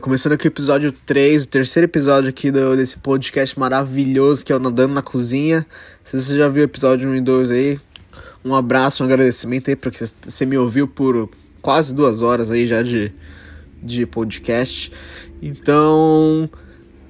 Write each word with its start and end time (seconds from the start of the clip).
Começando 0.00 0.34
aqui 0.34 0.46
o 0.46 0.48
episódio 0.48 0.92
3, 0.92 1.42
o 1.42 1.48
terceiro 1.48 1.86
episódio 1.86 2.30
aqui 2.30 2.52
do, 2.52 2.76
desse 2.76 2.98
podcast 2.98 3.58
maravilhoso 3.58 4.46
que 4.46 4.52
é 4.52 4.56
o 4.56 4.60
Nadando 4.60 4.94
na 4.94 5.02
Cozinha. 5.02 5.66
Se 6.04 6.22
você 6.22 6.38
já 6.38 6.46
viu 6.46 6.62
o 6.62 6.66
episódio 6.66 7.08
1 7.08 7.16
e 7.16 7.20
2 7.20 7.50
aí, 7.50 7.80
um 8.44 8.54
abraço, 8.54 9.02
um 9.02 9.06
agradecimento 9.06 9.70
aí, 9.70 9.74
porque 9.74 10.04
você 10.22 10.46
me 10.46 10.56
ouviu 10.56 10.86
por 10.86 11.28
quase 11.60 11.92
duas 11.92 12.22
horas 12.22 12.48
aí 12.48 12.64
já 12.64 12.80
de, 12.80 13.12
de 13.82 14.06
podcast. 14.06 14.92
Então, 15.42 16.48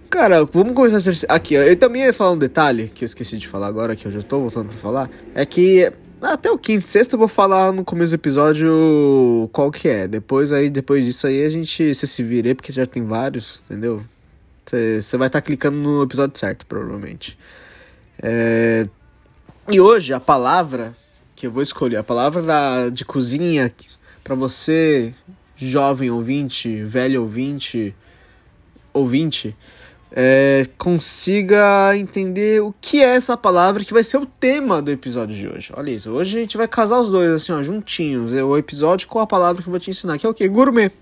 cara, 0.09 0.43
vamos 0.47 0.73
começar 0.73 1.11
a 1.29 1.37
Aqui, 1.37 1.53
eu 1.53 1.77
também 1.77 2.05
ia 2.05 2.15
falar 2.15 2.31
um 2.31 2.39
detalhe 2.39 2.89
que 2.89 3.05
eu 3.05 3.07
esqueci 3.07 3.37
de 3.37 3.49
falar 3.49 3.67
agora, 3.67 3.95
que 3.95 4.07
eu 4.07 4.11
já 4.11 4.23
tô 4.23 4.41
voltando 4.41 4.71
pra 4.71 4.79
falar. 4.79 5.11
É 5.35 5.45
que 5.45 5.93
até 6.31 6.51
o 6.51 6.57
quinto, 6.57 6.87
sexto 6.87 7.15
eu 7.15 7.19
vou 7.19 7.27
falar 7.27 7.73
no 7.73 7.85
começo 7.85 8.13
do 8.13 8.21
episódio 8.21 9.51
qual 9.53 9.73
que 9.73 9.89
é. 9.89 10.07
Depois 10.07 10.53
aí, 10.53 10.71
depois 10.71 11.05
disso 11.05 11.27
aí 11.27 11.45
a 11.45 11.51
gente 11.51 11.95
você 11.95 12.07
se 12.07 12.23
vira 12.23 12.55
porque 12.55 12.73
já 12.73 12.87
tem 12.87 13.05
vários, 13.05 13.61
entendeu? 13.65 14.05
Você 14.65 15.17
vai 15.17 15.27
estar 15.27 15.41
tá 15.41 15.45
clicando 15.45 15.77
no 15.77 16.03
episódio 16.03 16.39
certo, 16.39 16.65
provavelmente. 16.65 17.37
É... 18.23 18.87
E 19.71 19.81
hoje 19.81 20.13
a 20.13 20.21
palavra 20.21 20.95
que 21.35 21.47
eu 21.47 21.51
vou 21.51 21.63
escolher, 21.63 21.97
a 21.97 22.05
palavra 22.05 22.41
da, 22.41 22.89
de 22.89 23.05
cozinha 23.05 23.73
para 24.23 24.37
você, 24.37 25.13
jovem 25.57 26.09
ouvinte, 26.09 26.85
velho 26.85 27.23
ouvinte, 27.23 27.95
ouvinte, 28.93 29.57
é, 30.15 30.67
consiga 30.77 31.97
entender 31.97 32.61
o 32.61 32.75
que 32.81 33.03
é 33.03 33.15
essa 33.15 33.37
palavra 33.37 33.83
que 33.83 33.95
vai 33.95 34.05
ser 34.05 34.19
o 34.19 34.27
tema 34.27 34.83
do 34.83 34.91
episódio 34.91 35.35
de 35.35 35.49
hoje. 35.49 35.73
Olha 35.75 35.91
isso, 35.91 36.11
hoje 36.11 36.37
a 36.37 36.41
gente 36.41 36.57
vai 36.57 36.69
casar 36.69 37.01
os 37.01 37.11
dois 37.11 37.31
assim, 37.31 37.53
ó, 37.53 37.63
juntinhos. 37.63 38.35
É 38.35 38.45
o 38.45 38.57
episódio 38.57 39.09
com 39.09 39.19
a 39.19 39.27
palavra 39.27 39.63
que 39.63 39.69
eu 39.69 39.71
vou 39.71 39.81
te 39.81 39.91
ensinar, 39.91 40.19
que 40.19 40.27
é 40.27 40.29
o 40.29 40.35
que? 40.35 40.47
Gourmet. 40.49 40.93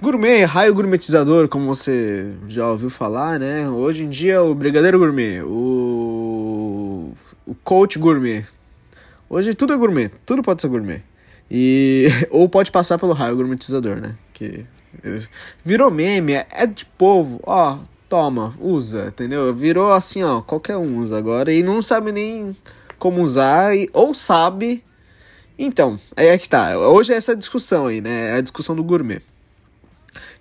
Gourmet, 0.00 0.44
raio 0.44 0.74
gourmetizador, 0.74 1.48
como 1.48 1.66
você 1.66 2.32
já 2.48 2.70
ouviu 2.70 2.90
falar, 2.90 3.38
né? 3.38 3.68
Hoje 3.68 4.04
em 4.04 4.08
dia 4.08 4.42
o 4.42 4.54
brigadeiro 4.54 4.98
gourmet, 4.98 5.42
o 5.42 7.12
o 7.46 7.54
coach 7.54 7.98
gourmet. 7.98 8.44
Hoje 9.28 9.54
tudo 9.54 9.72
é 9.72 9.76
gourmet, 9.76 10.10
tudo 10.24 10.42
pode 10.42 10.62
ser 10.62 10.68
gourmet. 10.68 11.02
E 11.50 12.08
ou 12.30 12.48
pode 12.48 12.70
passar 12.70 12.98
pelo 12.98 13.12
raio 13.12 13.36
gourmetizador, 13.36 13.96
né? 13.96 14.14
Que 14.32 14.66
Virou 15.64 15.90
meme, 15.90 16.32
é 16.32 16.66
de 16.66 16.84
povo, 16.84 17.40
ó, 17.44 17.78
toma, 18.08 18.54
usa, 18.60 19.06
entendeu? 19.08 19.54
Virou 19.54 19.92
assim, 19.92 20.22
ó, 20.22 20.40
qualquer 20.40 20.76
um 20.76 20.98
usa 20.98 21.18
agora 21.18 21.52
e 21.52 21.62
não 21.62 21.82
sabe 21.82 22.12
nem 22.12 22.56
como 22.98 23.22
usar, 23.22 23.76
e, 23.76 23.88
ou 23.92 24.14
sabe. 24.14 24.84
Então, 25.58 25.98
aí 26.16 26.28
é 26.28 26.38
que 26.38 26.48
tá. 26.48 26.76
Hoje 26.78 27.12
é 27.12 27.16
essa 27.16 27.36
discussão 27.36 27.86
aí, 27.86 28.00
né? 28.00 28.30
É 28.30 28.36
a 28.36 28.40
discussão 28.40 28.74
do 28.74 28.82
gourmet. 28.82 29.20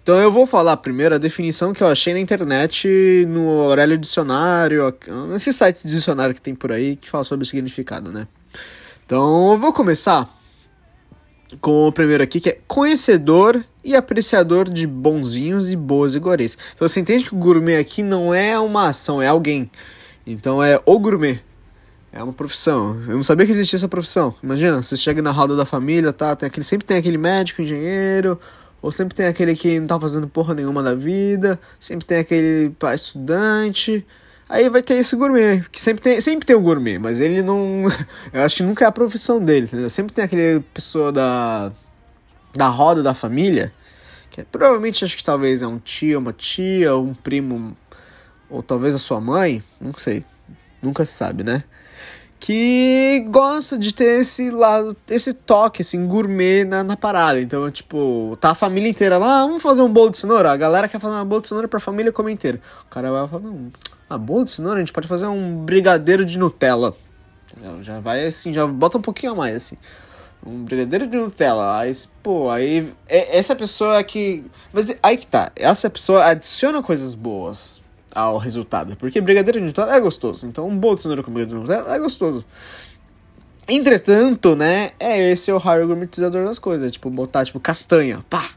Então 0.03 0.19
eu 0.19 0.31
vou 0.31 0.45
falar 0.45 0.75
primeiro 0.77 1.15
a 1.15 1.17
definição 1.17 1.71
que 1.71 1.81
eu 1.81 1.87
achei 1.87 2.13
na 2.13 2.19
internet 2.19 3.25
no 3.27 3.61
Aurélio 3.61 3.97
Dicionário, 3.97 4.93
nesse 5.29 5.53
site 5.53 5.87
de 5.87 5.93
dicionário 5.93 6.35
que 6.35 6.41
tem 6.41 6.53
por 6.53 6.73
aí 6.73 6.97
que 6.97 7.09
fala 7.09 7.23
sobre 7.23 7.43
o 7.43 7.47
significado, 7.47 8.11
né? 8.11 8.27
Então 9.05 9.53
eu 9.53 9.57
vou 9.57 9.71
começar 9.71 10.29
com 11.61 11.87
o 11.87 11.91
primeiro 11.91 12.21
aqui, 12.21 12.41
que 12.41 12.49
é 12.49 12.57
conhecedor 12.67 13.63
e 13.83 13.95
apreciador 13.95 14.69
de 14.69 14.87
bons 14.87 15.33
vinhos 15.33 15.71
e 15.71 15.75
boas 15.75 16.15
iguarias. 16.15 16.57
Então 16.73 16.87
você 16.87 16.99
entende 16.99 17.25
que 17.25 17.35
o 17.35 17.37
gourmet 17.37 17.77
aqui 17.77 18.01
não 18.01 18.33
é 18.33 18.57
uma 18.59 18.87
ação, 18.87 19.21
é 19.21 19.27
alguém. 19.27 19.69
Então 20.25 20.63
é 20.63 20.79
o 20.85 20.99
gourmet. 20.99 21.41
É 22.11 22.21
uma 22.21 22.31
profissão. 22.31 23.01
Eu 23.07 23.15
não 23.15 23.23
sabia 23.23 23.45
que 23.45 23.51
existia 23.51 23.75
essa 23.75 23.87
profissão. 23.87 24.35
Imagina, 24.43 24.83
você 24.83 24.95
chega 24.95 25.21
na 25.21 25.31
roda 25.31 25.55
da 25.55 25.65
família, 25.65 26.13
tá? 26.13 26.35
Tem 26.35 26.45
aquele, 26.45 26.63
sempre 26.63 26.85
tem 26.85 26.97
aquele 26.97 27.17
médico, 27.17 27.61
engenheiro, 27.63 28.39
ou 28.81 28.91
sempre 28.91 29.15
tem 29.15 29.25
aquele 29.25 29.55
que 29.55 29.79
não 29.79 29.87
tá 29.87 29.99
fazendo 29.99 30.27
porra 30.27 30.53
nenhuma 30.53 30.83
da 30.83 30.93
vida, 30.93 31.59
sempre 31.79 32.05
tem 32.05 32.19
aquele 32.19 32.69
pai 32.77 32.95
estudante. 32.95 34.05
Aí 34.47 34.69
vai 34.69 34.83
ter 34.83 34.95
esse 34.95 35.15
gourmet, 35.15 35.63
que 35.71 35.81
sempre 35.81 36.03
tem, 36.03 36.21
sempre 36.21 36.45
tem 36.45 36.55
o 36.55 36.61
gourmet, 36.61 36.99
mas 36.99 37.19
ele 37.19 37.41
não. 37.41 37.85
Eu 38.31 38.41
acho 38.41 38.57
que 38.57 38.63
nunca 38.63 38.85
é 38.85 38.87
a 38.87 38.91
profissão 38.91 39.43
dele, 39.43 39.65
entendeu? 39.65 39.89
Sempre 39.89 40.13
tem 40.13 40.23
aquele 40.23 40.59
pessoa 40.71 41.11
da. 41.11 41.71
Da 42.53 42.67
roda 42.67 43.03
da 43.03 43.13
família, 43.13 43.73
que 44.29 44.41
é, 44.41 44.43
provavelmente 44.43 45.03
acho 45.03 45.17
que 45.17 45.23
talvez 45.23 45.61
é 45.61 45.67
um 45.67 45.79
tio, 45.79 46.19
uma 46.19 46.33
tia, 46.33 46.95
um 46.95 47.13
primo, 47.13 47.75
ou 48.49 48.63
talvez 48.63 48.95
a 48.95 48.99
sua 48.99 49.19
mãe, 49.19 49.63
não 49.79 49.93
sei, 49.93 50.23
nunca 50.81 51.03
se 51.05 51.13
sabe, 51.13 51.43
né? 51.43 51.63
que 52.45 53.25
gosta 53.29 53.77
de 53.77 53.93
ter 53.93 54.19
esse 54.19 54.51
lado, 54.51 54.97
esse 55.09 55.33
toque, 55.33 55.81
assim, 55.81 56.05
gourmet 56.05 56.65
na, 56.65 56.83
na 56.83 56.97
parada. 56.97 57.39
Então, 57.39 57.71
tipo, 57.71 58.37
tá 58.41 58.49
a 58.49 58.55
família 58.55 58.89
inteira 58.89 59.17
lá, 59.17 59.43
ah, 59.43 59.47
vamos 59.47 59.63
fazer 59.63 59.81
um 59.81 59.87
bolo 59.87 60.09
de 60.09 60.17
cenoura. 60.17 60.51
A 60.51 60.57
galera 60.57 60.89
quer 60.89 60.99
fazer 60.99 61.15
um 61.15 61.25
bolo 61.25 61.41
de 61.41 61.47
cenoura 61.47 61.69
pra 61.69 61.79
família 61.79 62.11
comer 62.11 62.33
inteira. 62.33 62.59
O 62.85 62.89
cara 62.89 63.09
vai 63.09 63.25
falar, 63.29 63.43
não, 63.43 63.71
ah, 64.09 64.17
bolo 64.17 64.43
de 64.43 64.51
cenoura, 64.51 64.75
a 64.75 64.79
gente 64.81 64.91
pode 64.91 65.07
fazer 65.07 65.25
um 65.27 65.63
brigadeiro 65.63 66.25
de 66.25 66.37
Nutella. 66.37 66.93
Já 67.81 68.01
vai 68.01 68.25
assim, 68.25 68.51
já 68.51 68.67
bota 68.67 68.97
um 68.97 69.01
pouquinho 69.01 69.31
a 69.31 69.35
mais, 69.35 69.55
assim. 69.55 69.77
Um 70.45 70.63
brigadeiro 70.63 71.07
de 71.07 71.17
Nutella. 71.17 71.79
Aí, 71.79 71.91
pô, 72.21 72.49
aí. 72.49 72.91
É, 73.07 73.37
essa 73.37 73.55
pessoa 73.55 74.03
que. 74.03 74.43
Mas 74.71 74.95
aí 75.01 75.17
que 75.17 75.27
tá. 75.27 75.51
Essa 75.55 75.89
pessoa 75.89 76.25
adiciona 76.25 76.83
coisas 76.83 77.15
boas 77.15 77.81
ao 78.13 78.37
resultado. 78.37 78.95
Porque 78.97 79.21
brigadeiro 79.21 79.59
de 79.59 79.65
Nutella 79.65 79.95
é 79.95 79.99
gostoso. 79.99 80.45
Então 80.45 80.67
um 80.67 80.77
bolo 80.77 80.95
de 80.95 81.01
cenoura 81.01 81.23
com 81.23 81.31
brigadeiro 81.31 81.63
de 81.63 81.69
Nutella 81.69 81.95
é 81.95 81.99
gostoso. 81.99 82.45
Entretanto, 83.67 84.57
né, 84.57 84.91
é 84.99 85.31
esse 85.31 85.49
o 85.49 85.57
raio 85.57 85.87
gourmetizador 85.87 86.45
das 86.45 86.59
coisas. 86.59 86.91
Tipo, 86.91 87.09
botar, 87.09 87.45
tipo, 87.45 87.59
castanha, 87.59 88.23
pá. 88.29 88.49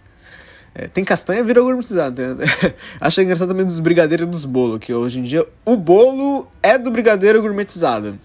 É, 0.75 0.89
tem 0.89 1.05
castanha, 1.05 1.43
vira 1.45 1.61
gourmetizado. 1.63 2.21
Né? 2.35 2.45
Acho 3.01 3.23
engraçado 3.23 3.49
também 3.49 3.65
dos 3.65 3.79
brigadeiros 3.79 4.27
dos 4.27 4.45
bolos, 4.45 4.79
que 4.81 4.93
hoje 4.93 5.21
em 5.21 5.23
dia 5.23 5.47
o 5.65 5.77
bolo 5.77 6.49
é 6.63 6.77
do 6.77 6.91
brigadeiro 6.91 7.41
gourmetizado. 7.41 8.19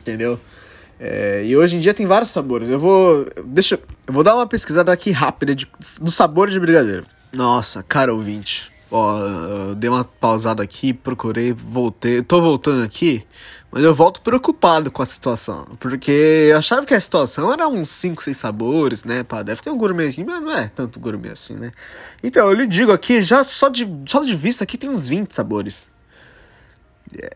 Entendeu? 0.00 0.40
É, 1.04 1.44
e 1.44 1.56
hoje 1.56 1.74
em 1.74 1.80
dia 1.80 1.92
tem 1.92 2.06
vários 2.06 2.30
sabores. 2.30 2.68
Eu 2.68 2.78
vou. 2.78 3.26
Deixa. 3.44 3.74
Eu 4.06 4.14
vou 4.14 4.22
dar 4.22 4.36
uma 4.36 4.46
pesquisada 4.46 4.92
aqui 4.92 5.10
rápida 5.10 5.52
de, 5.52 5.66
do 6.00 6.12
sabor 6.12 6.48
de 6.48 6.60
brigadeiro. 6.60 7.04
Nossa, 7.36 7.82
cara 7.82 8.14
ouvinte. 8.14 8.70
Ó, 8.88 9.74
dei 9.74 9.90
uma 9.90 10.04
pausada 10.04 10.62
aqui, 10.62 10.92
procurei, 10.92 11.52
voltei. 11.52 12.22
Tô 12.22 12.40
voltando 12.40 12.84
aqui, 12.84 13.24
mas 13.72 13.82
eu 13.82 13.92
volto 13.92 14.20
preocupado 14.20 14.92
com 14.92 15.02
a 15.02 15.06
situação. 15.06 15.66
Porque 15.80 16.12
eu 16.50 16.58
achava 16.58 16.86
que 16.86 16.94
a 16.94 17.00
situação 17.00 17.52
era 17.52 17.66
uns 17.66 17.88
5, 17.88 18.22
6 18.22 18.36
sabores, 18.36 19.04
né? 19.04 19.24
Pá, 19.24 19.42
deve 19.42 19.60
ter 19.60 19.70
um 19.70 19.78
gourmet 19.78 20.08
aqui, 20.08 20.22
mas 20.22 20.40
não 20.40 20.56
é 20.56 20.68
tanto 20.68 21.00
gourmet 21.00 21.30
assim, 21.30 21.54
né? 21.54 21.72
Então, 22.22 22.48
eu 22.48 22.52
lhe 22.52 22.66
digo 22.66 22.92
aqui, 22.92 23.22
já 23.22 23.42
só 23.42 23.68
de, 23.68 23.90
só 24.06 24.22
de 24.22 24.36
vista 24.36 24.62
aqui 24.62 24.78
tem 24.78 24.90
uns 24.90 25.08
20 25.08 25.32
sabores. 25.32 25.90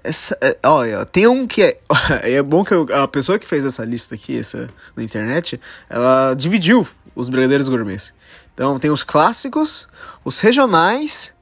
Essa, 0.03 0.37
é, 0.41 0.56
olha, 0.64 1.04
tem 1.04 1.26
um 1.26 1.47
que 1.47 1.62
é. 1.62 1.78
É 2.22 2.42
bom 2.42 2.64
que 2.64 2.72
eu, 2.72 2.87
a 2.92 3.06
pessoa 3.09 3.38
que 3.38 3.47
fez 3.47 3.64
essa 3.64 3.84
lista 3.84 4.14
aqui, 4.14 4.38
essa 4.38 4.69
na 4.94 5.03
internet, 5.03 5.60
ela 5.88 6.34
dividiu 6.34 6.87
os 7.14 7.28
brigadeiros 7.28 7.69
gourmets. 7.69 8.12
Então 8.55 8.78
tem 8.78 8.90
os 8.90 9.02
clássicos, 9.02 9.88
os 10.25 10.38
regionais 10.38 11.34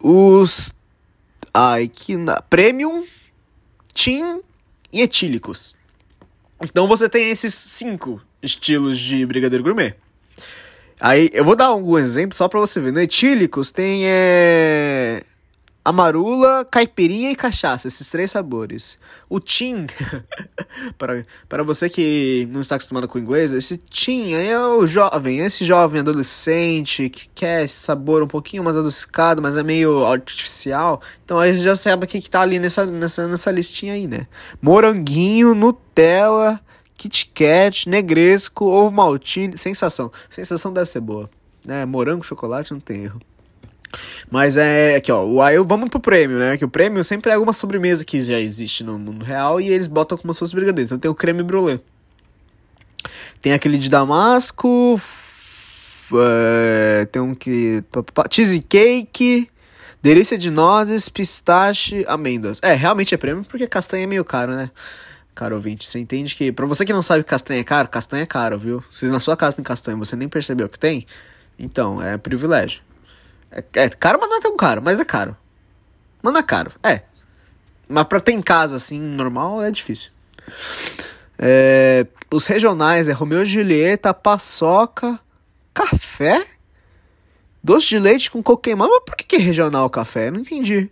os 0.00 0.72
ai 1.52 1.88
que 1.88 2.16
na, 2.16 2.40
premium, 2.42 3.06
team 3.94 4.42
e 4.92 5.00
etílicos. 5.00 5.74
Então 6.60 6.86
você 6.86 7.08
tem 7.08 7.30
esses 7.30 7.54
cinco 7.54 8.20
estilos 8.42 8.98
de 8.98 9.24
brigadeiro 9.26 9.64
gourmet. 9.64 9.94
Aí 11.00 11.28
eu 11.32 11.44
vou 11.44 11.56
dar 11.56 11.66
algum 11.66 11.98
exemplo 11.98 12.36
só 12.36 12.48
para 12.48 12.60
você 12.60 12.80
ver. 12.80 12.92
No 12.92 13.00
etílicos 13.00 13.70
tem 13.70 14.02
é, 14.04 15.22
amarula, 15.86 16.64
caipirinha 16.64 17.30
e 17.30 17.36
cachaça, 17.36 17.86
esses 17.86 18.10
três 18.10 18.32
sabores. 18.32 18.98
O 19.28 19.38
Tim, 19.38 19.86
para, 20.98 21.24
para 21.48 21.62
você 21.62 21.88
que 21.88 22.48
não 22.50 22.60
está 22.60 22.74
acostumado 22.74 23.06
com 23.06 23.20
inglês, 23.20 23.52
esse 23.52 23.78
Tim 23.78 24.32
é 24.32 24.58
o 24.58 24.84
jovem, 24.84 25.38
esse 25.38 25.64
jovem 25.64 26.00
adolescente 26.00 27.08
que 27.08 27.28
quer 27.32 27.64
esse 27.64 27.78
sabor 27.78 28.20
um 28.20 28.26
pouquinho 28.26 28.64
mais 28.64 28.76
adocicado, 28.76 29.40
mas 29.40 29.56
é 29.56 29.62
meio 29.62 30.04
artificial. 30.04 31.00
Então 31.24 31.38
aí 31.38 31.54
já 31.54 31.76
sabe 31.76 32.04
o 32.04 32.08
que, 32.08 32.20
que 32.20 32.28
tá 32.28 32.40
ali 32.40 32.58
nessa, 32.58 32.84
nessa, 32.84 33.28
nessa 33.28 33.52
listinha 33.52 33.92
aí, 33.92 34.08
né? 34.08 34.26
Moranguinho, 34.60 35.54
Nutella, 35.54 36.60
Kit 36.96 37.30
Kat, 37.32 37.88
Negresco, 37.88 38.64
Ovo 38.64 38.90
Maltine, 38.90 39.56
sensação. 39.56 40.10
Sensação 40.28 40.72
deve 40.72 40.90
ser 40.90 41.00
boa. 41.00 41.30
Né? 41.64 41.84
Morango, 41.86 42.24
chocolate, 42.24 42.72
não 42.72 42.80
tem 42.80 43.04
erro. 43.04 43.20
Mas 44.30 44.56
é 44.56 44.96
aqui, 44.96 45.10
ó. 45.12 45.40
Aí 45.42 45.56
vamos 45.58 45.88
pro 45.88 46.00
prêmio, 46.00 46.38
né? 46.38 46.56
Que 46.56 46.64
o 46.64 46.68
prêmio 46.68 47.02
sempre 47.04 47.30
é 47.30 47.34
alguma 47.34 47.52
sobremesa 47.52 48.04
que 48.04 48.20
já 48.20 48.38
existe 48.38 48.82
no 48.84 48.98
mundo 48.98 49.24
real 49.24 49.60
e 49.60 49.68
eles 49.68 49.86
botam 49.86 50.18
como 50.18 50.32
se 50.34 50.40
fosse 50.40 50.54
brigadeiro. 50.54 50.86
Então 50.86 50.98
tem 50.98 51.10
o 51.10 51.14
creme 51.14 51.42
brulee. 51.42 51.80
Tem 53.40 53.52
aquele 53.52 53.78
de 53.78 53.88
damasco. 53.88 55.00
É, 56.14 57.06
tem 57.06 57.22
um 57.22 57.34
que. 57.34 57.82
Cheesecake. 58.30 59.48
Delícia 60.02 60.38
de 60.38 60.50
nozes, 60.50 61.08
pistache, 61.08 62.04
amêndoas. 62.06 62.60
É, 62.62 62.74
realmente 62.74 63.14
é 63.14 63.18
prêmio 63.18 63.44
porque 63.44 63.66
castanha 63.66 64.04
é 64.04 64.06
meio 64.06 64.24
caro, 64.24 64.54
né? 64.54 64.70
caro 65.36 65.54
ouvinte. 65.54 65.88
Você 65.88 65.98
entende 65.98 66.34
que, 66.34 66.50
pra 66.50 66.64
você 66.66 66.84
que 66.84 66.92
não 66.92 67.02
sabe 67.02 67.22
que 67.22 67.30
castanha 67.30 67.60
é 67.60 67.64
caro, 67.64 67.88
castanha 67.88 68.22
é 68.22 68.26
caro, 68.26 68.58
viu? 68.58 68.82
Se 68.90 69.06
na 69.06 69.20
sua 69.20 69.36
casa 69.36 69.56
tem 69.56 69.64
castanha 69.64 69.96
você 69.96 70.16
nem 70.16 70.28
percebeu 70.28 70.68
que 70.68 70.78
tem, 70.78 71.06
então, 71.58 72.02
é 72.02 72.16
privilégio. 72.16 72.80
É, 73.56 73.84
é 73.84 73.88
caro, 73.88 74.18
mas 74.20 74.28
não 74.28 74.36
é 74.36 74.40
tão 74.40 74.56
caro, 74.56 74.82
mas 74.82 75.00
é 75.00 75.04
caro. 75.04 75.34
Mas 76.22 76.32
não 76.32 76.40
é 76.40 76.42
caro, 76.42 76.72
é. 76.82 77.02
Mas 77.88 78.04
pra 78.04 78.20
ter 78.20 78.32
em 78.32 78.42
casa, 78.42 78.76
assim, 78.76 79.00
normal, 79.00 79.62
é 79.62 79.70
difícil. 79.70 80.10
É, 81.38 82.06
os 82.32 82.46
regionais 82.46 83.08
é 83.08 83.12
Romeu 83.12 83.42
e 83.42 83.46
Julieta, 83.46 84.12
paçoca, 84.12 85.18
café, 85.72 86.46
doce 87.62 87.88
de 87.88 87.98
leite 87.98 88.30
com 88.30 88.42
coco 88.42 88.62
queimado. 88.62 88.90
Mas 88.90 89.04
por 89.04 89.16
que, 89.16 89.24
que 89.24 89.36
é 89.36 89.38
regional 89.38 89.88
café? 89.88 90.28
Eu 90.28 90.32
não 90.32 90.40
entendi. 90.40 90.90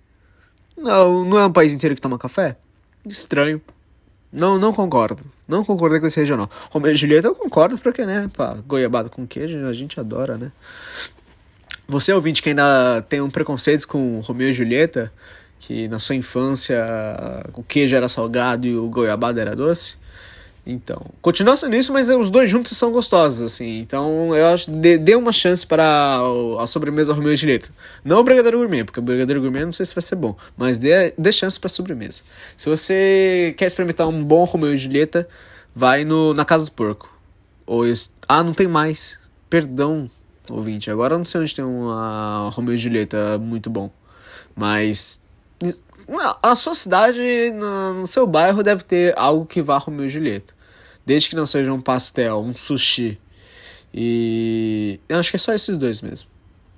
Não, 0.77 1.25
não 1.25 1.39
é 1.39 1.47
um 1.47 1.53
país 1.53 1.73
inteiro 1.73 1.95
que 1.95 2.01
toma 2.01 2.19
café? 2.19 2.57
Estranho. 3.05 3.61
Não, 4.33 4.59
não 4.59 4.73
concordo. 4.73 5.23
Não 5.47 5.65
concordei 5.65 6.01
com 6.01 6.07
esse 6.07 6.19
regional. 6.19 6.51
Romeu 6.71 6.93
e 6.93 6.97
Julieta 6.97 7.29
eu 7.29 7.35
concordo, 7.35 7.79
porque, 7.79 8.05
né? 8.05 8.31
Pá, 8.35 8.57
goiabada 8.67 9.09
com 9.09 9.27
queijo, 9.27 9.65
a 9.67 9.73
gente 9.73 10.01
adora, 10.01 10.37
né? 10.37 10.51
Você, 11.87 12.13
ouvinte, 12.13 12.43
que 12.43 12.49
ainda 12.49 13.03
tem 13.09 13.21
um 13.21 13.31
preconceito 13.31 13.87
com 13.87 14.21
Romeu 14.21 14.51
e 14.51 14.53
Julieta, 14.53 15.13
que 15.59 15.87
na 15.89 15.99
sua 15.99 16.15
infância 16.15 16.85
o 17.55 17.63
queijo 17.63 17.95
era 17.95 18.09
salgado 18.09 18.67
e 18.67 18.77
o 18.77 18.89
goiabada 18.89 19.41
era 19.41 19.55
doce. 19.55 19.97
Então, 20.67 20.99
continua 21.21 21.57
sendo 21.59 21.77
isso, 21.77 21.93
mas 21.93 22.09
os 22.09 22.31
dois 22.31 22.51
juntos 22.51 22.75
são 22.77 22.91
gostosos, 22.91 23.43
assim. 23.43 23.81
Então, 23.81 24.35
eu 24.35 24.47
acho 24.47 24.71
dê, 24.71 24.97
dê 24.97 25.15
uma 25.15 25.33
chance 25.33 25.67
para 25.67 26.19
a 26.59 26.67
sobremesa 26.67 27.13
Romeu 27.13 27.35
e 27.35 27.37
Julieta. 27.37 27.69
Não 28.03 28.19
o 28.19 28.25
brigadeiro 28.25 28.59
gourmet, 28.59 28.83
porque 28.83 28.99
o 28.99 29.03
brigadeiro 29.03 29.43
gourmet 29.43 29.67
não 29.67 29.75
sei 29.75 29.85
se 29.85 29.95
vai 29.95 30.01
ser 30.01 30.17
bom, 30.17 30.35
mas 30.57 30.79
dê, 30.79 31.13
dê 31.19 31.33
chance 31.33 31.61
para 31.61 31.69
sobremesa. 31.69 32.23
Se 32.57 32.69
você 32.69 33.55
quer 33.59 33.67
experimentar 33.67 34.09
um 34.09 34.25
bom 34.25 34.45
Romeu 34.45 34.73
e 34.73 34.79
Julieta, 34.79 35.29
vai 35.75 36.03
no, 36.03 36.33
na 36.33 36.47
Casa 36.47 36.65
do 36.65 36.73
Porco. 36.73 37.13
Ou 37.67 37.85
ah, 38.27 38.43
não 38.43 38.55
tem 38.55 38.67
mais. 38.67 39.19
Perdão, 39.51 40.11
ouvinte. 40.49 40.91
Agora 40.91 41.17
não 41.17 41.25
sei 41.25 41.41
onde 41.41 41.55
tem 41.55 41.64
uma 41.64 42.50
Romeu 42.50 42.75
e 42.75 42.79
Julieta 42.79 43.38
muito 43.38 43.70
bom. 43.70 43.91
Mas 44.55 45.23
a 46.43 46.55
sua 46.55 46.75
cidade, 46.75 47.20
no 47.55 48.06
seu 48.06 48.26
bairro, 48.26 48.62
deve 48.62 48.85
ter 48.85 49.14
algo 49.17 49.46
que 49.46 49.62
vá 49.62 49.79
Romeu 49.79 50.06
e 50.06 50.11
Julieta. 50.11 50.55
Desde 51.05 51.31
que 51.31 51.37
não 51.37 51.46
seja 51.46 51.73
um 51.73 51.81
pastel, 51.81 52.41
um 52.41 52.55
sushi. 52.55 53.19
E. 53.93 55.00
Eu 55.08 55.19
acho 55.19 55.31
que 55.31 55.37
é 55.37 55.38
só 55.38 55.52
esses 55.52 55.76
dois 55.76 56.00
mesmo. 56.02 56.29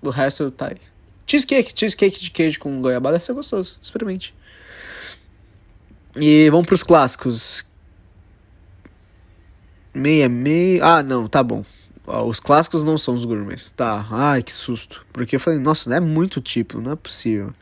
O 0.02 0.10
resto 0.10 0.50
tá 0.50 0.68
aí. 0.68 0.78
Cheesecake, 1.26 1.72
cheesecake 1.74 2.20
de 2.20 2.30
queijo 2.30 2.60
com 2.60 2.80
goiabada 2.80 3.14
deve 3.14 3.24
ser 3.24 3.32
gostoso. 3.32 3.76
Experimente. 3.80 4.34
E 6.14 6.48
vamos 6.50 6.66
pros 6.66 6.82
clássicos. 6.82 7.64
Meia, 9.92 10.28
meia. 10.28 10.84
Ah, 10.84 11.02
não, 11.02 11.26
tá 11.26 11.42
bom. 11.42 11.64
Os 12.06 12.38
clássicos 12.38 12.84
não 12.84 12.96
são 12.96 13.14
os 13.14 13.24
gourmets. 13.24 13.70
Tá. 13.70 14.06
Ai, 14.10 14.42
que 14.42 14.52
susto. 14.52 15.04
Porque 15.12 15.36
eu 15.36 15.40
falei, 15.40 15.58
nossa, 15.58 15.90
não 15.90 15.96
é 15.96 16.00
muito 16.00 16.40
tipo, 16.40 16.80
não 16.80 16.92
é 16.92 16.96
possível. 16.96 17.52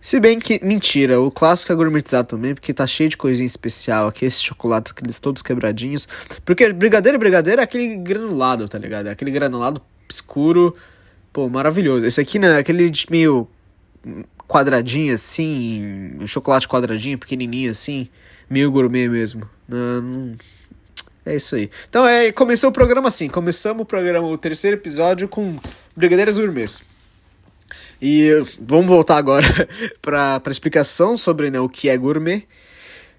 Se 0.00 0.20
bem 0.20 0.38
que, 0.38 0.62
mentira, 0.62 1.18
o 1.18 1.30
clássico 1.30 1.72
é 1.72 1.74
gourmetizado 1.74 2.28
também, 2.28 2.54
porque 2.54 2.74
tá 2.74 2.86
cheio 2.86 3.08
de 3.08 3.16
coisinha 3.16 3.46
especial. 3.46 4.06
Aqui, 4.06 4.26
esses 4.26 4.42
chocolates, 4.42 4.92
aqueles 4.92 5.18
todos 5.18 5.40
quebradinhos. 5.40 6.06
Porque 6.44 6.72
brigadeiro, 6.72 7.18
brigadeiro 7.18 7.60
é 7.60 7.64
aquele 7.64 7.96
granulado, 7.96 8.68
tá 8.68 8.78
ligado? 8.78 9.08
É 9.08 9.12
aquele 9.12 9.30
granulado 9.30 9.80
escuro, 10.10 10.76
pô, 11.32 11.48
maravilhoso. 11.48 12.04
Esse 12.04 12.20
aqui, 12.20 12.38
né, 12.38 12.58
aquele 12.58 12.92
meio 13.10 13.48
quadradinho 14.46 15.14
assim, 15.14 16.16
um 16.20 16.26
chocolate 16.26 16.68
quadradinho, 16.68 17.18
pequenininho 17.18 17.70
assim, 17.70 18.08
meio 18.48 18.70
gourmet 18.70 19.08
mesmo. 19.08 19.48
Não, 19.66 20.02
não... 20.02 20.32
É 21.26 21.36
isso 21.36 21.56
aí. 21.56 21.70
Então, 21.88 22.06
é, 22.06 22.30
começou 22.32 22.70
o 22.70 22.72
programa 22.72 23.08
assim. 23.08 23.28
Começamos 23.28 23.82
o 23.82 23.86
programa, 23.86 24.26
o 24.26 24.36
terceiro 24.36 24.76
episódio 24.76 25.26
com 25.26 25.58
brigadeiros 25.96 26.36
gourmets. 26.36 26.82
E 28.00 28.30
vamos 28.60 28.86
voltar 28.86 29.16
agora 29.16 29.46
para 30.02 30.42
a 30.44 30.50
explicação 30.50 31.16
sobre 31.16 31.50
né, 31.50 31.58
o 31.58 31.68
que 31.68 31.88
é 31.88 31.96
gourmet. 31.96 32.46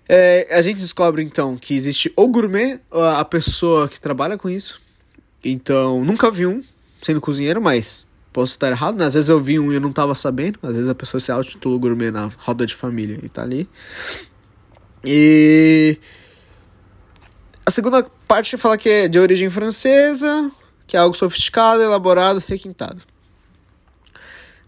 É, 0.08 0.48
a 0.52 0.62
gente 0.62 0.78
descobre 0.78 1.24
então 1.24 1.58
que 1.58 1.74
existe 1.74 2.14
o 2.16 2.28
gourmet, 2.28 2.80
a 2.92 3.26
pessoa 3.26 3.90
que 3.90 4.00
trabalha 4.00 4.38
com 4.38 4.48
isso. 4.48 4.80
Então, 5.44 6.04
nunca 6.06 6.30
vi 6.30 6.46
um 6.46 6.64
sendo 7.02 7.20
cozinheiro, 7.20 7.62
mas 7.62 8.06
posso 8.32 8.54
estar 8.54 8.70
errado. 8.70 8.98
Né? 8.98 9.06
Às 9.06 9.16
vezes 9.16 9.30
eu 9.30 9.42
vi 9.42 9.60
um 9.60 9.72
e 9.72 9.76
eu 9.76 9.82
não 9.82 9.90
estava 9.90 10.14
sabendo. 10.14 10.60
Às 10.62 10.76
vezes 10.76 10.90
a 10.90 10.96
pessoa 10.96 11.20
se 11.20 11.32
auto 11.32 11.80
gourmet 11.80 12.12
na 12.12 12.30
roda 12.38 12.66
de 12.66 12.76
família 12.76 13.20
e 13.24 13.30
tá 13.30 13.42
ali. 13.42 13.68
E 15.04 15.98
a 17.66 17.72
segunda 17.72 18.06
parte 18.28 18.58
fala 18.58 18.78
que 18.78 18.88
é 18.88 19.08
de 19.08 19.18
origem 19.18 19.50
francesa, 19.50 20.52
que 20.86 20.96
é 20.96 21.00
algo 21.00 21.16
sofisticado, 21.16 21.82
elaborado, 21.82 22.44
requintado. 22.48 23.02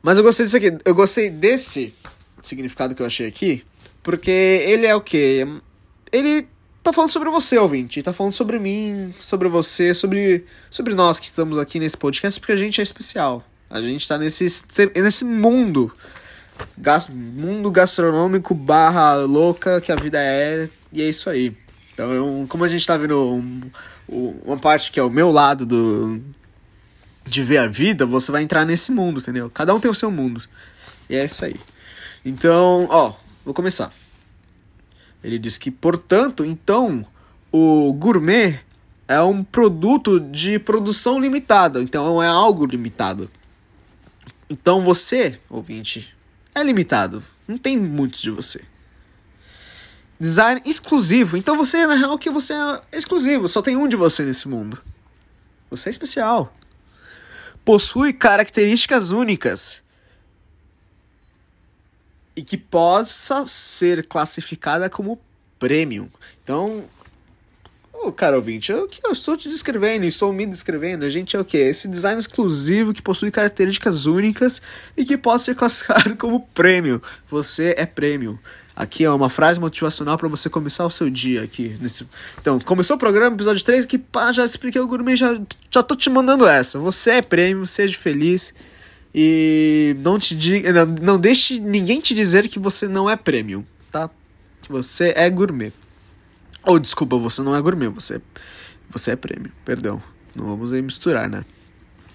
Mas 0.02 0.18
eu 0.18 0.24
gostei 0.24 0.46
disso 0.46 0.58
aqui. 0.58 0.78
Eu 0.84 0.96
gostei 0.96 1.30
desse 1.30 1.94
significado 2.42 2.96
que 2.96 3.02
eu 3.02 3.06
achei 3.06 3.28
aqui. 3.28 3.64
Porque 4.02 4.32
ele 4.32 4.86
é 4.86 4.96
o 4.96 5.02
quê? 5.02 5.46
Ele 6.12 6.48
tá 6.82 6.94
falando 6.94 7.12
sobre 7.12 7.30
você, 7.30 7.58
ouvinte. 7.58 8.02
Tá 8.02 8.14
falando 8.14 8.34
sobre 8.34 8.58
mim, 8.58 9.14
sobre 9.20 9.48
você, 9.48 9.94
sobre, 9.94 10.46
sobre 10.72 10.96
nós 10.96 11.20
que 11.20 11.26
estamos 11.26 11.58
aqui 11.60 11.80
nesse 11.80 11.98
podcast, 11.98 12.40
porque 12.40 12.54
a 12.54 12.58
gente 12.58 12.80
é 12.80 12.84
especial. 12.84 13.44
A 13.70 13.82
gente 13.82 14.08
tá 14.08 14.18
nesse, 14.18 14.46
nesse 14.96 15.26
mundo. 15.26 15.92
Gas, 16.78 17.10
mundo 17.10 17.70
gastronômico 17.70 18.56
barra 18.56 19.16
louca 19.16 19.82
que 19.82 19.92
a 19.92 19.96
vida 19.96 20.20
é. 20.20 20.70
E 20.92 21.02
é 21.02 21.10
isso 21.10 21.30
aí. 21.30 21.56
Então, 21.98 22.46
como 22.48 22.64
a 22.64 22.70
gente 22.70 22.86
tá 22.86 22.96
vendo 22.96 23.20
um, 23.20 23.62
um, 24.08 24.28
uma 24.46 24.58
parte 24.58 24.92
que 24.92 25.00
é 25.00 25.04
o 25.04 25.10
meu 25.10 25.32
lado 25.32 25.66
do, 25.66 26.22
de 27.26 27.44
ver 27.44 27.58
a 27.58 27.68
vida, 27.68 28.06
você 28.06 28.32
vai 28.32 28.44
entrar 28.44 28.66
nesse 28.66 28.92
mundo, 28.92 29.20
entendeu? 29.20 29.50
Cada 29.50 29.74
um 29.74 29.80
tem 29.80 29.90
o 29.90 29.96
seu 29.96 30.12
mundo. 30.12 30.40
E 31.10 31.16
é 31.16 31.26
isso 31.26 31.44
aí. 31.44 31.56
Então, 32.24 32.88
ó, 32.92 33.16
vou 33.44 33.52
começar. 33.52 33.92
Ele 35.24 35.40
diz 35.40 35.58
que, 35.58 35.72
portanto, 35.72 36.46
então, 36.46 37.04
o 37.52 37.92
gourmet 37.94 38.60
é 39.08 39.20
um 39.22 39.44
produto 39.44 40.20
de 40.20 40.60
produção 40.60 41.20
limitada, 41.20 41.82
então 41.82 42.22
é 42.22 42.28
algo 42.28 42.68
limitado. 42.68 43.28
Então 44.48 44.84
você, 44.84 45.40
ouvinte, 45.50 46.16
é 46.54 46.62
limitado. 46.62 47.24
Não 47.48 47.58
tem 47.58 47.76
muitos 47.76 48.22
de 48.22 48.30
você. 48.30 48.62
Design 50.20 50.62
exclusivo. 50.66 51.38
Então 51.38 51.56
você, 51.56 51.86
na 51.86 51.96
real, 51.96 52.18
que 52.18 52.30
você 52.30 52.54
é 52.54 52.82
exclusivo. 52.98 53.48
Só 53.48 53.62
tem 53.62 53.76
um 53.76 53.88
de 53.88 53.96
você 53.96 54.24
nesse 54.24 54.48
mundo. 54.48 54.82
Você 55.70 55.90
é 55.90 55.92
especial 55.92 56.54
possui 57.68 58.14
características 58.14 59.10
únicas 59.10 59.84
e 62.34 62.42
que 62.42 62.58
possa 62.58 63.46
ser 63.46 64.08
classificada 64.08 64.90
como 64.90 65.20
premium. 65.60 66.10
Então, 66.42 66.86
oh, 67.92 68.10
cara 68.10 68.38
ouvinte, 68.38 68.72
o 68.72 68.88
que 68.88 69.06
eu 69.06 69.12
estou 69.12 69.36
te 69.36 69.50
descrevendo, 69.50 70.06
estou 70.06 70.32
me 70.32 70.46
descrevendo, 70.46 71.04
a 71.04 71.10
gente 71.10 71.36
é 71.36 71.40
o 71.42 71.44
que? 71.44 71.58
Esse 71.58 71.90
design 71.90 72.18
exclusivo 72.18 72.94
que 72.94 73.02
possui 73.02 73.32
características 73.32 74.06
únicas 74.06 74.62
e 74.96 75.04
que 75.04 75.18
pode 75.18 75.44
ser 75.44 75.54
classificado 75.60 76.16
como 76.16 76.48
premium. 76.54 77.02
Você 77.30 77.76
é 77.78 77.86
premium. 77.86 78.40
Aqui 78.78 79.04
é 79.04 79.10
uma 79.10 79.28
frase 79.28 79.60
motivacional 79.60 80.20
para 80.20 80.28
você 80.28 80.52
começar 80.52 80.86
o 80.86 80.92
seu 80.92 81.10
dia 81.10 81.42
aqui. 81.42 81.76
Nesse... 81.82 82.08
Então, 82.40 82.60
começou 82.60 82.96
o 82.96 83.00
programa, 83.00 83.36
episódio 83.36 83.66
3, 83.66 83.88
que 83.88 83.98
pá, 83.98 84.32
já 84.32 84.46
expliquei 84.46 84.80
o 84.80 84.86
gourmet, 84.86 85.16
já, 85.16 85.36
já 85.72 85.82
tô 85.82 85.96
te 85.96 86.12
mandando 86.12 86.46
essa. 86.46 86.78
Você 86.78 87.10
é 87.10 87.22
prêmio, 87.24 87.66
seja 87.66 87.98
feliz. 87.98 88.54
E 89.16 89.98
não 90.02 90.20
te 90.20 90.36
diga, 90.36 90.72
não, 90.72 90.96
não 91.02 91.20
deixe 91.20 91.60
ninguém 91.60 92.00
te 92.00 92.14
dizer 92.14 92.48
que 92.48 92.60
você 92.60 92.88
não 92.88 93.10
é 93.10 93.16
prêmio, 93.16 93.66
tá? 93.92 94.12
Você 94.70 95.12
é 95.18 95.28
gourmet. 95.28 95.74
Ou 96.64 96.78
desculpa, 96.78 97.18
você 97.18 97.42
não 97.42 97.56
é 97.56 97.62
gourmet, 97.62 97.88
você, 97.88 98.22
você 98.92 99.14
é 99.14 99.16
prêmio, 99.16 99.52
perdão. 99.66 100.00
Não 100.36 100.46
vamos 100.46 100.72
aí 100.72 100.84
misturar, 100.84 101.28
né? 101.28 101.44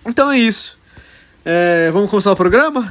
Então 0.06 0.30
é 0.30 0.38
isso. 0.38 0.78
É, 1.44 1.90
vamos 1.90 2.08
começar 2.08 2.30
o 2.30 2.36
programa? 2.36 2.88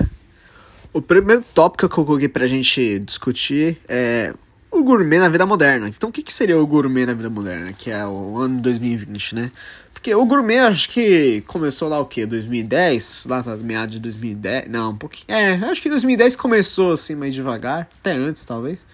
O 0.93 1.01
primeiro 1.01 1.43
tópico 1.53 1.88
que 1.88 2.00
eu 2.00 2.05
coloquei 2.05 2.27
pra 2.27 2.48
gente 2.48 3.00
discutir 3.00 3.79
é 3.88 4.33
o 4.69 4.83
gourmet 4.83 5.19
na 5.19 5.29
vida 5.29 5.45
moderna. 5.45 5.88
Então, 5.88 6.10
o 6.10 6.12
que, 6.12 6.21
que 6.21 6.33
seria 6.33 6.57
o 6.57 6.67
gourmet 6.67 7.05
na 7.05 7.13
vida 7.13 7.29
moderna, 7.29 7.74
que 7.74 7.89
é 7.91 8.05
o 8.05 8.38
ano 8.38 8.62
2020, 8.62 9.36
né? 9.36 9.51
Porque 9.93 10.15
o 10.15 10.25
gourmet 10.25 10.57
acho 10.60 10.89
que 10.89 11.41
começou 11.41 11.88
lá 11.88 12.00
o 12.00 12.05
quê? 12.05 12.25
2010? 12.25 13.25
Lá 13.29 13.43
meados 13.57 13.93
de 13.93 14.00
2010? 14.00 14.69
Não, 14.69 14.91
um 14.91 14.98
pouquinho. 14.98 15.25
É, 15.27 15.53
acho 15.53 15.81
que 15.81 15.89
2010 15.89 16.36
começou 16.36 16.93
assim, 16.93 17.15
mais 17.15 17.36
devagar. 17.36 17.88
Até 18.00 18.13
antes, 18.13 18.43
talvez. 18.43 18.88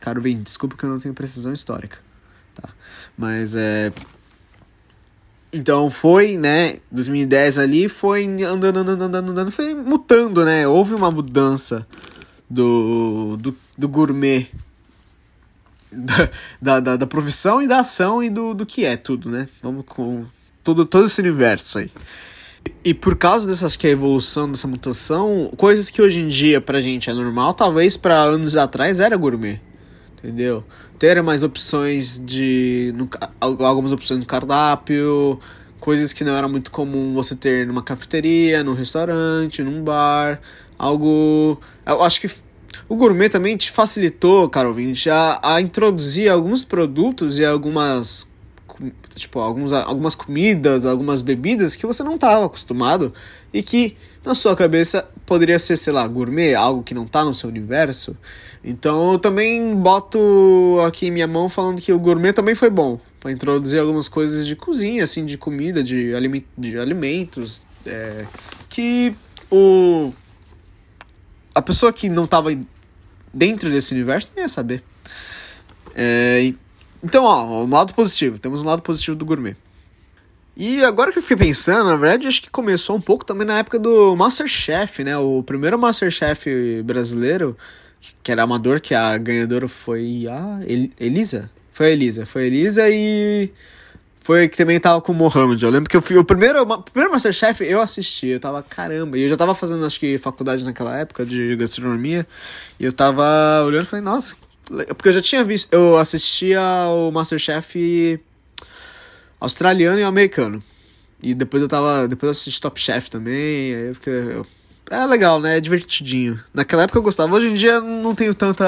Caro 0.00 0.20
bem, 0.20 0.42
desculpa 0.42 0.76
que 0.76 0.84
eu 0.84 0.90
não 0.90 0.98
tenho 0.98 1.12
precisão 1.12 1.52
histórica. 1.52 1.98
Tá? 2.54 2.70
Mas 3.18 3.54
é. 3.54 3.92
Então 5.54 5.88
foi, 5.88 6.36
né, 6.36 6.78
2010 6.90 7.58
ali, 7.58 7.88
foi 7.88 8.24
andando, 8.42 8.78
andando, 8.78 9.02
andando, 9.02 9.30
andando, 9.30 9.52
foi 9.52 9.72
mutando, 9.72 10.44
né? 10.44 10.66
Houve 10.66 10.94
uma 10.94 11.12
mudança 11.12 11.86
do, 12.50 13.36
do, 13.36 13.56
do 13.78 13.88
gourmet 13.88 14.48
da, 16.60 16.80
da, 16.80 16.96
da, 16.96 17.06
profissão 17.06 17.62
e 17.62 17.68
da 17.68 17.80
ação 17.80 18.20
e 18.20 18.28
do, 18.28 18.52
do 18.52 18.66
que 18.66 18.84
é 18.84 18.96
tudo, 18.96 19.30
né? 19.30 19.48
Vamos 19.62 19.84
com 19.86 20.26
todo, 20.64 20.84
todo 20.84 21.06
esse 21.06 21.20
universo 21.20 21.78
aí. 21.78 21.90
E 22.84 22.92
por 22.92 23.16
causa 23.16 23.46
dessa 23.46 23.78
que 23.78 23.86
a 23.86 23.90
evolução, 23.90 24.50
dessa 24.50 24.66
mutação, 24.66 25.52
coisas 25.56 25.88
que 25.88 26.02
hoje 26.02 26.18
em 26.18 26.26
dia 26.26 26.60
pra 26.60 26.80
gente 26.80 27.08
é 27.08 27.12
normal, 27.12 27.54
talvez 27.54 27.96
para 27.96 28.20
anos 28.20 28.56
atrás 28.56 28.98
era 28.98 29.16
gourmet. 29.16 29.60
Entendeu? 30.18 30.64
Ter 31.04 31.22
mais 31.22 31.42
opções 31.42 32.18
de. 32.18 32.90
No, 32.96 33.06
algumas 33.38 33.92
opções 33.92 34.18
no 34.18 34.24
cardápio, 34.24 35.38
coisas 35.78 36.14
que 36.14 36.24
não 36.24 36.34
era 36.34 36.48
muito 36.48 36.70
comum 36.70 37.12
você 37.12 37.36
ter 37.36 37.66
numa 37.66 37.82
cafeteria, 37.82 38.64
num 38.64 38.72
restaurante, 38.72 39.62
num 39.62 39.84
bar. 39.84 40.40
Algo. 40.78 41.60
Eu 41.84 42.02
acho 42.02 42.22
que 42.22 42.30
o 42.88 42.96
gourmet 42.96 43.28
também 43.28 43.54
te 43.54 43.70
facilitou, 43.70 44.48
cara 44.48 44.66
ouvinte, 44.66 45.10
a, 45.10 45.40
a 45.42 45.60
introduzir 45.60 46.30
alguns 46.30 46.64
produtos 46.64 47.38
e 47.38 47.44
algumas 47.44 48.32
tipo, 49.14 49.40
alguns, 49.40 49.74
algumas 49.74 50.14
comidas, 50.14 50.86
algumas 50.86 51.20
bebidas 51.20 51.76
que 51.76 51.84
você 51.84 52.02
não 52.02 52.14
estava 52.14 52.46
acostumado 52.46 53.12
e 53.52 53.62
que 53.62 53.94
na 54.24 54.34
sua 54.34 54.56
cabeça 54.56 55.06
poderia 55.26 55.58
ser, 55.58 55.76
sei 55.76 55.92
lá, 55.92 56.06
gourmet, 56.06 56.54
algo 56.54 56.82
que 56.82 56.94
não 56.94 57.04
está 57.04 57.24
no 57.24 57.34
seu 57.34 57.48
universo. 57.48 58.16
Então 58.62 59.12
eu 59.12 59.18
também 59.18 59.74
boto 59.76 60.78
aqui 60.86 61.06
em 61.06 61.10
minha 61.10 61.26
mão 61.26 61.48
falando 61.48 61.80
que 61.80 61.92
o 61.92 61.98
gourmet 61.98 62.32
também 62.32 62.54
foi 62.54 62.70
bom 62.70 62.98
para 63.20 63.32
introduzir 63.32 63.80
algumas 63.80 64.08
coisas 64.08 64.46
de 64.46 64.54
cozinha, 64.54 65.04
assim, 65.04 65.24
de 65.24 65.38
comida, 65.38 65.82
de, 65.82 66.14
aliment 66.14 66.42
de 66.56 66.78
alimentos, 66.78 67.62
é, 67.86 68.24
que 68.68 69.14
o 69.50 70.12
a 71.54 71.62
pessoa 71.62 71.92
que 71.92 72.08
não 72.08 72.24
estava 72.24 72.50
dentro 73.32 73.70
desse 73.70 73.94
universo 73.94 74.28
não 74.34 74.42
ia 74.42 74.48
saber. 74.48 74.82
É, 75.94 76.52
então, 77.02 77.24
ó, 77.24 77.64
um 77.64 77.70
lado 77.70 77.94
positivo. 77.94 78.38
Temos 78.38 78.62
um 78.62 78.64
lado 78.64 78.82
positivo 78.82 79.16
do 79.16 79.24
gourmet. 79.24 79.56
E 80.56 80.84
agora 80.84 81.10
que 81.10 81.18
eu 81.18 81.22
fiquei 81.22 81.48
pensando, 81.48 81.90
na 81.90 81.96
verdade, 81.96 82.28
acho 82.28 82.40
que 82.40 82.48
começou 82.48 82.96
um 82.96 83.00
pouco 83.00 83.24
também 83.24 83.46
na 83.46 83.58
época 83.58 83.78
do 83.78 84.14
Masterchef, 84.14 85.02
né? 85.02 85.16
O 85.18 85.42
primeiro 85.42 85.76
Masterchef 85.76 86.82
brasileiro, 86.82 87.56
que 88.22 88.30
era 88.30 88.44
amador, 88.44 88.80
que 88.80 88.94
a 88.94 89.18
ganhadora 89.18 89.66
foi 89.66 90.26
a 90.28 90.60
Elisa. 91.00 91.50
Foi 91.72 91.86
a 91.86 91.90
Elisa. 91.90 92.24
Foi 92.24 92.44
a 92.44 92.46
Elisa 92.46 92.88
e 92.88 93.50
foi 94.20 94.48
que 94.48 94.56
também 94.56 94.78
tava 94.78 95.00
com 95.00 95.10
o 95.10 95.14
Mohamed. 95.14 95.62
Eu 95.62 95.70
lembro 95.70 95.90
que 95.90 95.96
eu 95.96 96.00
fui. 96.00 96.16
O 96.16 96.24
primeiro, 96.24 96.62
o 96.62 96.82
primeiro 96.82 97.12
Masterchef 97.12 97.64
eu 97.64 97.82
assisti. 97.82 98.28
Eu 98.28 98.40
tava, 98.40 98.62
caramba. 98.62 99.18
E 99.18 99.22
eu 99.22 99.28
já 99.28 99.36
tava 99.36 99.56
fazendo, 99.56 99.84
acho 99.84 99.98
que, 99.98 100.16
faculdade 100.18 100.64
naquela 100.64 100.96
época 100.96 101.26
de 101.26 101.56
gastronomia. 101.56 102.24
E 102.78 102.84
eu 102.84 102.92
tava 102.92 103.64
olhando 103.66 103.82
e 103.82 103.86
falei, 103.86 104.04
nossa, 104.04 104.36
porque 104.96 105.08
eu 105.08 105.12
já 105.14 105.20
tinha 105.20 105.42
visto. 105.42 105.72
Eu 105.74 105.98
assistia 105.98 106.60
ao 106.60 107.10
Masterchef 107.10 108.18
australiano 109.44 109.98
e 109.98 110.02
americano. 110.02 110.62
E 111.22 111.34
depois 111.34 111.62
eu 111.62 111.68
tava. 111.68 112.08
Depois 112.08 112.28
eu 112.28 112.30
assisti 112.30 112.60
Top 112.60 112.78
Chef 112.80 113.10
também. 113.10 113.74
Aí 113.74 113.88
eu 113.88 113.94
fiquei. 113.94 114.12
Eu, 114.12 114.46
é 114.90 115.06
legal, 115.06 115.40
né? 115.40 115.56
É 115.56 115.60
divertidinho. 115.60 116.38
Naquela 116.52 116.82
época 116.82 116.98
eu 116.98 117.02
gostava. 117.02 117.34
Hoje 117.34 117.48
em 117.48 117.54
dia 117.54 117.80
não 117.80 118.14
tenho 118.14 118.34
tanta. 118.34 118.64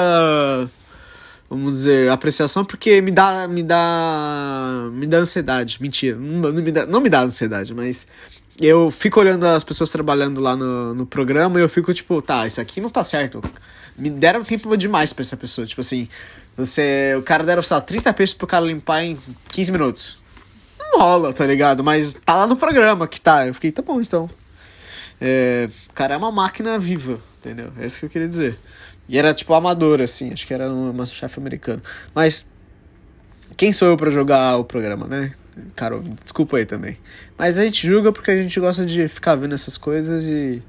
Vamos 1.49 1.73
dizer, 1.73 2.09
apreciação, 2.09 2.65
porque 2.65 3.01
me 3.01 3.11
dá. 3.11 3.47
Me 3.47 3.63
dá. 3.63 4.89
Me 4.93 5.05
dá 5.05 5.17
ansiedade. 5.17 5.77
Mentira. 5.81 6.17
Não, 6.17 6.51
não, 6.51 6.63
me, 6.63 6.71
dá, 6.71 6.85
não 6.85 7.01
me 7.01 7.09
dá 7.09 7.21
ansiedade, 7.21 7.73
mas. 7.73 8.07
Eu 8.59 8.89
fico 8.89 9.19
olhando 9.19 9.45
as 9.45 9.63
pessoas 9.63 9.91
trabalhando 9.91 10.41
lá 10.41 10.55
no, 10.55 10.95
no 10.95 11.05
programa 11.05 11.59
e 11.59 11.61
eu 11.61 11.69
fico 11.69 11.93
tipo, 11.93 12.19
tá, 12.23 12.47
isso 12.47 12.59
aqui 12.59 12.81
não 12.81 12.89
tá 12.89 13.03
certo 13.03 13.39
me 13.97 14.09
deram 14.09 14.43
tempo 14.43 14.75
demais 14.77 15.11
pra 15.11 15.21
essa 15.21 15.35
pessoa. 15.35 15.65
Tipo 15.65 15.81
assim, 15.81 16.07
você. 16.55 17.15
O 17.17 17.23
cara 17.23 17.43
deram, 17.43 17.61
sei 17.61 17.75
lá, 17.75 17.81
30 17.81 18.13
peixes 18.13 18.35
pro 18.35 18.47
cara 18.47 18.65
limpar 18.65 19.03
em 19.03 19.17
15 19.49 19.71
minutos. 19.71 20.19
Rola, 20.97 21.33
tá 21.33 21.45
ligado? 21.45 21.83
Mas 21.83 22.13
tá 22.13 22.35
lá 22.35 22.47
no 22.47 22.55
programa 22.55 23.07
que 23.07 23.21
tá. 23.21 23.47
Eu 23.47 23.53
fiquei, 23.53 23.71
tá 23.71 23.81
bom, 23.81 24.01
então. 24.01 24.29
É, 25.19 25.69
cara 25.93 26.13
é 26.13 26.17
uma 26.17 26.31
máquina 26.31 26.77
viva, 26.77 27.19
entendeu? 27.39 27.71
É 27.79 27.85
isso 27.85 27.99
que 27.99 28.05
eu 28.05 28.09
queria 28.09 28.27
dizer. 28.27 28.57
E 29.09 29.17
era 29.17 29.33
tipo 29.33 29.53
amador, 29.53 30.01
assim, 30.01 30.31
acho 30.33 30.45
que 30.45 30.53
era 30.53 30.71
um 30.71 30.91
Masterchef 30.93 31.39
americano. 31.39 31.81
Mas. 32.13 32.45
Quem 33.55 33.71
sou 33.73 33.87
eu 33.87 33.97
para 33.97 34.11
jogar 34.11 34.57
o 34.57 34.63
programa, 34.63 35.07
né? 35.07 35.31
Cara, 35.75 35.99
desculpa 36.23 36.57
aí 36.57 36.65
também. 36.65 36.97
Mas 37.37 37.57
a 37.57 37.63
gente 37.63 37.87
julga 37.87 38.11
porque 38.11 38.29
a 38.29 38.35
gente 38.35 38.59
gosta 38.59 38.85
de 38.85 39.07
ficar 39.07 39.35
vendo 39.35 39.55
essas 39.55 39.77
coisas 39.77 40.25
e 40.25 40.61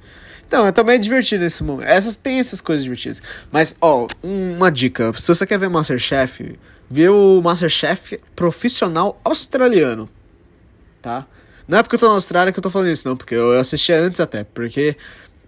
então, 0.49 0.66
é 0.66 0.73
também 0.73 0.99
divertido 0.99 1.44
nesse 1.44 1.62
momento. 1.62 1.87
Essas 1.87 2.16
tem 2.16 2.40
essas 2.40 2.62
coisas 2.62 2.82
divertidas. 2.82 3.20
Mas, 3.52 3.76
ó, 3.82 4.08
uma 4.23 4.70
dica. 4.70 5.12
Se 5.18 5.28
você 5.28 5.47
quer 5.47 5.58
ver 5.58 5.68
Masterchef, 5.68 6.58
vê 6.90 7.08
o 7.11 7.42
Masterchef 7.42 8.18
profissional 8.35 9.20
australiano. 9.23 10.08
Tá? 11.08 11.26
Não 11.66 11.78
é 11.78 11.82
porque 11.82 11.96
eu 11.96 12.00
tô 12.00 12.08
na 12.08 12.14
Austrália 12.14 12.52
que 12.52 12.58
eu 12.58 12.62
tô 12.62 12.70
falando 12.70 12.90
isso, 12.90 13.08
não. 13.08 13.16
Porque 13.16 13.34
eu 13.34 13.58
assisti 13.58 13.92
antes 13.92 14.20
até. 14.20 14.44
Porque 14.44 14.96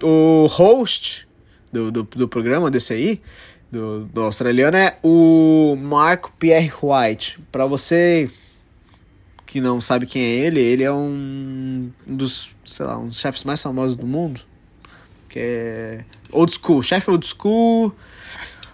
o 0.02 0.47
host 0.47 1.29
do, 1.73 1.90
do, 1.90 2.02
do 2.02 2.29
programa 2.29 2.71
desse 2.71 2.95
aí, 2.95 3.21
do, 3.71 4.07
do 4.07 4.23
australiano, 4.23 4.76
é 4.76 4.97
o 5.02 5.76
Marco 5.81 6.33
Pierre 6.38 6.73
White. 6.83 7.38
Pra 7.52 7.67
você 7.67 8.31
que 9.47 9.61
não 9.61 9.81
sabe 9.81 10.07
quem 10.07 10.23
é 10.23 10.35
ele, 10.47 10.61
ele 10.61 10.83
é 10.85 10.93
um 10.93 11.90
dos, 12.07 12.55
sei 12.64 12.87
lá, 12.87 12.97
um 12.97 13.09
dos 13.09 13.19
chefes 13.19 13.45
mais 13.45 13.61
famosos 13.61 13.97
do 13.97 14.07
mundo 14.07 14.40
que 15.31 15.38
é 15.38 16.05
old 16.33 16.52
school, 16.52 16.83
chefe 16.83 17.09
old 17.09 17.26
school. 17.26 17.95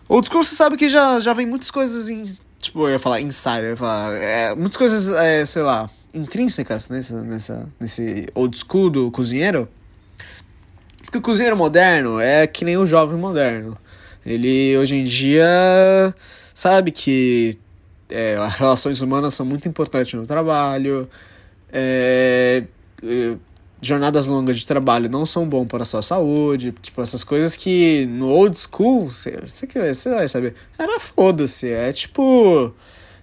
Old 0.08 0.26
school 0.26 0.42
você 0.42 0.54
sabe 0.54 0.76
que 0.76 0.88
já, 0.88 1.20
já 1.20 1.34
vem 1.34 1.46
muitas 1.46 1.70
coisas 1.70 2.08
em. 2.08 2.24
Tipo, 2.58 2.86
eu 2.86 2.92
ia 2.92 2.98
falar 2.98 3.20
insider, 3.20 3.64
eu 3.64 3.70
ia 3.70 3.76
falar. 3.76 4.12
É, 4.14 4.54
muitas 4.54 4.76
coisas, 4.76 5.08
é, 5.10 5.44
sei 5.44 5.62
lá, 5.62 5.90
intrínsecas 6.16 6.88
nessa, 6.88 7.20
nessa, 7.22 7.68
nesse 7.78 8.28
old 8.34 8.56
school 8.56 8.90
do 8.90 9.10
cozinheiro. 9.10 9.68
Porque 11.02 11.18
o 11.18 11.22
cozinheiro 11.22 11.56
moderno 11.56 12.18
é 12.18 12.46
que 12.46 12.64
nem 12.64 12.76
o 12.76 12.86
jovem 12.86 13.18
moderno. 13.18 13.76
Ele 14.24 14.76
hoje 14.76 14.96
em 14.96 15.04
dia 15.04 15.46
sabe 16.52 16.90
que 16.90 17.56
é, 18.10 18.36
as 18.36 18.56
relações 18.56 19.00
humanas 19.00 19.34
são 19.34 19.46
muito 19.46 19.68
importantes 19.68 20.14
no 20.14 20.26
trabalho. 20.26 21.08
É, 21.72 22.64
jornadas 23.80 24.26
longas 24.26 24.58
de 24.58 24.66
trabalho 24.66 25.08
não 25.08 25.24
são 25.26 25.48
bom 25.48 25.66
para 25.66 25.82
a 25.82 25.86
sua 25.86 26.02
saúde, 26.02 26.72
tipo, 26.80 27.00
essas 27.00 27.22
coisas 27.22 27.54
que 27.56 28.06
no 28.06 28.28
old 28.28 28.56
school, 28.58 29.08
você, 29.08 29.38
você 29.46 29.66
vai 30.08 30.28
saber, 30.28 30.54
era 30.78 30.98
foda-se, 30.98 31.68
é 31.68 31.92
tipo, 31.92 32.72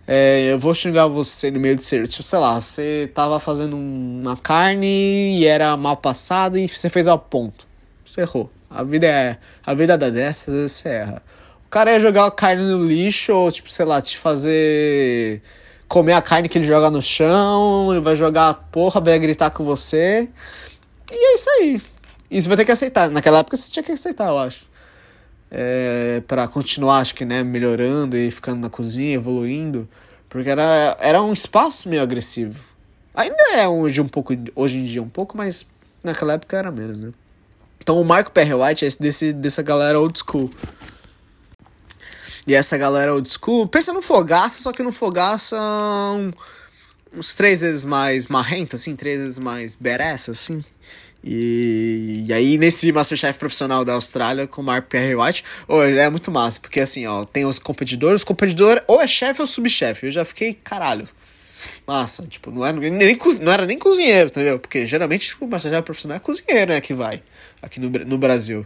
é, 0.08 0.52
eu 0.52 0.60
vou 0.60 0.74
xingar 0.74 1.08
você 1.08 1.50
no 1.50 1.60
meio 1.60 1.76
de 1.76 1.84
ser, 1.84 2.08
tipo, 2.08 2.24
sei 2.24 2.40
lá, 2.40 2.60
você 2.60 3.10
tava 3.14 3.40
fazendo 3.40 3.76
uma 3.78 4.36
carne 4.36 5.38
e 5.40 5.46
era 5.46 5.76
mal 5.78 5.98
passada 5.98 6.60
e 6.60 6.68
você 6.68 6.90
fez 6.90 7.08
ao 7.08 7.18
ponto, 7.18 7.66
você 8.06 8.22
errou, 8.22 8.52
a 8.70 8.84
vida 8.84 9.08
é, 9.08 9.38
a 9.66 9.74
vida 9.74 9.98
dá 9.98 10.10
dessas, 10.10 10.54
às 10.54 10.60
vezes 10.60 10.72
você 10.74 10.90
erra. 10.90 11.24
O 11.66 11.70
cara 11.70 11.92
ia 11.92 12.00
jogar 12.00 12.26
a 12.26 12.32
carne 12.32 12.64
no 12.64 12.86
lixo 12.86 13.34
ou, 13.34 13.52
tipo, 13.52 13.70
sei 13.70 13.86
lá, 13.86 14.02
te 14.02 14.18
fazer 14.18 15.42
comer 15.88 16.14
a 16.14 16.22
carne 16.22 16.50
que 16.50 16.58
ele 16.58 16.66
joga 16.66 16.90
no 16.90 17.02
chão, 17.02 18.02
vai 18.02 18.16
jogar 18.16 18.50
a 18.50 18.54
porra, 18.54 19.00
vai 19.00 19.18
gritar 19.20 19.52
com 19.52 19.64
você. 19.64 20.28
E 21.12 21.16
é 21.16 21.36
isso 21.36 21.50
aí. 21.50 21.82
E 22.32 22.42
você 22.42 22.48
vai 22.48 22.58
ter 22.58 22.66
que 22.66 22.72
aceitar. 22.72 23.10
Naquela 23.12 23.40
época 23.40 23.56
você 23.56 23.70
tinha 23.70 23.84
que 23.84 23.92
aceitar, 23.92 24.30
eu 24.30 24.40
acho. 24.40 24.66
É, 25.56 26.24
para 26.28 26.48
continuar, 26.48 26.98
acho 26.98 27.14
que, 27.14 27.24
né, 27.24 27.44
melhorando 27.44 28.18
e 28.18 28.32
ficando 28.32 28.60
na 28.60 28.70
cozinha, 28.72 29.14
evoluindo. 29.14 29.88
Porque 30.28 30.50
era, 30.50 30.98
era 31.00 31.22
um 31.22 31.32
espaço 31.32 31.88
meio 31.88 32.02
agressivo. 32.02 32.60
Ainda 33.14 33.44
é 33.54 33.68
hoje 33.68 34.02
um 34.02 34.08
pouco, 34.08 34.34
hoje 34.56 34.78
em 34.78 34.84
dia 34.84 35.04
um 35.04 35.08
pouco, 35.08 35.38
mas 35.38 35.68
naquela 36.04 36.34
época 36.34 36.58
era 36.58 36.72
menos, 36.72 36.98
né? 36.98 37.14
Então 37.80 38.02
o 38.02 38.04
Marco 38.04 38.32
Perry 38.32 38.56
White 38.56 38.86
é 38.86 38.90
desse, 39.00 39.32
dessa 39.32 39.62
galera 39.62 40.00
old 40.00 40.18
school. 40.18 40.50
E 42.48 42.56
essa 42.56 42.76
galera 42.76 43.14
old 43.14 43.30
school, 43.32 43.68
pensa 43.68 43.94
no 43.94 44.02
Fogaça, 44.02 44.64
só 44.64 44.72
que 44.72 44.82
no 44.82 44.92
Fogaça 44.92 45.56
um, 45.56 46.32
uns 47.16 47.36
três 47.36 47.62
vezes 47.62 47.86
mais 47.86 48.26
marrento, 48.26 48.76
assim, 48.76 48.96
três 48.96 49.20
vezes 49.20 49.38
mais 49.38 49.76
badass, 49.76 50.30
assim. 50.30 50.66
E, 51.24 52.26
e, 52.28 52.34
aí, 52.34 52.58
nesse 52.58 52.92
Masterchef 52.92 53.40
profissional 53.40 53.86
da 53.86 53.94
Austrália, 53.94 54.46
com 54.46 54.62
o 54.62 54.64
Mark 54.64 54.88
Perry 54.88 55.16
White, 55.16 55.44
oh, 55.68 55.82
é 55.82 56.10
muito 56.10 56.30
massa, 56.30 56.60
porque 56.60 56.82
assim, 56.82 57.08
ó, 57.08 57.24
tem 57.24 57.46
os 57.46 57.60
competidores, 57.60 58.22
os 58.22 58.24
competidores 58.26 58.84
ou 58.88 59.02
é 59.02 59.08
chefe 59.08 59.40
ou 59.40 59.48
subchefe. 59.48 60.08
Eu 60.08 60.12
já 60.12 60.26
fiquei, 60.26 60.54
caralho. 60.54 61.08
Massa, 61.88 62.28
tipo, 62.28 62.52
não 62.52 62.66
era 62.66 62.78
nem, 62.78 63.18
não 63.40 63.52
era 63.52 63.66
nem 63.66 63.80
cozinheiro, 63.80 64.30
entendeu? 64.30 64.60
Porque 64.60 64.86
geralmente 64.86 65.34
o 65.40 65.48
Masterchef 65.48 65.84
profissional 65.84 66.18
é 66.18 66.20
cozinheiro, 66.20 66.74
né, 66.74 66.82
que 66.82 66.94
vai 66.94 67.22
aqui 67.62 67.80
no, 67.80 67.90
no 67.90 68.18
Brasil. 68.18 68.66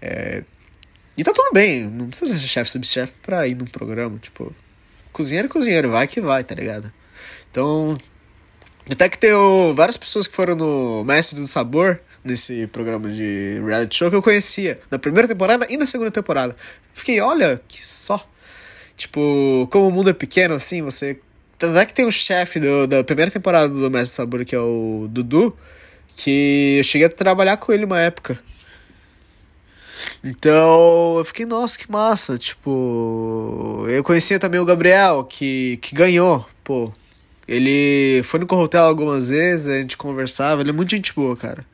É, 0.00 0.42
e 1.16 1.22
tá 1.22 1.32
tudo 1.32 1.52
bem, 1.52 1.84
não 1.84 2.08
precisa 2.08 2.38
ser 2.38 2.46
chefe, 2.46 2.70
subchefe 2.70 3.12
pra 3.20 3.46
ir 3.46 3.54
num 3.54 3.66
programa, 3.66 4.18
tipo, 4.18 4.54
cozinheiro 5.12 5.46
é 5.46 5.50
cozinheiro, 5.50 5.90
vai 5.90 6.06
que 6.06 6.20
vai, 6.20 6.42
tá 6.42 6.54
ligado? 6.54 6.90
Então, 7.50 7.98
até 8.90 9.08
que 9.08 9.18
tem 9.18 9.30
várias 9.74 9.96
pessoas 9.96 10.26
que 10.26 10.34
foram 10.34 10.54
no 10.54 11.04
Mestre 11.04 11.38
do 11.40 11.46
Sabor, 11.46 12.00
nesse 12.24 12.66
programa 12.68 13.10
de 13.10 13.60
reality 13.64 13.96
show, 13.96 14.10
que 14.10 14.16
eu 14.16 14.22
conhecia, 14.22 14.80
na 14.90 14.98
primeira 14.98 15.28
temporada 15.28 15.66
e 15.68 15.76
na 15.76 15.86
segunda 15.86 16.10
temporada. 16.10 16.56
Fiquei, 16.92 17.20
olha, 17.20 17.60
que 17.68 17.84
só. 17.84 18.24
Tipo, 18.96 19.68
como 19.70 19.88
o 19.88 19.92
mundo 19.92 20.10
é 20.10 20.12
pequeno, 20.12 20.54
assim, 20.54 20.82
você. 20.82 21.18
Tanto 21.58 21.78
é 21.78 21.86
que 21.86 21.94
tem 21.94 22.06
um 22.06 22.10
chefe 22.10 22.60
da 22.86 23.02
primeira 23.02 23.30
temporada 23.30 23.68
do 23.68 23.90
Mestre 23.90 24.16
Sabor, 24.16 24.44
que 24.44 24.54
é 24.54 24.60
o 24.60 25.06
Dudu, 25.10 25.56
que 26.16 26.76
eu 26.78 26.84
cheguei 26.84 27.06
a 27.06 27.10
trabalhar 27.10 27.56
com 27.56 27.72
ele 27.72 27.84
uma 27.84 28.00
época. 28.00 28.38
Então 30.22 31.18
eu 31.18 31.24
fiquei, 31.24 31.44
nossa, 31.46 31.78
que 31.78 31.90
massa. 31.90 32.38
Tipo, 32.38 33.84
eu 33.88 34.02
conhecia 34.04 34.38
também 34.38 34.60
o 34.60 34.64
Gabriel, 34.64 35.24
que, 35.24 35.78
que 35.78 35.94
ganhou, 35.94 36.46
pô. 36.62 36.92
Ele 37.48 38.22
foi 38.24 38.38
no 38.38 38.46
Corrotel 38.46 38.84
algumas 38.84 39.30
vezes, 39.30 39.68
a 39.68 39.78
gente 39.78 39.96
conversava, 39.96 40.60
ele 40.60 40.70
é 40.70 40.72
muito 40.72 40.90
gente 40.90 41.14
boa, 41.14 41.34
cara. 41.34 41.64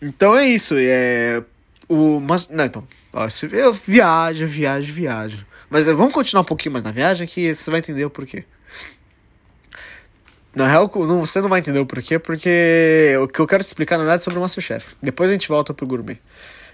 Então 0.00 0.36
é 0.36 0.48
isso, 0.48 0.74
é. 0.76 1.42
O. 1.88 2.18
Mas. 2.18 2.48
Não, 2.48 2.64
então. 2.64 2.86
Ó, 3.14 3.28
eu 3.52 3.72
viajo, 3.72 4.46
viajo, 4.46 4.92
viajo. 4.92 5.46
Mas 5.70 5.86
vamos 5.86 6.12
continuar 6.12 6.42
um 6.42 6.46
pouquinho 6.46 6.72
mais 6.72 6.84
na 6.84 6.90
viagem 6.90 7.26
que 7.26 7.54
você 7.54 7.70
vai 7.70 7.78
entender 7.78 8.04
o 8.04 8.10
porquê. 8.10 8.44
Na 10.54 10.68
real, 10.68 10.90
não, 11.06 11.24
você 11.24 11.40
não 11.40 11.48
vai 11.48 11.60
entender 11.60 11.78
o 11.78 11.86
porquê, 11.86 12.18
porque 12.18 13.14
o 13.22 13.28
que 13.28 13.40
eu 13.40 13.46
quero 13.46 13.62
te 13.62 13.68
explicar 13.68 13.96
na 13.96 14.04
verdade 14.04 14.22
é 14.22 14.24
sobre 14.24 14.38
o 14.38 14.42
Masterchef. 14.42 14.96
Depois 15.02 15.30
a 15.30 15.32
gente 15.32 15.48
volta 15.48 15.72
pro 15.72 15.86
gourmet. 15.86 16.18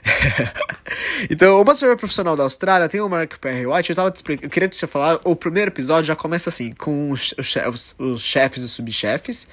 então, 1.31 1.61
o 1.61 1.65
Masterchef 1.65 1.99
profissional 1.99 2.37
da 2.37 2.45
Austrália 2.45 2.89
tem 2.89 3.01
o 3.01 3.09
Mark 3.09 3.39
Perry 3.39 3.67
White. 3.67 3.91
Eu, 3.91 3.97
tava 3.97 4.13
eu 4.43 4.51
queria 4.51 4.69
te 4.69 4.87
falar, 4.87 5.21
o 5.25 5.37
primeiro 5.37 5.71
episódio 5.71 6.05
já 6.05 6.17
começa 6.17 6.49
assim, 6.49 6.73
com 6.73 7.11
os, 7.11 7.35
os, 7.39 7.97
os 7.99 8.23
chefes 8.23 8.63
e 8.63 8.67
os 8.67 8.73
subchefes. 8.73 9.49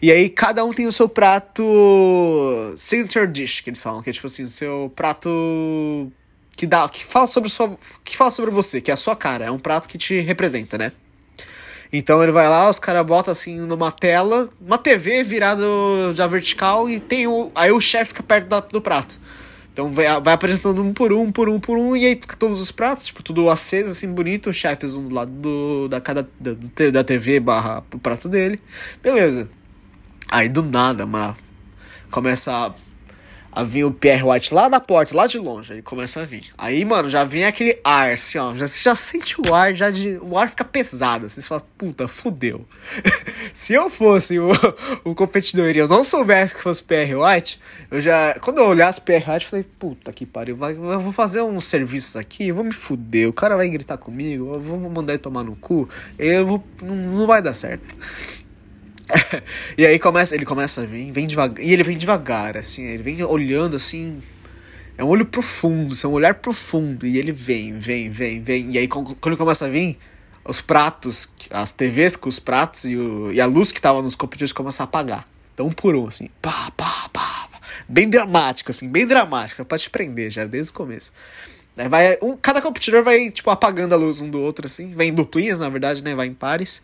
E 0.00 0.12
aí 0.12 0.28
cada 0.28 0.64
um 0.64 0.72
tem 0.72 0.86
o 0.86 0.92
seu 0.92 1.08
prato 1.08 1.62
signature 2.76 3.26
dish, 3.26 3.60
que 3.60 3.70
eles 3.70 3.82
falam, 3.82 4.00
que 4.00 4.10
é 4.10 4.12
tipo 4.12 4.26
assim, 4.26 4.44
o 4.44 4.48
seu 4.48 4.92
prato 4.94 5.28
que 6.56 6.66
dá, 6.66 6.88
que 6.88 7.04
fala 7.04 7.26
sobre 7.26 7.48
sua, 7.48 7.76
que 8.04 8.16
fala 8.16 8.30
sobre 8.30 8.50
você, 8.50 8.80
que 8.80 8.90
é 8.90 8.94
a 8.94 8.96
sua 8.96 9.16
cara, 9.16 9.46
é 9.46 9.50
um 9.50 9.58
prato 9.58 9.88
que 9.88 9.98
te 9.98 10.20
representa, 10.20 10.78
né? 10.78 10.92
Então 11.92 12.22
ele 12.22 12.32
vai 12.32 12.48
lá, 12.48 12.68
os 12.68 12.78
caras 12.78 13.04
botam 13.04 13.32
assim 13.32 13.58
numa 13.60 13.90
tela, 13.90 14.48
uma 14.60 14.76
TV 14.76 15.22
virada 15.22 15.62
já 16.14 16.26
vertical 16.26 16.88
e 16.88 17.00
tem 17.00 17.26
o 17.26 17.50
aí 17.54 17.72
o 17.72 17.80
chefe 17.80 18.08
fica 18.08 18.22
perto 18.22 18.46
da, 18.46 18.60
do 18.60 18.80
prato. 18.80 19.18
Então 19.78 19.94
vai, 19.94 20.06
vai 20.20 20.34
apresentando 20.34 20.82
um 20.82 20.92
por 20.92 21.12
um, 21.12 21.30
por 21.30 21.48
um, 21.48 21.60
por 21.60 21.78
um, 21.78 21.94
e 21.94 22.04
aí 22.04 22.18
fica 22.20 22.36
todos 22.36 22.60
os 22.60 22.72
pratos, 22.72 23.06
tipo, 23.06 23.22
tudo 23.22 23.48
aceso, 23.48 23.92
assim, 23.92 24.12
bonito, 24.12 24.50
os 24.50 24.56
chefes 24.56 24.94
um 24.94 25.06
do 25.06 25.14
lado 25.14 25.30
do, 25.30 25.86
da, 25.86 26.00
cada, 26.00 26.28
da, 26.40 26.90
da 26.90 27.04
TV 27.04 27.38
barra 27.38 27.84
o 27.94 27.98
prato 28.00 28.28
dele. 28.28 28.60
Beleza. 29.00 29.48
Aí 30.28 30.48
do 30.48 30.64
nada, 30.64 31.06
mano, 31.06 31.36
começa 32.10 32.50
a, 32.50 32.74
a 33.58 33.64
vir 33.64 33.82
o 33.82 33.90
Pierre 33.90 34.22
White 34.22 34.54
lá 34.54 34.68
da 34.68 34.78
porta, 34.78 35.16
lá 35.16 35.26
de 35.26 35.36
longe, 35.36 35.72
ele 35.72 35.82
começa 35.82 36.20
a 36.20 36.24
vir. 36.24 36.42
Aí, 36.56 36.84
mano, 36.84 37.10
já 37.10 37.24
vem 37.24 37.44
aquele 37.44 37.76
ar, 37.82 38.12
assim, 38.12 38.38
ó, 38.38 38.54
já, 38.54 38.68
você 38.68 38.80
já 38.80 38.94
sente 38.94 39.34
o 39.40 39.52
ar, 39.52 39.74
já 39.74 39.90
de, 39.90 40.16
o 40.22 40.38
ar 40.38 40.48
fica 40.48 40.64
pesado, 40.64 41.26
assim, 41.26 41.40
você 41.40 41.48
fala, 41.48 41.66
puta, 41.76 42.06
fudeu. 42.06 42.64
Se 43.52 43.74
eu 43.74 43.90
fosse 43.90 44.38
o, 44.38 44.48
o 45.02 45.12
competidor 45.12 45.74
e 45.74 45.78
eu 45.78 45.88
não 45.88 46.04
soubesse 46.04 46.54
que 46.54 46.62
fosse 46.62 46.84
Pierre 46.84 47.16
White, 47.16 47.60
eu 47.90 48.00
já, 48.00 48.38
quando 48.38 48.58
eu 48.58 48.66
olhasse 48.66 49.00
Pierre 49.00 49.28
White, 49.28 49.46
eu 49.46 49.50
falei, 49.50 49.66
puta 49.76 50.12
que 50.12 50.24
pariu, 50.24 50.56
vai, 50.56 50.74
eu 50.74 51.00
vou 51.00 51.12
fazer 51.12 51.42
uns 51.42 51.64
serviços 51.64 52.14
aqui, 52.14 52.46
eu 52.46 52.54
vou 52.54 52.62
me 52.62 52.72
fuder, 52.72 53.28
o 53.28 53.32
cara 53.32 53.56
vai 53.56 53.68
gritar 53.68 53.98
comigo, 53.98 54.54
eu 54.54 54.60
vou 54.60 54.78
mandar 54.88 55.14
ele 55.14 55.18
tomar 55.18 55.42
no 55.42 55.56
cu, 55.56 55.88
eu 56.16 56.46
vou, 56.46 56.64
não, 56.80 56.94
não 56.94 57.26
vai 57.26 57.42
dar 57.42 57.54
certo. 57.54 57.84
e 59.76 59.86
aí 59.86 59.98
começa, 59.98 60.34
ele 60.34 60.44
começa 60.44 60.82
a 60.82 60.86
vir, 60.86 61.10
vem 61.10 61.26
devagar, 61.26 61.64
e 61.64 61.72
ele 61.72 61.82
vem 61.82 61.96
devagar, 61.96 62.56
assim, 62.56 62.84
ele 62.84 63.02
vem 63.02 63.22
olhando 63.22 63.76
assim, 63.76 64.22
é 64.96 65.04
um 65.04 65.08
olho 65.08 65.24
profundo, 65.24 65.94
é 66.02 66.06
um 66.06 66.12
olhar 66.12 66.34
profundo, 66.34 67.06
e 67.06 67.18
ele 67.18 67.32
vem, 67.32 67.78
vem, 67.78 68.10
vem, 68.10 68.42
vem, 68.42 68.70
e 68.72 68.78
aí 68.78 68.88
quando 68.88 69.16
ele 69.26 69.36
começa 69.36 69.66
a 69.66 69.68
vir, 69.68 69.98
os 70.44 70.60
pratos, 70.60 71.28
as 71.50 71.72
TVs 71.72 72.16
com 72.16 72.28
os 72.28 72.38
pratos 72.38 72.84
e, 72.84 72.96
o, 72.96 73.32
e 73.32 73.40
a 73.40 73.46
luz 73.46 73.70
que 73.70 73.80
tava 73.80 74.02
nos 74.02 74.14
computadores 74.14 74.52
começa 74.52 74.82
a 74.82 74.84
apagar, 74.84 75.26
então 75.54 75.66
um 75.66 75.72
por 75.72 75.94
um, 75.94 76.06
assim, 76.06 76.28
pá, 76.40 76.70
pá, 76.76 77.08
pá, 77.12 77.48
pá. 77.48 77.60
bem 77.88 78.08
dramático, 78.08 78.70
assim, 78.70 78.88
bem 78.88 79.06
dramático, 79.06 79.64
pra 79.64 79.78
te 79.78 79.90
prender 79.90 80.30
já, 80.30 80.44
desde 80.44 80.70
o 80.70 80.74
começo. 80.74 81.12
Aí 81.76 81.88
vai, 81.88 82.18
um, 82.20 82.36
cada 82.36 82.60
computador 82.60 83.04
vai, 83.04 83.30
tipo, 83.30 83.48
apagando 83.50 83.94
a 83.94 83.96
luz 83.96 84.20
um 84.20 84.28
do 84.28 84.40
outro, 84.42 84.66
assim, 84.66 84.92
vem 84.92 85.10
em 85.10 85.14
duplinhas, 85.14 85.58
na 85.58 85.68
verdade, 85.68 86.02
né, 86.02 86.14
vai 86.14 86.26
em 86.26 86.34
pares, 86.34 86.82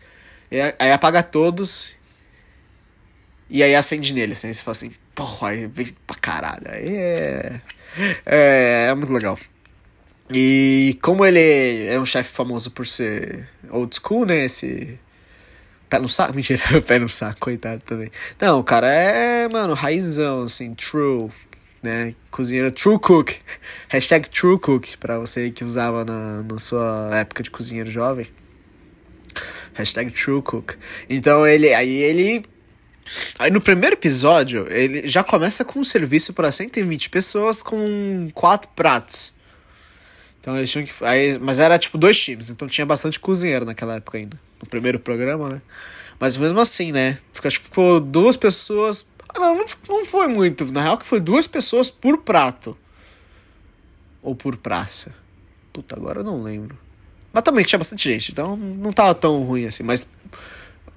aí 0.79 0.91
apaga 0.91 1.21
todos 1.21 1.95
e 3.49 3.61
aí 3.61 3.75
acende 3.75 4.13
nele, 4.13 4.33
assim, 4.33 4.47
aí 4.47 4.53
você 4.53 4.61
fala 4.61 4.71
assim, 4.71 4.91
porra, 5.13 5.49
aí 5.49 5.67
vem 5.67 5.87
pra 6.07 6.15
caralho. 6.17 6.65
Aí 6.67 6.95
é, 6.95 7.61
é. 8.25 8.87
É 8.89 8.95
muito 8.95 9.13
legal. 9.13 9.37
E 10.29 10.97
como 11.01 11.23
ele 11.23 11.39
é 11.87 11.99
um 11.99 12.05
chefe 12.05 12.31
famoso 12.31 12.71
por 12.71 12.87
ser 12.87 13.47
old 13.69 13.95
school, 13.95 14.25
né? 14.25 14.45
Esse. 14.45 14.99
Pé 15.87 15.99
no 15.99 16.09
saco? 16.09 16.33
Mentira, 16.35 16.81
pé 16.81 16.97
no 16.97 17.07
saco, 17.07 17.39
coitado 17.41 17.83
também. 17.83 18.09
Não, 18.41 18.59
o 18.59 18.63
cara 18.63 18.87
é, 18.87 19.47
mano, 19.47 19.75
raizão, 19.75 20.43
assim, 20.43 20.73
true, 20.73 21.29
né? 21.83 22.15
Cozinheiro 22.31 22.71
true 22.71 22.99
cook. 22.99 23.31
Hashtag 23.89 24.27
true 24.29 24.59
cook, 24.59 24.97
pra 24.97 25.19
você 25.19 25.51
que 25.51 25.63
usava 25.63 26.03
na, 26.03 26.41
na 26.41 26.57
sua 26.57 27.11
época 27.13 27.43
de 27.43 27.51
cozinheiro 27.51 27.91
jovem. 27.91 28.25
Hashtag 29.75 30.11
true 30.11 30.41
cook. 30.41 30.75
Então 31.07 31.45
ele, 31.45 31.71
aí 31.73 31.97
ele 31.97 32.43
Aí 33.37 33.51
no 33.51 33.61
primeiro 33.61 33.95
episódio, 33.95 34.67
ele 34.71 35.07
já 35.07 35.23
começa 35.23 35.63
com 35.63 35.79
um 35.79 35.83
serviço 35.83 36.33
para 36.33 36.51
120 36.51 37.09
pessoas 37.09 37.61
com 37.61 38.29
quatro 38.33 38.69
pratos. 38.75 39.33
Então 40.39 40.57
eles 40.57 40.71
tinham 40.71 40.85
que. 40.85 40.93
Aí, 41.03 41.39
mas 41.39 41.59
era 41.59 41.77
tipo 41.77 41.97
dois 41.97 42.19
times, 42.19 42.49
então 42.49 42.67
tinha 42.67 42.85
bastante 42.85 43.19
cozinheiro 43.19 43.65
naquela 43.65 43.95
época 43.95 44.17
ainda. 44.17 44.39
No 44.61 44.67
primeiro 44.67 44.99
programa, 44.99 45.49
né? 45.49 45.61
Mas 46.19 46.37
mesmo 46.37 46.59
assim, 46.59 46.91
né? 46.91 47.17
Acho 47.43 47.59
que 47.59 47.65
ficou 47.65 47.99
duas 47.99 48.37
pessoas. 48.37 49.05
Ah, 49.29 49.39
não, 49.39 49.65
não 49.89 50.05
foi 50.05 50.27
muito. 50.27 50.71
Na 50.71 50.81
real, 50.81 50.97
que 50.97 51.05
foi 51.05 51.19
duas 51.19 51.47
pessoas 51.47 51.89
por 51.89 52.19
prato. 52.19 52.77
Ou 54.21 54.35
por 54.35 54.55
praça. 54.57 55.13
Puta, 55.73 55.95
agora 55.95 56.21
eu 56.21 56.23
não 56.23 56.41
lembro. 56.41 56.77
Mas 57.33 57.43
também 57.43 57.65
tinha 57.65 57.77
bastante 57.77 58.09
gente, 58.09 58.31
então 58.31 58.55
não 58.55 58.93
tava 58.93 59.13
tão 59.13 59.43
ruim 59.43 59.65
assim. 59.65 59.83
Mas 59.83 60.07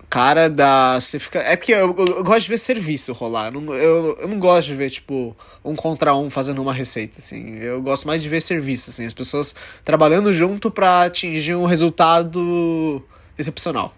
cara 0.09 0.49
da. 0.49 1.01
Você 1.01 1.19
fica. 1.19 1.39
É 1.41 1.57
que 1.57 1.73
eu, 1.73 1.95
eu, 1.97 2.07
eu, 2.07 2.25
gosto 2.25 2.43
de 2.43 2.49
ver 2.51 2.59
serviço 2.59 3.13
rolar. 3.13 3.53
Eu, 3.55 3.75
eu, 3.75 4.19
eu 4.21 4.29
não 4.29 4.39
gosto 4.39 4.69
de 4.69 4.75
ver, 4.75 4.91
tipo, 4.91 5.37
um 5.65 5.75
contra 5.75 6.15
um 6.15 6.31
fazendo 6.31 6.63
uma 6.63 6.73
receita, 6.73 7.19
assim. 7.19 7.57
Eu 7.57 7.83
gosto 7.83 8.07
mais 8.07 8.23
de 8.23 8.29
ver 8.29 8.41
serviço, 8.41 8.91
assim. 8.91 9.05
As 9.05 9.13
pessoas 9.13 9.55
trabalhando 9.85 10.33
junto 10.33 10.71
para 10.71 11.05
atingir 11.05 11.55
um 11.55 11.67
resultado 11.67 13.03
excepcional. 13.39 13.95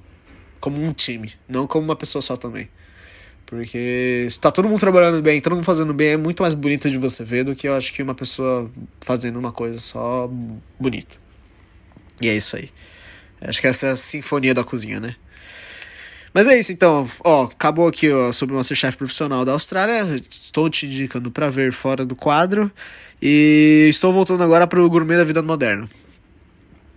Como 0.60 0.82
um 0.82 0.92
time, 0.92 1.32
não 1.48 1.66
como 1.66 1.84
uma 1.84 1.96
pessoa 1.96 2.20
só 2.20 2.36
também. 2.36 2.68
Porque 3.46 4.28
se 4.30 4.40
tá 4.40 4.50
todo 4.50 4.68
mundo 4.68 4.78
trabalhando 4.78 5.20
bem, 5.20 5.40
todo 5.40 5.56
mundo 5.56 5.64
fazendo 5.64 5.92
bem, 5.92 6.10
é 6.10 6.16
muito 6.16 6.42
mais 6.42 6.54
bonito 6.54 6.88
de 6.88 6.98
você 6.98 7.24
ver 7.24 7.42
do 7.42 7.56
que 7.56 7.66
eu 7.66 7.74
acho 7.74 7.92
que 7.92 8.00
uma 8.00 8.14
pessoa 8.14 8.70
fazendo 9.00 9.38
uma 9.38 9.50
coisa 9.50 9.78
só 9.80 10.30
bonita. 10.78 11.16
E 12.20 12.28
é 12.28 12.36
isso 12.36 12.56
aí. 12.56 12.70
Acho 13.40 13.60
que 13.60 13.66
essa 13.66 13.88
é 13.88 13.90
a 13.90 13.96
sinfonia 13.96 14.54
da 14.54 14.62
cozinha, 14.62 15.00
né? 15.00 15.16
Mas 16.32 16.46
é 16.46 16.58
isso, 16.58 16.72
então. 16.72 17.08
Ó, 17.24 17.44
acabou 17.44 17.88
aqui 17.88 18.10
ó, 18.10 18.30
sobre 18.32 18.54
o 18.54 18.58
Masterchef 18.58 18.96
profissional 18.96 19.44
da 19.44 19.52
Austrália. 19.52 20.20
Estou 20.30 20.70
te 20.70 20.86
indicando 20.86 21.30
para 21.30 21.50
ver 21.50 21.72
fora 21.72 22.04
do 22.04 22.14
quadro. 22.14 22.70
E 23.20 23.88
estou 23.90 24.12
voltando 24.12 24.42
agora 24.42 24.66
para 24.66 24.80
o 24.80 24.88
gourmet 24.88 25.16
da 25.16 25.24
vida 25.24 25.42
moderna. 25.42 25.88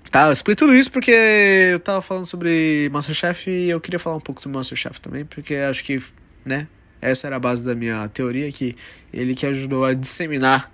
Tá, 0.09 0.27
eu 0.27 0.33
expliquei 0.33 0.67
tudo 0.67 0.75
isso 0.75 0.91
porque 0.91 1.11
eu 1.11 1.79
tava 1.79 1.99
falando 1.99 2.27
sobre 2.27 2.87
Masterchef 2.93 3.49
e 3.49 3.69
eu 3.71 3.81
queria 3.81 3.97
falar 3.97 4.17
um 4.17 4.19
pouco 4.21 4.39
sobre 4.39 4.55
Masterchef 4.55 5.01
também, 5.01 5.25
porque 5.25 5.55
acho 5.55 5.83
que, 5.83 5.99
né, 6.45 6.67
essa 7.01 7.25
era 7.25 7.37
a 7.37 7.39
base 7.39 7.65
da 7.65 7.73
minha 7.73 8.07
teoria, 8.09 8.51
que 8.51 8.75
ele 9.11 9.33
que 9.33 9.43
ajudou 9.47 9.83
a 9.83 9.95
disseminar 9.95 10.71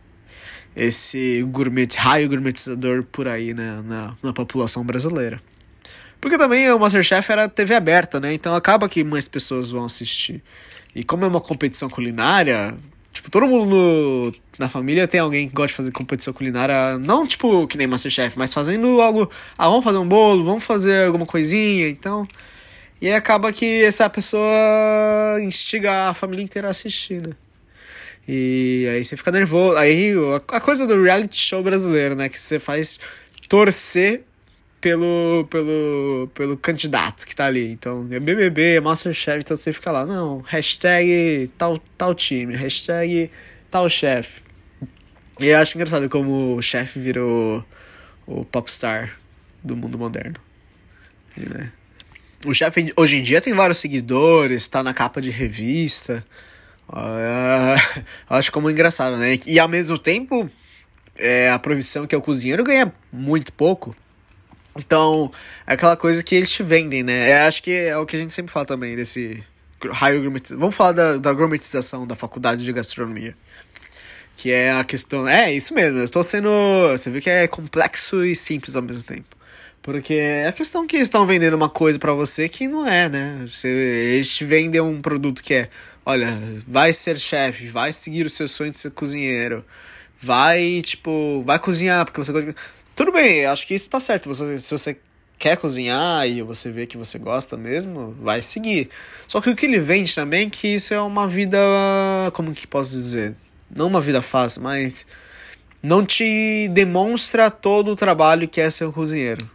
esse 0.75 1.41
gourmet, 1.43 1.87
raio 1.95 2.27
gourmetizador 2.27 3.03
por 3.03 3.29
aí 3.29 3.53
né, 3.53 3.81
na, 3.85 4.13
na 4.21 4.33
população 4.33 4.83
brasileira. 4.83 5.41
Porque 6.21 6.37
também 6.37 6.69
o 6.71 6.79
Masterchef 6.79 7.31
era 7.31 7.47
TV 7.47 7.75
aberta, 7.75 8.19
né? 8.19 8.33
Então 8.33 8.53
acaba 8.53 8.89
que 8.89 9.03
mais 9.03 9.27
pessoas 9.27 9.69
vão 9.69 9.85
assistir. 9.85 10.43
E 10.95 11.03
como 11.03 11.23
é 11.23 11.27
uma 11.27 11.39
competição 11.39 11.89
culinária, 11.89 12.75
tipo, 13.13 13.29
todo 13.29 13.47
mundo 13.47 13.65
no, 13.65 14.33
na 14.57 14.67
família 14.67 15.07
tem 15.07 15.19
alguém 15.19 15.47
que 15.47 15.55
gosta 15.55 15.69
de 15.69 15.77
fazer 15.77 15.91
competição 15.91 16.33
culinária, 16.33 16.97
não 16.97 17.25
tipo 17.25 17.65
que 17.67 17.77
nem 17.77 17.87
Masterchef, 17.87 18.37
mas 18.37 18.53
fazendo 18.53 19.01
algo. 19.01 19.29
Ah, 19.57 19.69
vamos 19.69 19.83
fazer 19.83 19.97
um 19.97 20.07
bolo, 20.07 20.43
vamos 20.43 20.63
fazer 20.63 21.05
alguma 21.05 21.25
coisinha, 21.25 21.87
então. 21.87 22.27
E 23.01 23.07
aí 23.07 23.13
acaba 23.13 23.53
que 23.53 23.83
essa 23.83 24.09
pessoa 24.09 24.43
instiga 25.41 26.09
a 26.09 26.13
família 26.13 26.43
inteira 26.43 26.67
a 26.67 26.71
assistir, 26.71 27.21
né? 27.21 27.33
E 28.27 28.87
aí 28.91 29.03
você 29.03 29.15
fica 29.15 29.31
nervoso. 29.31 29.77
Aí 29.77 30.13
a 30.49 30.59
coisa 30.59 30.85
do 30.85 31.01
reality 31.01 31.37
show 31.37 31.63
brasileiro, 31.63 32.15
né? 32.15 32.27
Que 32.27 32.39
você 32.39 32.59
faz 32.59 32.99
torcer 33.47 34.23
pelo, 34.81 35.45
pelo, 35.49 36.29
pelo 36.33 36.57
candidato 36.57 37.25
que 37.25 37.35
tá 37.35 37.45
ali. 37.45 37.71
Então, 37.71 38.07
é 38.11 38.19
BBB, 38.19 38.75
é 38.75 38.81
Masterchef, 38.81 39.39
então 39.39 39.55
você 39.55 39.73
fica 39.73 39.91
lá, 39.91 40.05
não, 40.05 40.39
hashtag 40.39 41.49
tal, 41.57 41.77
tal 41.97 42.15
time, 42.15 42.55
hashtag 42.55 43.29
tal 43.69 43.89
chefe. 43.89 44.41
E 45.39 45.47
eu 45.47 45.57
acho 45.57 45.77
engraçado 45.77 46.09
como 46.09 46.55
o 46.55 46.61
chefe 46.61 46.99
virou 46.99 47.63
o 48.25 48.43
popstar 48.45 49.17
do 49.63 49.75
mundo 49.75 49.97
moderno. 49.97 50.35
E, 51.37 51.49
né? 51.49 51.71
O 52.45 52.53
chefe 52.53 52.91
hoje 52.95 53.17
em 53.17 53.21
dia 53.21 53.41
tem 53.41 53.53
vários 53.53 53.79
seguidores, 53.79 54.67
tá 54.67 54.81
na 54.81 54.93
capa 54.93 55.21
de 55.21 55.29
revista. 55.29 56.25
Uh, 56.91 57.77
acho 58.31 58.51
como 58.51 58.67
engraçado, 58.67 59.15
né? 59.15 59.37
E 59.45 59.59
ao 59.59 59.67
mesmo 59.67 59.95
tempo, 59.99 60.49
é, 61.19 61.47
a 61.51 61.59
profissão 61.59 62.07
que 62.07 62.15
é 62.15 62.17
o 62.17 62.21
cozinheiro 62.21 62.63
ganha 62.63 62.91
muito 63.13 63.53
pouco. 63.53 63.95
Então, 64.79 65.29
é 65.67 65.73
aquela 65.73 65.97
coisa 65.97 66.23
que 66.23 66.35
eles 66.35 66.49
te 66.49 66.63
vendem, 66.63 67.03
né? 67.03 67.29
É, 67.29 67.41
acho 67.41 67.61
que 67.61 67.71
é 67.71 67.97
o 67.97 68.05
que 68.05 68.15
a 68.15 68.19
gente 68.19 68.33
sempre 68.33 68.51
fala 68.51 68.65
também 68.65 68.95
desse 68.95 69.43
gourmetização. 69.79 70.59
Vamos 70.59 70.75
falar 70.75 70.93
da, 70.93 71.17
da 71.17 71.33
gourmetização 71.33 72.07
da 72.07 72.15
faculdade 72.15 72.63
de 72.63 72.71
gastronomia. 72.71 73.35
Que 74.35 74.51
é 74.51 74.71
a 74.71 74.83
questão. 74.85 75.27
É, 75.27 75.51
isso 75.53 75.73
mesmo. 75.73 75.99
Eu 75.99 76.05
estou 76.05 76.23
sendo. 76.23 76.49
Você 76.91 77.09
vê 77.09 77.19
que 77.19 77.29
é 77.29 77.47
complexo 77.47 78.23
e 78.23 78.35
simples 78.35 78.75
ao 78.75 78.81
mesmo 78.81 79.03
tempo. 79.03 79.37
Porque 79.81 80.13
é 80.13 80.47
a 80.47 80.53
questão 80.53 80.87
que 80.87 80.95
eles 80.95 81.07
estão 81.07 81.25
vendendo 81.25 81.55
uma 81.55 81.69
coisa 81.69 81.99
para 81.99 82.13
você 82.13 82.47
que 82.47 82.67
não 82.67 82.87
é, 82.87 83.09
né? 83.09 83.43
Você, 83.45 83.67
eles 83.67 84.33
te 84.33 84.45
vendem 84.45 84.79
um 84.79 85.01
produto 85.01 85.43
que 85.43 85.53
é: 85.53 85.69
olha, 86.05 86.27
vai 86.65 86.93
ser 86.93 87.19
chefe, 87.19 87.67
vai 87.67 87.91
seguir 87.91 88.25
o 88.25 88.29
seu 88.29 88.47
sonho 88.47 88.71
de 88.71 88.77
ser 88.77 88.91
cozinheiro, 88.91 89.65
vai, 90.19 90.81
tipo, 90.83 91.43
vai 91.45 91.59
cozinhar 91.59 92.05
porque 92.05 92.23
você 92.23 92.31
gosta 92.31 92.53
de 92.53 92.59
tudo 92.99 93.13
bem, 93.13 93.45
acho 93.45 93.65
que 93.65 93.73
isso 93.73 93.89
tá 93.89 93.97
certo. 93.97 94.27
Você, 94.27 94.59
se 94.59 94.71
você 94.71 94.97
quer 95.37 95.55
cozinhar 95.55 96.27
e 96.27 96.41
você 96.41 96.69
vê 96.69 96.85
que 96.85 96.97
você 96.97 97.17
gosta 97.17 97.55
mesmo, 97.55 98.13
vai 98.19 98.41
seguir. 98.41 98.89
Só 99.25 99.39
que 99.39 99.49
o 99.49 99.55
que 99.55 99.67
ele 99.67 99.79
vende 99.79 100.13
também 100.13 100.47
é 100.47 100.49
que 100.49 100.67
isso 100.67 100.93
é 100.93 100.99
uma 100.99 101.25
vida. 101.25 101.57
Como 102.33 102.53
que 102.53 102.67
posso 102.67 102.91
dizer? 102.91 103.37
Não 103.73 103.87
uma 103.87 104.01
vida 104.01 104.21
fácil, 104.21 104.63
mas 104.63 105.05
não 105.81 106.05
te 106.05 106.67
demonstra 106.73 107.49
todo 107.49 107.91
o 107.91 107.95
trabalho 107.95 108.49
que 108.49 108.59
é 108.59 108.69
ser 108.69 108.91
cozinheiro. 108.91 109.49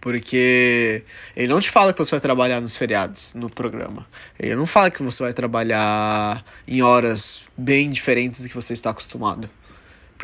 Porque 0.00 1.04
ele 1.36 1.52
não 1.52 1.60
te 1.60 1.70
fala 1.70 1.92
que 1.92 2.00
você 2.00 2.10
vai 2.10 2.20
trabalhar 2.20 2.60
nos 2.60 2.76
feriados 2.76 3.32
no 3.34 3.48
programa. 3.48 4.04
Ele 4.40 4.56
não 4.56 4.66
fala 4.66 4.90
que 4.90 5.04
você 5.04 5.22
vai 5.22 5.32
trabalhar 5.32 6.44
em 6.66 6.82
horas 6.82 7.42
bem 7.56 7.88
diferentes 7.90 8.42
do 8.42 8.48
que 8.48 8.56
você 8.56 8.72
está 8.72 8.90
acostumado. 8.90 9.48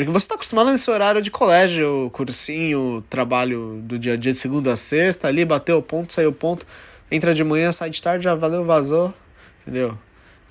Porque 0.00 0.12
você 0.12 0.24
está 0.24 0.34
acostumado 0.34 0.72
nesse 0.72 0.90
horário 0.90 1.20
de 1.20 1.30
colégio, 1.30 2.08
cursinho, 2.10 3.04
trabalho 3.10 3.82
do 3.82 3.98
dia 3.98 4.14
a 4.14 4.16
dia 4.16 4.32
de 4.32 4.38
segunda 4.38 4.72
a 4.72 4.76
sexta, 4.76 5.28
ali 5.28 5.44
bateu 5.44 5.76
o 5.76 5.82
ponto, 5.82 6.10
saiu 6.10 6.30
o 6.30 6.32
ponto, 6.32 6.64
entra 7.10 7.34
de 7.34 7.44
manhã, 7.44 7.70
sai 7.70 7.90
de 7.90 8.00
tarde, 8.00 8.24
já 8.24 8.34
valeu, 8.34 8.64
vazou, 8.64 9.12
entendeu? 9.60 9.98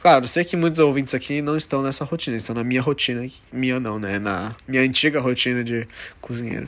Claro, 0.04 0.28
sei 0.28 0.46
que 0.46 0.56
muitos 0.56 0.80
ouvintes 0.80 1.16
aqui 1.16 1.42
não 1.42 1.58
estão 1.58 1.82
nessa 1.82 2.06
rotina, 2.06 2.38
estão 2.38 2.54
na 2.54 2.64
minha 2.64 2.80
rotina, 2.80 3.28
minha 3.52 3.80
não, 3.80 3.98
né? 3.98 4.20
Na 4.20 4.56
minha 4.68 4.84
antiga 4.84 5.20
rotina 5.20 5.64
de 5.64 5.88
cozinheiro. 6.22 6.68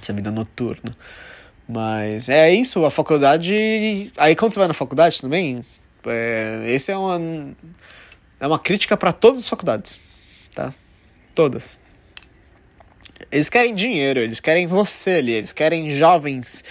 Essa 0.00 0.12
vida 0.12 0.30
noturna. 0.30 0.96
Mas 1.68 2.28
é 2.28 2.52
isso, 2.54 2.84
a 2.84 2.90
faculdade. 2.92 4.12
Aí 4.16 4.36
quando 4.36 4.52
você 4.52 4.60
vai 4.60 4.68
na 4.68 4.74
faculdade 4.74 5.20
também, 5.20 5.64
é, 6.06 6.66
esse 6.68 6.92
é 6.92 6.96
uma, 6.96 7.20
é 8.38 8.46
uma 8.46 8.60
crítica 8.60 8.96
para 8.96 9.12
todas 9.12 9.40
as 9.40 9.48
faculdades, 9.48 9.98
tá? 10.54 10.72
Todas. 11.40 11.80
Eles 13.32 13.48
querem 13.48 13.74
dinheiro, 13.74 14.20
eles 14.20 14.40
querem 14.40 14.66
você 14.66 15.12
ali, 15.12 15.32
eles 15.32 15.54
querem 15.54 15.88
jovens. 15.88 16.62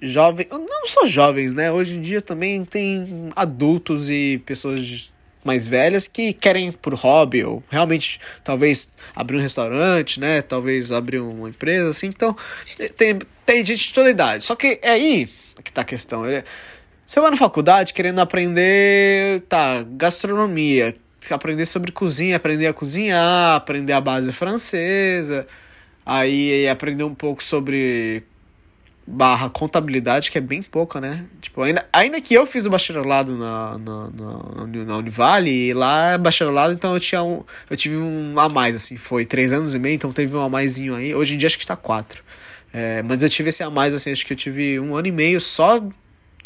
Jovens. 0.00 0.46
Não 0.48 0.86
só 0.86 1.06
jovens, 1.06 1.52
né? 1.52 1.72
Hoje 1.72 1.96
em 1.96 2.00
dia 2.00 2.22
também 2.22 2.64
tem 2.64 3.32
adultos 3.34 4.08
e 4.08 4.40
pessoas 4.46 5.12
mais 5.44 5.66
velhas 5.66 6.06
que 6.06 6.32
querem 6.32 6.70
por 6.70 6.94
hobby 6.94 7.42
ou 7.42 7.64
realmente 7.68 8.20
talvez 8.44 8.90
abrir 9.12 9.38
um 9.38 9.42
restaurante, 9.42 10.20
né? 10.20 10.40
Talvez 10.40 10.92
abrir 10.92 11.18
uma 11.18 11.48
empresa, 11.48 11.88
assim. 11.88 12.06
Então, 12.06 12.36
tem, 12.96 13.18
tem 13.44 13.64
gente 13.64 13.88
de 13.88 13.92
toda 13.92 14.08
idade. 14.08 14.44
Só 14.44 14.54
que 14.54 14.78
é 14.82 14.90
aí 14.90 15.28
que 15.64 15.72
tá 15.72 15.80
a 15.80 15.84
questão. 15.84 16.22
Você 17.04 17.20
vai 17.20 17.32
na 17.32 17.36
faculdade 17.36 17.92
querendo 17.92 18.20
aprender, 18.20 19.42
tá, 19.48 19.82
gastronomia, 19.82 20.94
aprender 21.34 21.66
sobre 21.66 21.92
cozinha, 21.92 22.36
aprender 22.36 22.66
a 22.66 22.72
cozinhar, 22.72 23.56
aprender 23.56 23.92
a 23.92 24.00
base 24.00 24.32
francesa, 24.32 25.46
aí 26.04 26.68
aprender 26.68 27.04
um 27.04 27.14
pouco 27.14 27.42
sobre 27.42 28.24
barra 29.06 29.48
contabilidade, 29.48 30.30
que 30.30 30.38
é 30.38 30.40
bem 30.40 30.62
pouca, 30.62 31.00
né? 31.00 31.26
Tipo, 31.40 31.62
ainda, 31.62 31.86
ainda 31.92 32.20
que 32.20 32.34
eu 32.34 32.44
fiz 32.44 32.66
o 32.66 32.70
bacharelado 32.70 33.36
na, 33.36 33.78
na, 33.78 34.10
na, 34.10 34.84
na 34.84 34.96
Univale, 34.96 35.50
e 35.50 35.72
lá 35.72 36.12
é 36.12 36.18
bacharelado, 36.18 36.74
então 36.74 36.92
eu 36.92 37.00
tinha 37.00 37.22
um. 37.22 37.44
Eu 37.70 37.76
tive 37.76 37.96
um 37.96 38.38
a 38.38 38.48
mais, 38.48 38.74
assim, 38.74 38.96
foi 38.96 39.24
três 39.24 39.52
anos 39.52 39.74
e 39.74 39.78
meio, 39.78 39.94
então 39.94 40.12
teve 40.12 40.34
um 40.36 40.40
a 40.42 40.48
maisinho 40.48 40.96
aí. 40.96 41.14
Hoje 41.14 41.34
em 41.34 41.36
dia 41.36 41.46
acho 41.46 41.56
que 41.56 41.62
está 41.62 41.76
quatro. 41.76 42.24
É, 42.72 43.02
mas 43.02 43.22
eu 43.22 43.28
tive 43.28 43.50
esse 43.50 43.62
a 43.62 43.70
mais, 43.70 43.94
assim, 43.94 44.10
acho 44.10 44.26
que 44.26 44.32
eu 44.32 44.36
tive 44.36 44.80
um 44.80 44.96
ano 44.96 45.06
e 45.06 45.12
meio 45.12 45.40
só 45.40 45.80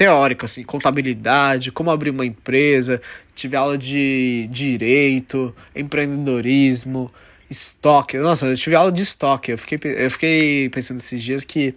teórico, 0.00 0.46
assim, 0.46 0.62
contabilidade, 0.62 1.70
como 1.70 1.90
abrir 1.90 2.08
uma 2.08 2.24
empresa, 2.24 3.02
tive 3.34 3.54
aula 3.54 3.76
de 3.76 4.48
direito, 4.50 5.54
empreendedorismo, 5.76 7.12
estoque. 7.50 8.16
Nossa, 8.16 8.46
eu 8.46 8.56
tive 8.56 8.74
aula 8.74 8.90
de 8.90 9.02
estoque. 9.02 9.52
Eu 9.52 9.58
fiquei, 9.58 9.78
eu 9.84 10.10
fiquei 10.10 10.70
pensando 10.70 11.00
esses 11.00 11.22
dias 11.22 11.44
que 11.44 11.74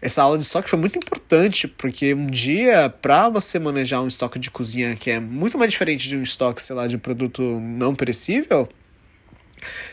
essa 0.00 0.22
aula 0.22 0.38
de 0.38 0.44
estoque 0.44 0.70
foi 0.70 0.78
muito 0.78 0.96
importante, 0.96 1.68
porque 1.68 2.14
um 2.14 2.26
dia, 2.26 2.88
para 2.88 3.28
você 3.28 3.58
manejar 3.58 4.00
um 4.00 4.08
estoque 4.08 4.38
de 4.38 4.50
cozinha 4.50 4.96
que 4.96 5.10
é 5.10 5.20
muito 5.20 5.58
mais 5.58 5.70
diferente 5.70 6.08
de 6.08 6.16
um 6.16 6.22
estoque, 6.22 6.62
sei 6.62 6.74
lá, 6.74 6.86
de 6.86 6.96
produto 6.96 7.42
não 7.60 7.94
perecível, 7.94 8.66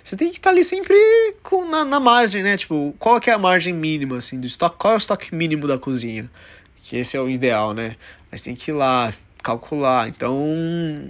você 0.01 0.15
tem 0.15 0.29
que 0.29 0.37
estar 0.37 0.51
tá 0.51 0.55
ali 0.55 0.63
sempre 0.63 0.95
com, 1.43 1.69
na, 1.69 1.83
na 1.83 1.99
margem, 1.99 2.41
né? 2.41 2.55
Tipo, 2.55 2.95
qual 2.97 3.19
é 3.25 3.31
a 3.31 3.37
margem 3.37 3.73
mínima, 3.73 4.17
assim, 4.17 4.39
do 4.39 4.47
estoque? 4.47 4.77
Qual 4.79 4.93
é 4.93 4.95
o 4.95 4.97
estoque 4.97 5.35
mínimo 5.35 5.67
da 5.67 5.77
cozinha? 5.77 6.31
Que 6.81 6.97
esse 6.97 7.17
é 7.17 7.21
o 7.21 7.29
ideal, 7.29 7.73
né? 7.73 7.95
Mas 8.31 8.41
tem 8.41 8.55
que 8.55 8.71
ir 8.71 8.73
lá, 8.73 9.11
calcular. 9.43 10.07
Então, 10.07 10.35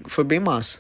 foi 0.06 0.24
bem 0.24 0.40
massa. 0.40 0.80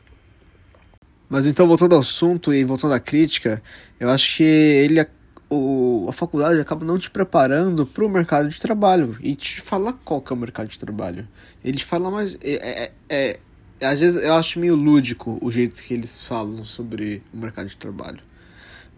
Mas 1.30 1.46
então, 1.46 1.68
voltando 1.68 1.94
ao 1.94 2.02
assunto 2.02 2.54
e 2.54 2.64
voltando 2.64 2.94
à 2.94 3.00
crítica, 3.00 3.62
eu 4.00 4.10
acho 4.10 4.38
que 4.38 4.44
ele, 4.44 5.06
o, 5.50 6.08
a 6.10 6.14
faculdade 6.14 6.60
acaba 6.60 6.84
não 6.84 6.98
te 6.98 7.10
preparando 7.10 7.86
para 7.86 8.04
o 8.04 8.10
mercado 8.10 8.50
de 8.50 8.60
trabalho 8.60 9.18
e 9.22 9.36
te 9.36 9.62
fala 9.62 9.94
qual 9.94 10.22
que 10.22 10.34
é 10.34 10.36
o 10.36 10.40
mercado 10.40 10.68
de 10.68 10.80
trabalho. 10.80 11.28
Ele 11.64 11.80
fala 11.80 12.10
mais. 12.10 12.36
É, 12.42 12.92
é, 13.10 13.40
é, 13.80 13.86
às 13.86 14.00
vezes 14.00 14.24
eu 14.24 14.34
acho 14.34 14.60
meio 14.60 14.76
lúdico 14.76 15.38
o 15.42 15.52
jeito 15.52 15.82
que 15.84 15.94
eles 15.94 16.24
falam 16.24 16.66
sobre 16.66 17.22
o 17.34 17.38
mercado 17.38 17.68
de 17.68 17.78
trabalho. 17.78 18.20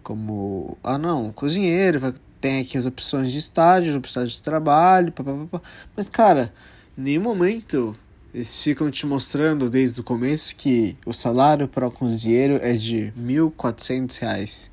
Como, 0.01 0.77
ah 0.83 0.97
não, 0.97 1.31
cozinheiro, 1.31 1.99
vai 1.99 2.13
tem 2.41 2.59
aqui 2.59 2.77
as 2.77 2.85
opções 2.85 3.31
de 3.31 3.37
estágios, 3.37 3.95
opções 3.95 4.31
de 4.31 4.41
trabalho, 4.41 5.11
papapá. 5.11 5.61
mas 5.95 6.09
cara, 6.09 6.51
em 6.97 7.01
nenhum 7.03 7.21
momento 7.21 7.95
eles 8.33 8.55
ficam 8.63 8.89
te 8.89 9.05
mostrando 9.05 9.69
desde 9.69 9.99
o 9.99 10.03
começo 10.03 10.55
que 10.55 10.97
o 11.05 11.13
salário 11.13 11.67
para 11.67 11.87
o 11.87 11.91
cozinheiro 11.91 12.59
é 12.61 12.73
de 12.73 13.13
1.400 13.17 14.19
reais 14.19 14.71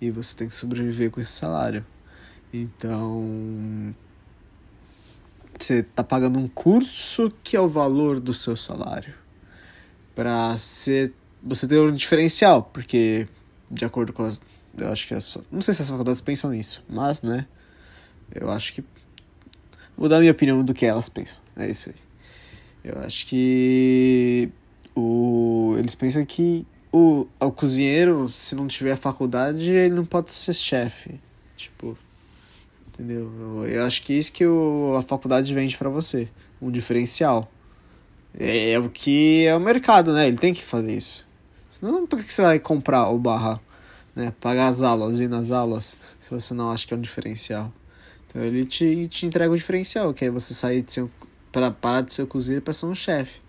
e 0.00 0.10
você 0.10 0.36
tem 0.36 0.48
que 0.48 0.54
sobreviver 0.54 1.10
com 1.10 1.20
esse 1.20 1.32
salário. 1.32 1.84
Então, 2.52 3.94
você 5.58 5.82
tá 5.82 6.04
pagando 6.04 6.38
um 6.38 6.48
curso 6.48 7.32
que 7.42 7.56
é 7.56 7.60
o 7.60 7.68
valor 7.68 8.20
do 8.20 8.32
seu 8.32 8.56
salário 8.56 9.14
para 10.14 10.52
você 10.52 11.12
ter 11.66 11.80
um 11.80 11.94
diferencial, 11.94 12.62
porque 12.62 13.26
de 13.70 13.84
acordo 13.84 14.12
com 14.12 14.24
as 14.24 14.40
eu 14.80 14.92
acho 14.92 15.06
que 15.06 15.14
as, 15.14 15.38
não 15.50 15.62
sei 15.62 15.74
se 15.74 15.82
as 15.82 15.88
faculdades 15.88 16.20
pensam 16.20 16.50
nisso, 16.50 16.84
mas, 16.88 17.22
né, 17.22 17.46
eu 18.34 18.50
acho 18.50 18.72
que 18.72 18.84
vou 19.96 20.08
dar 20.08 20.20
minha 20.20 20.32
opinião 20.32 20.64
do 20.64 20.74
que 20.74 20.86
elas 20.86 21.08
pensam. 21.08 21.38
É 21.56 21.68
isso 21.68 21.90
aí. 21.90 21.96
Eu 22.84 23.00
acho 23.02 23.26
que 23.26 24.50
o 24.94 25.74
eles 25.78 25.94
pensam 25.94 26.24
que 26.24 26.66
o, 26.92 27.26
o 27.40 27.50
cozinheiro, 27.50 28.28
se 28.28 28.54
não 28.54 28.66
tiver 28.66 28.96
faculdade, 28.96 29.70
ele 29.70 29.94
não 29.94 30.04
pode 30.04 30.32
ser 30.32 30.54
chefe. 30.54 31.20
Tipo, 31.56 31.98
entendeu? 32.88 33.30
Eu, 33.38 33.66
eu 33.66 33.84
acho 33.84 34.02
que 34.02 34.12
isso 34.12 34.32
que 34.32 34.46
o, 34.46 34.94
a 34.96 35.02
faculdade 35.02 35.52
vende 35.52 35.76
para 35.76 35.88
você, 35.88 36.28
um 36.60 36.70
diferencial. 36.70 37.50
É, 38.38 38.72
é, 38.72 38.78
o 38.78 38.88
que 38.88 39.46
é 39.46 39.54
o 39.56 39.60
mercado, 39.60 40.12
né? 40.12 40.28
Ele 40.28 40.38
tem 40.38 40.54
que 40.54 40.62
fazer 40.62 40.96
isso. 40.96 41.26
Senão, 41.70 42.06
por 42.06 42.22
que 42.22 42.32
você 42.32 42.42
vai 42.42 42.58
comprar 42.58 43.08
o 43.08 43.18
barra 43.18 43.60
né? 44.18 44.34
Pagar 44.40 44.68
as 44.68 44.82
aulas, 44.82 45.20
ir 45.20 45.28
nas 45.28 45.52
aulas, 45.52 45.96
se 46.20 46.28
você 46.28 46.52
não 46.52 46.72
acha 46.72 46.86
que 46.86 46.92
é 46.92 46.96
um 46.96 47.00
diferencial. 47.00 47.72
Então 48.26 48.42
ele 48.42 48.64
te, 48.64 49.06
te 49.08 49.24
entrega 49.24 49.52
o 49.52 49.56
diferencial, 49.56 50.12
que 50.12 50.24
é 50.24 50.30
você 50.30 50.52
sair 50.52 50.82
de 50.82 50.92
ser 50.92 51.08
para 51.52 51.70
parar 51.70 52.02
de 52.02 52.12
ser 52.12 52.26
cozinheiro 52.26 52.62
para 52.62 52.74
ser 52.74 52.86
um 52.86 52.94
chefe. 52.94 53.40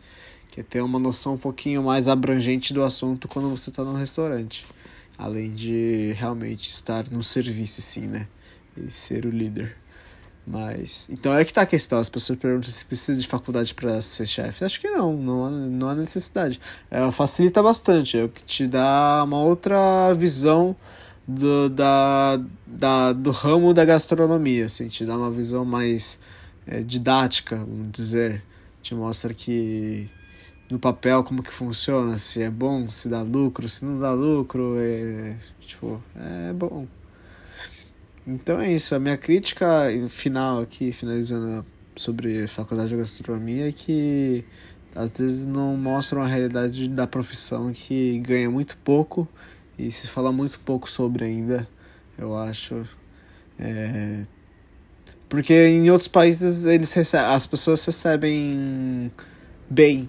Que 0.51 0.61
é 0.61 0.63
ter 0.63 0.81
uma 0.81 0.99
noção 0.99 1.33
um 1.33 1.37
pouquinho 1.37 1.83
mais 1.83 2.07
abrangente 2.07 2.73
do 2.73 2.83
assunto 2.83 3.27
quando 3.27 3.49
você 3.49 3.71
está 3.71 3.83
no 3.83 3.93
restaurante. 3.93 4.65
Além 5.17 5.53
de 5.53 6.13
realmente 6.15 6.69
estar 6.69 7.09
no 7.09 7.23
serviço, 7.23 7.81
sim, 7.81 8.07
né? 8.07 8.27
E 8.77 8.91
ser 8.91 9.25
o 9.25 9.29
líder. 9.29 9.75
Mas. 10.45 11.07
Então 11.09 11.33
é 11.35 11.45
que 11.45 11.53
tá 11.53 11.61
a 11.61 11.65
questão. 11.65 11.99
As 11.99 12.09
pessoas 12.09 12.39
perguntam 12.39 12.71
se 12.71 12.83
precisa 12.83 13.19
de 13.19 13.27
faculdade 13.27 13.73
para 13.73 14.01
ser 14.01 14.25
chefe. 14.25 14.65
Acho 14.65 14.79
que 14.79 14.89
não, 14.89 15.13
não 15.13 15.45
há, 15.45 15.49
não 15.49 15.89
há 15.89 15.95
necessidade. 15.95 16.59
É, 16.89 17.09
facilita 17.11 17.61
bastante, 17.61 18.17
é 18.17 18.23
o 18.23 18.29
que 18.29 18.43
te 18.43 18.67
dá 18.67 19.23
uma 19.23 19.39
outra 19.39 20.13
visão 20.15 20.75
do, 21.29 21.69
da, 21.69 22.41
da, 22.65 23.13
do 23.13 23.29
ramo 23.29 23.73
da 23.73 23.85
gastronomia, 23.85 24.65
assim, 24.65 24.87
te 24.87 25.05
dá 25.05 25.15
uma 25.15 25.29
visão 25.29 25.63
mais 25.63 26.19
é, 26.65 26.81
didática, 26.81 27.57
vamos 27.57 27.91
dizer, 27.91 28.43
te 28.81 28.95
mostra 28.95 29.31
que 29.33 30.09
no 30.71 30.79
papel 30.79 31.23
como 31.23 31.43
que 31.43 31.51
funciona, 31.51 32.17
se 32.17 32.41
é 32.41 32.49
bom, 32.49 32.89
se 32.89 33.07
dá 33.09 33.21
lucro, 33.21 33.69
se 33.69 33.85
não 33.85 33.99
dá 33.99 34.11
lucro, 34.11 34.75
é, 34.79 35.35
tipo, 35.61 36.01
é 36.15 36.53
bom. 36.53 36.87
Então 38.31 38.61
é 38.61 38.71
isso, 38.71 38.93
a 38.93 38.99
minha 38.99 39.17
crítica 39.17 39.87
final 40.07 40.61
aqui, 40.61 40.91
finalizando 40.91 41.65
sobre 41.95 42.47
faculdade 42.47 42.89
de 42.89 42.95
gastronomia, 42.95 43.67
é 43.67 43.71
que 43.71 44.45
às 44.95 45.17
vezes 45.17 45.47
não 45.47 45.75
mostram 45.75 46.21
a 46.21 46.27
realidade 46.27 46.87
da 46.89 47.07
profissão 47.07 47.73
que 47.73 48.19
ganha 48.19 48.47
muito 48.47 48.77
pouco 48.77 49.27
e 49.79 49.91
se 49.91 50.07
fala 50.07 50.31
muito 50.31 50.59
pouco 50.59 50.87
sobre 50.87 51.25
ainda, 51.25 51.67
eu 52.19 52.37
acho. 52.37 52.85
É... 53.57 54.25
Porque 55.27 55.65
em 55.65 55.89
outros 55.89 56.07
países 56.07 56.65
eles 56.65 56.93
recebem, 56.93 57.25
as 57.33 57.47
pessoas 57.47 57.83
recebem 57.83 59.11
bem. 59.67 60.07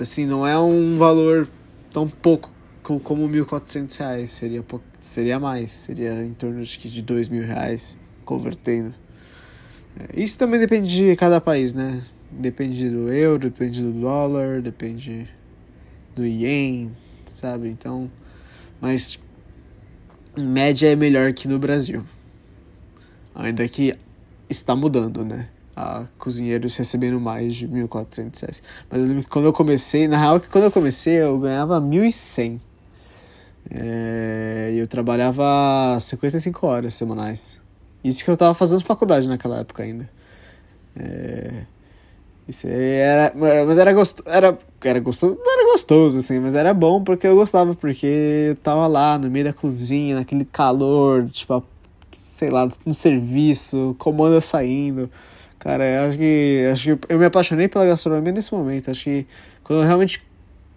Assim, 0.00 0.26
não 0.26 0.46
é 0.46 0.56
um 0.56 0.96
valor 0.96 1.48
tão 1.92 2.08
pouco 2.08 2.52
como 2.98 3.28
1.400 3.28 3.98
reais. 3.98 4.32
Seria, 4.32 4.64
seria 4.98 5.38
mais. 5.38 5.72
Seria 5.72 6.22
em 6.22 6.32
torno 6.32 6.62
de, 6.62 6.78
de 6.78 7.02
2 7.02 7.28
mil 7.28 7.44
reais 7.44 7.98
convertendo. 8.24 8.94
É, 9.98 10.22
isso 10.22 10.38
também 10.38 10.60
depende 10.60 10.88
de 10.88 11.16
cada 11.16 11.40
país, 11.40 11.74
né? 11.74 12.02
Depende 12.30 12.88
do 12.88 13.10
euro, 13.10 13.50
depende 13.50 13.82
do 13.82 13.92
dólar, 13.92 14.62
depende 14.62 15.28
do 16.14 16.24
ien, 16.24 16.92
sabe? 17.26 17.68
Então 17.68 18.10
mas 18.80 19.18
em 20.36 20.44
média 20.44 20.88
é 20.88 20.96
melhor 20.96 21.32
que 21.32 21.48
no 21.48 21.58
Brasil. 21.58 22.04
Ainda 23.34 23.66
que 23.68 23.96
está 24.48 24.74
mudando, 24.74 25.24
né? 25.24 25.48
A 25.74 26.06
cozinheiros 26.18 26.74
recebendo 26.74 27.20
mais 27.20 27.54
de 27.54 27.68
1.400 27.68 28.40
reais. 28.40 28.62
Mas 28.90 29.00
eu 29.00 29.06
lembro 29.06 29.24
que 29.24 29.30
quando 29.30 29.46
eu 29.46 29.52
comecei, 29.52 30.08
na 30.08 30.18
real 30.18 30.40
que 30.40 30.48
quando 30.48 30.64
eu 30.64 30.72
comecei 30.72 31.14
eu 31.14 31.38
ganhava 31.38 31.80
1.100. 31.80 32.60
É, 33.70 34.72
eu 34.74 34.86
trabalhava 34.86 35.98
55 36.00 36.66
horas 36.66 36.94
semanais. 36.94 37.60
Isso 38.02 38.24
que 38.24 38.30
eu 38.30 38.36
tava 38.36 38.54
fazendo 38.54 38.80
faculdade 38.82 39.28
naquela 39.28 39.58
época 39.58 39.82
ainda. 39.82 40.08
É, 40.96 41.64
isso 42.48 42.66
era, 42.66 43.32
mas 43.36 43.76
era 43.76 43.92
gostoso, 43.92 44.26
era, 44.26 44.58
era 44.82 45.00
gostoso, 45.00 45.38
não 45.38 45.52
era 45.52 45.72
gostoso 45.72 46.18
assim, 46.18 46.40
mas 46.40 46.54
era 46.54 46.72
bom 46.72 47.04
porque 47.04 47.26
eu 47.26 47.36
gostava, 47.36 47.74
porque 47.74 48.46
eu 48.50 48.56
tava 48.56 48.86
lá 48.86 49.18
no 49.18 49.30
meio 49.30 49.44
da 49.44 49.52
cozinha, 49.52 50.16
naquele 50.16 50.46
calor, 50.46 51.28
tipo, 51.28 51.62
sei 52.12 52.48
lá, 52.48 52.66
no 52.86 52.94
serviço, 52.94 53.94
comanda 53.98 54.40
saindo. 54.40 55.10
Cara, 55.58 55.84
eu 55.84 56.08
acho 56.08 56.18
que 56.18 56.68
acho 56.72 56.96
que 56.96 57.12
eu 57.12 57.18
me 57.18 57.26
apaixonei 57.26 57.68
pela 57.68 57.84
gastronomia 57.84 58.32
nesse 58.32 58.54
momento. 58.54 58.90
Acho 58.90 59.04
que 59.04 59.26
quando 59.62 59.82
eu 59.82 59.86
realmente 59.86 60.22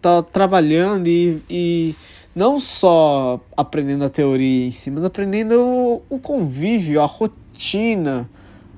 tava 0.02 0.24
trabalhando 0.24 1.08
e, 1.08 1.42
e 1.50 1.96
não 2.36 2.60
só 2.60 3.40
aprendendo 3.56 4.06
a 4.06 4.10
teoria 4.10 4.68
em 4.68 4.72
si, 4.72 4.90
mas 4.90 5.04
aprendendo 5.04 5.60
o, 5.60 6.02
o 6.10 6.20
convívio, 6.20 7.02
a 7.02 7.06
rotina, 7.06 8.30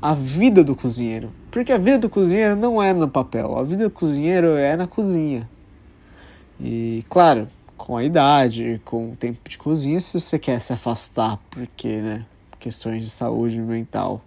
a 0.02 0.14
vida 0.14 0.64
do 0.64 0.76
cozinheiro. 0.76 1.32
Porque 1.52 1.72
a 1.72 1.78
vida 1.78 2.00
do 2.00 2.10
cozinheiro 2.10 2.56
não 2.56 2.82
é 2.82 2.94
no 2.94 3.08
papel, 3.08 3.58
a 3.58 3.64
vida 3.64 3.86
do 3.86 3.92
cozinheiro 3.92 4.56
é 4.58 4.76
na 4.76 4.88
cozinha. 4.88 5.48
E, 6.60 7.04
claro, 7.10 7.48
com 7.78 7.96
a 7.96 8.04
idade, 8.04 8.82
com 8.84 9.12
o 9.12 9.16
tempo 9.16 9.48
de 9.48 9.58
cozinha, 9.58 10.00
se 10.02 10.20
você 10.20 10.40
quer 10.40 10.60
se 10.60 10.74
afastar, 10.74 11.38
porque, 11.52 11.98
né, 11.98 12.26
questões 12.60 13.04
de 13.04 13.10
saúde 13.10 13.60
mental 13.60 14.22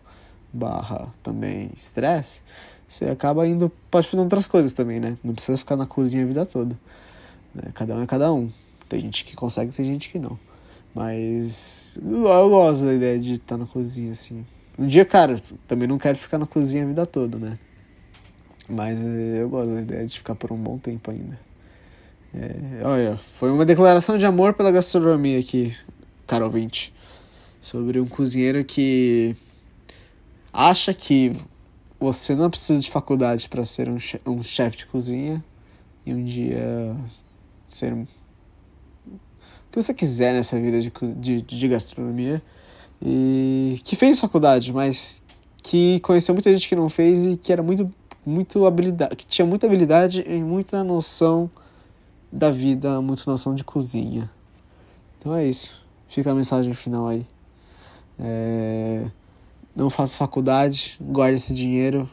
barra 0.53 1.09
também 1.23 1.71
estresse, 1.75 2.43
você 2.89 3.07
acaba 3.07 3.47
indo, 3.47 3.71
pode 3.91 4.07
fazer 4.07 4.23
outras 4.23 4.47
coisas 4.47 4.73
também, 4.73 5.01
né? 5.01 5.19
Não 5.23 5.35
precisa 5.35 5.59
ficar 5.59 5.77
na 5.77 5.87
cozinha 5.87 6.23
a 6.23 6.27
vida 6.27 6.47
toda. 6.47 6.79
Né? 7.55 7.65
Cada 7.75 7.97
um 7.97 8.03
é 8.03 8.07
cada 8.07 8.33
um. 8.33 8.51
Tem 8.89 9.01
gente 9.01 9.25
que 9.25 9.35
consegue, 9.35 9.73
tem 9.73 9.85
gente 9.85 10.09
que 10.09 10.19
não. 10.19 10.39
Mas 10.95 11.99
eu, 12.03 12.49
gosto 12.49 12.85
da 12.85 12.95
ideia 12.95 13.19
de 13.19 13.35
estar 13.35 13.59
na 13.59 13.67
cozinha, 13.67 14.13
assim. 14.13 14.47
Um 14.79 14.87
dia, 14.87 15.05
cara, 15.05 15.41
também 15.67 15.87
não 15.87 15.99
quero 15.99 16.17
ficar 16.17 16.39
na 16.39 16.47
cozinha 16.47 16.85
a 16.85 16.87
vida 16.87 17.05
toda, 17.07 17.39
né? 17.39 17.59
Mas 18.69 18.99
eh, 19.03 19.43
eu 19.43 19.49
gosto 19.49 19.75
da 19.75 19.81
ideia 19.81 20.07
de 20.07 20.17
ficar 20.17 20.35
por 20.35 20.53
um 20.53 20.57
bom 20.57 20.79
tempo 20.79 21.11
ainda. 21.11 21.39
É, 22.35 22.83
olha, 22.85 23.17
foi 23.35 23.51
uma 23.51 23.65
declaração 23.65 24.19
de 24.19 24.27
amor 24.27 24.55
pela 24.55 24.71
gastronomia 24.71 25.39
aqui, 25.39 25.75
Carol 26.27 26.51
20. 26.51 26.93
Sobre 27.61 28.01
um 28.01 28.07
cozinheiro 28.07 28.65
que 28.65 29.37
acha 30.53 30.93
que 30.93 31.33
você 31.99 32.35
não 32.35 32.51
precisa 32.51 32.81
de 32.81 32.91
faculdade 32.91 33.49
para 33.49 33.65
ser 33.65 33.89
um, 33.89 34.43
chefe, 34.43 34.79
de 34.79 34.87
cozinha 34.87 35.43
e 36.05 36.13
um 36.13 36.25
dia 36.25 36.97
ser 37.69 37.95
que 39.77 39.83
você 39.83 39.93
quiser 39.93 40.33
nessa 40.33 40.59
vida 40.59 40.81
de, 40.81 40.91
de, 41.15 41.43
de 41.43 41.69
gastronomia 41.69 42.43
e 43.03 43.79
que 43.85 43.95
fez 43.95 44.19
faculdade, 44.19 44.73
mas 44.73 45.23
que 45.63 46.01
conheceu 46.01 46.35
muita 46.35 46.51
gente 46.51 46.67
que 46.67 46.75
não 46.75 46.89
fez 46.89 47.27
e 47.27 47.37
que 47.37 47.53
era 47.53 47.63
muito 47.63 47.93
muito 48.25 48.67
habilidade, 48.67 49.15
que 49.15 49.27
tinha 49.27 49.47
muita 49.47 49.67
habilidade 49.67 50.25
e 50.27 50.43
muita 50.43 50.83
noção 50.83 51.49
da 52.33 52.51
vida, 52.51 53.01
muita 53.01 53.31
noção 53.31 53.55
de 53.55 53.63
cozinha. 53.63 54.29
Então 55.19 55.33
é 55.35 55.47
isso. 55.47 55.81
Fica 56.09 56.33
a 56.33 56.35
mensagem 56.35 56.75
final 56.75 57.07
aí. 57.07 57.25
É... 58.19 59.07
Não 59.77 59.89
faça 59.91 60.17
faculdade, 60.17 60.97
guarde 61.01 61.37
esse 61.37 61.55
dinheiro. 61.55 62.09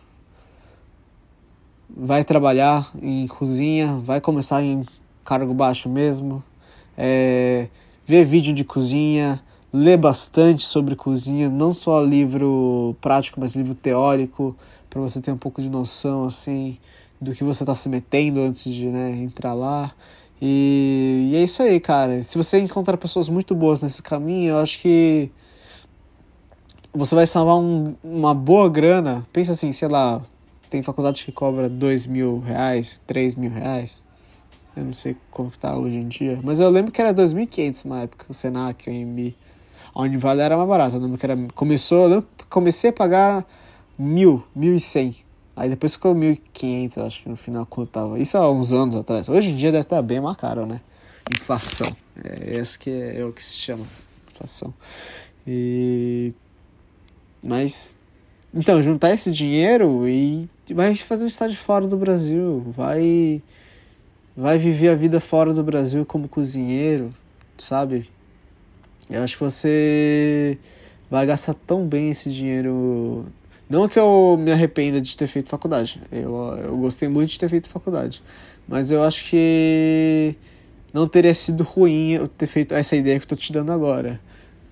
Vai 1.90 2.24
trabalhar 2.24 2.92
em 3.02 3.26
cozinha, 3.26 3.96
vai 4.04 4.22
começar 4.22 4.62
em 4.62 4.86
cargo 5.26 5.54
baixo 5.54 5.90
mesmo. 5.90 6.44
É... 6.98 7.68
Vê 8.06 8.24
vídeo 8.26 8.54
de 8.54 8.64
cozinha 8.64 9.42
ler 9.74 9.98
bastante 9.98 10.64
sobre 10.64 10.96
cozinha, 10.96 11.50
não 11.50 11.74
só 11.74 12.04
livro 12.04 12.96
prático, 13.02 13.40
mas 13.40 13.56
livro 13.56 13.74
teórico, 13.74 14.56
para 14.88 15.02
você 15.02 15.20
ter 15.20 15.32
um 15.32 15.38
pouco 15.38 15.62
de 15.62 15.70
noção 15.70 16.26
assim 16.26 16.78
do 17.20 17.34
que 17.34 17.44
você 17.44 17.64
está 17.64 17.74
se 17.74 17.90
metendo 17.90 18.42
antes 18.42 18.72
de 18.72 18.88
né, 18.88 19.12
entrar 19.12 19.54
lá. 19.54 19.92
E, 20.42 21.30
e, 21.32 21.36
é 21.38 21.44
isso 21.44 21.64
aí, 21.64 21.80
cara. 21.80 22.22
Se 22.22 22.38
você 22.38 22.60
encontrar 22.60 22.98
pessoas 22.98 23.30
muito 23.30 23.56
boas 23.56 23.82
nesse 23.82 24.04
caminho, 24.04 24.52
eu 24.52 24.58
acho 24.58 24.80
que 24.82 25.32
você 26.94 27.16
vai 27.16 27.26
salvar 27.26 27.56
um, 27.56 27.96
uma 28.04 28.34
boa 28.34 28.70
grana. 28.70 29.26
Pensa 29.32 29.54
assim, 29.54 29.72
sei 29.72 29.88
lá, 29.88 30.22
tem 30.70 30.84
faculdade 30.84 31.24
que 31.24 31.32
cobra 31.32 31.70
dois 31.70 32.06
mil 32.06 32.40
reais, 32.40 33.02
três 33.08 33.36
mil 33.36 33.52
reais. 33.52 34.03
Eu 34.76 34.86
não 34.86 34.94
sei 34.94 35.16
como 35.30 35.52
tá 35.52 35.78
hoje 35.78 35.98
em 35.98 36.08
dia. 36.08 36.40
Mas 36.44 36.60
eu 36.60 36.70
lembro 36.70 36.92
que 36.92 37.00
era 37.00 37.14
2.500 37.14 37.86
na 37.86 38.02
época, 38.02 38.26
o 38.30 38.34
Senac, 38.34 38.90
o 38.90 38.94
MB. 38.94 39.36
A 39.94 40.02
Univale 40.02 40.42
era 40.42 40.58
mais 40.58 40.68
barata. 40.68 40.96
Eu 40.96 41.02
lembro 41.02 41.18
que 41.18 41.26
era, 41.26 41.38
começou, 41.54 42.04
eu 42.04 42.08
lembro 42.08 42.28
que 42.38 42.46
comecei 42.46 42.90
a 42.90 42.94
pagar 42.94 43.46
mil, 43.98 44.44
mil 44.56 44.76
e 44.76 44.80
cem. 44.80 45.16
Aí 45.56 45.70
depois 45.70 45.94
ficou 45.94 46.16
mil 46.16 46.32
e 46.32 46.38
quinhentos, 46.38 46.98
acho 46.98 47.22
que 47.22 47.30
no 47.30 47.36
final 47.36 47.66
quando 47.66 47.88
tava. 47.88 48.20
Isso 48.20 48.38
há 48.38 48.52
uns 48.52 48.74
anos 48.74 48.96
atrás. 48.96 49.30
Hoje 49.30 49.52
em 49.52 49.56
dia 49.56 49.72
deve 49.72 49.84
estar 49.84 50.02
bem 50.02 50.20
mais 50.20 50.36
caro, 50.36 50.66
né? 50.66 50.82
Inflação. 51.32 51.96
É 52.24 52.60
esse 52.60 52.78
que 52.78 52.90
é, 52.90 53.20
é 53.20 53.26
o 53.26 53.32
que 53.32 53.44
se 53.44 53.54
chama. 53.54 53.86
Inflação. 54.32 54.74
E. 55.46 56.34
Mas. 57.42 57.96
Então, 58.54 58.82
juntar 58.82 59.12
esse 59.12 59.32
dinheiro 59.32 60.08
e 60.08 60.48
vai 60.72 60.96
fazer 60.96 61.24
um 61.24 61.28
estágio 61.28 61.58
fora 61.58 61.88
do 61.88 61.98
Brasil. 61.98 62.64
Vai. 62.68 63.42
Vai 64.36 64.58
viver 64.58 64.90
a 64.90 64.96
vida 64.96 65.20
fora 65.20 65.54
do 65.54 65.64
Brasil 65.64 66.06
como 66.06 66.28
cozinheiro, 66.28 67.14
sabe? 67.58 68.10
Eu 69.10 69.22
acho 69.22 69.38
que 69.38 69.44
você 69.44 70.58
vai 71.10 71.26
gastar 71.26 71.54
tão 71.54 71.86
bem 71.86 72.10
esse 72.10 72.32
dinheiro. 72.32 73.28
Não 73.70 73.88
que 73.88 74.00
eu 74.00 74.36
me 74.40 74.52
arrependa 74.52 75.00
de 75.00 75.16
ter 75.16 75.28
feito 75.28 75.50
faculdade. 75.50 76.02
Eu, 76.12 76.34
eu 76.64 76.78
gostei 76.78 77.08
muito 77.08 77.30
de 77.30 77.40
ter 77.40 77.50
feito 77.50 77.70
faculdade. 77.70 78.24
Mas 78.68 78.90
eu 78.90 79.04
acho 79.04 79.26
que 79.26 80.36
não 80.92 81.08
teria 81.08 81.34
sido 81.34 81.64
ruim 81.64 82.12
eu 82.14 82.28
ter 82.28 82.48
feito 82.48 82.74
essa 82.74 82.96
ideia 82.96 83.20
que 83.20 83.26
eu 83.26 83.30
tô 83.30 83.36
te 83.36 83.54
dando 83.54 83.72
agora. 83.72 84.20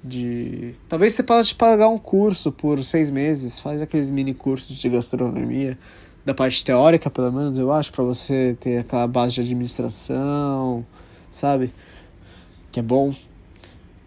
De. 0.03 0.73
Talvez 0.89 1.13
você 1.13 1.21
pode 1.21 1.53
pagar 1.53 1.87
um 1.87 1.99
curso 1.99 2.51
por 2.51 2.83
seis 2.83 3.11
meses, 3.11 3.59
faz 3.59 3.81
aqueles 3.81 4.09
mini 4.09 4.33
cursos 4.33 4.75
de 4.75 4.89
gastronomia, 4.89 5.77
da 6.25 6.33
parte 6.33 6.63
teórica, 6.63 7.09
pelo 7.09 7.31
menos, 7.31 7.57
eu 7.57 7.71
acho, 7.71 7.91
para 7.91 8.03
você 8.03 8.55
ter 8.59 8.79
aquela 8.79 9.07
base 9.07 9.35
de 9.35 9.41
administração, 9.41 10.85
sabe? 11.31 11.71
Que 12.71 12.79
é 12.79 12.83
bom 12.83 13.13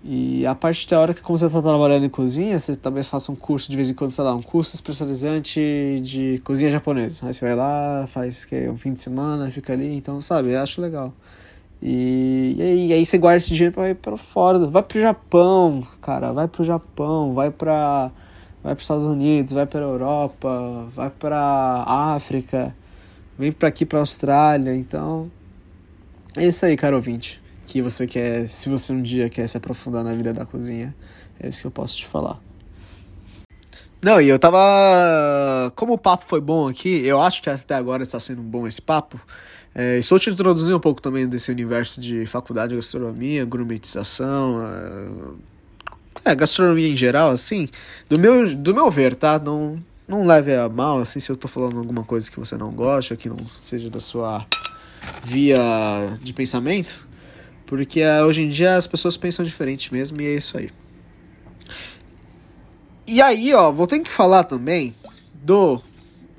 e 0.07 0.47
a 0.47 0.55
parte 0.55 0.87
teórica, 0.87 1.23
como 1.23 1.39
você 1.39 1.47
está 1.47 1.63
trabalhando 1.63 2.05
em 2.05 2.11
cozinha, 2.11 2.59
você 2.59 2.77
também 2.77 3.03
faça 3.03 3.33
um 3.33 3.35
curso 3.35 3.71
de 3.71 3.77
vez 3.77 3.89
em 3.89 3.95
quando, 3.95 4.11
sei 4.11 4.23
lá, 4.23 4.35
um 4.35 4.43
curso 4.43 4.75
especializante 4.75 5.59
de 6.03 6.43
cozinha 6.45 6.71
japonesa. 6.71 7.27
Aí 7.27 7.33
você 7.33 7.43
vai 7.43 7.57
lá, 7.57 8.07
faz 8.07 8.45
que 8.45 8.69
um 8.69 8.77
fim 8.77 8.93
de 8.93 9.01
semana, 9.01 9.51
fica 9.51 9.73
ali, 9.73 9.95
então, 9.97 10.21
sabe, 10.21 10.53
eu 10.53 10.61
acho 10.61 10.79
legal. 10.83 11.11
E, 11.81 12.55
e, 12.59 12.93
aí 12.93 13.07
você 13.07 13.17
guarda 13.17 13.39
esse 13.39 13.49
dinheiro 13.49 13.73
pra 13.75 13.89
ir 13.89 13.95
pra 13.95 14.19
fora. 14.19 14.59
Vai 14.67 14.83
pro 14.83 15.01
Japão, 15.01 15.87
cara. 16.03 16.33
Vai 16.33 16.49
pro 16.49 16.65
Japão, 16.65 17.33
vai 17.33 17.51
pra. 17.51 18.11
Vai 18.65 18.75
pros 18.75 18.87
Estados 18.87 19.05
Unidos, 19.05 19.53
vai 19.53 19.67
pra 19.67 19.81
Europa, 19.81 20.89
vai 20.97 21.11
pra 21.11 21.85
África, 21.87 22.75
vem 23.39 23.53
pra 23.53 23.69
aqui 23.69 23.85
pra 23.85 23.99
Austrália. 23.99 24.75
Então. 24.75 25.31
É 26.35 26.47
isso 26.47 26.65
aí, 26.65 26.75
caro 26.75 26.97
ouvinte. 26.97 27.43
Que 27.67 27.83
você 27.83 28.07
quer. 28.07 28.49
Se 28.49 28.71
você 28.71 28.91
um 28.95 29.03
dia 29.03 29.29
quer 29.29 29.47
se 29.47 29.59
aprofundar 29.59 30.03
na 30.03 30.15
vida 30.15 30.33
da 30.33 30.47
cozinha, 30.47 30.97
é 31.39 31.49
isso 31.49 31.61
que 31.61 31.67
eu 31.67 31.71
posso 31.71 31.99
te 31.99 32.07
falar. 32.07 32.41
Não, 34.03 34.19
e 34.19 34.29
eu 34.29 34.39
tava. 34.39 34.59
Como 35.77 35.93
o 35.93 35.99
papo 35.99 36.25
foi 36.27 36.41
bom 36.41 36.67
aqui, 36.67 37.07
eu 37.07 37.21
acho 37.21 37.43
que 37.43 37.51
até 37.51 37.75
agora 37.75 38.03
está 38.03 38.19
sendo 38.19 38.41
bom 38.41 38.67
esse 38.67 38.81
papo. 38.81 39.21
É, 39.75 39.99
estou 39.99 40.19
te 40.19 40.31
introduzindo 40.31 40.75
um 40.75 40.81
pouco 40.81 41.03
também 41.03 41.29
desse 41.29 41.51
universo 41.51 42.01
de 42.01 42.25
faculdade 42.25 42.71
de 42.71 42.77
gastronomia, 42.77 43.45
gourmetização, 43.45 45.37
é, 46.25 46.35
gastronomia 46.35 46.89
em 46.89 46.97
geral, 46.97 47.31
assim. 47.31 47.69
Do 48.09 48.19
meu, 48.19 48.55
do 48.55 48.75
meu 48.75 48.91
ver, 48.91 49.15
tá? 49.15 49.39
Não, 49.39 49.83
não 50.07 50.25
leve 50.25 50.55
a 50.55 50.69
mal, 50.69 51.01
assim, 51.01 51.21
se 51.21 51.31
eu 51.31 51.37
tô 51.37 51.49
falando 51.49 51.79
alguma 51.79 52.05
coisa 52.05 52.31
que 52.31 52.39
você 52.39 52.57
não 52.57 52.71
gosta, 52.71 53.17
que 53.17 53.29
não 53.29 53.39
seja 53.65 53.89
da 53.89 54.01
sua 54.01 54.47
via 55.23 55.59
de 56.23 56.33
pensamento. 56.33 57.07
Porque 57.67 58.03
uh, 58.03 58.25
hoje 58.25 58.43
em 58.43 58.49
dia 58.49 58.77
as 58.77 58.87
pessoas 58.87 59.17
pensam 59.17 59.45
diferente 59.45 59.93
mesmo 59.93 60.21
e 60.21 60.27
é 60.27 60.37
isso 60.37 60.57
aí. 60.57 60.71
E 63.07 63.21
aí, 63.21 63.53
ó, 63.53 63.71
vou 63.71 63.87
ter 63.87 64.01
que 64.01 64.11
falar 64.11 64.45
também 64.45 64.95
do 65.35 65.81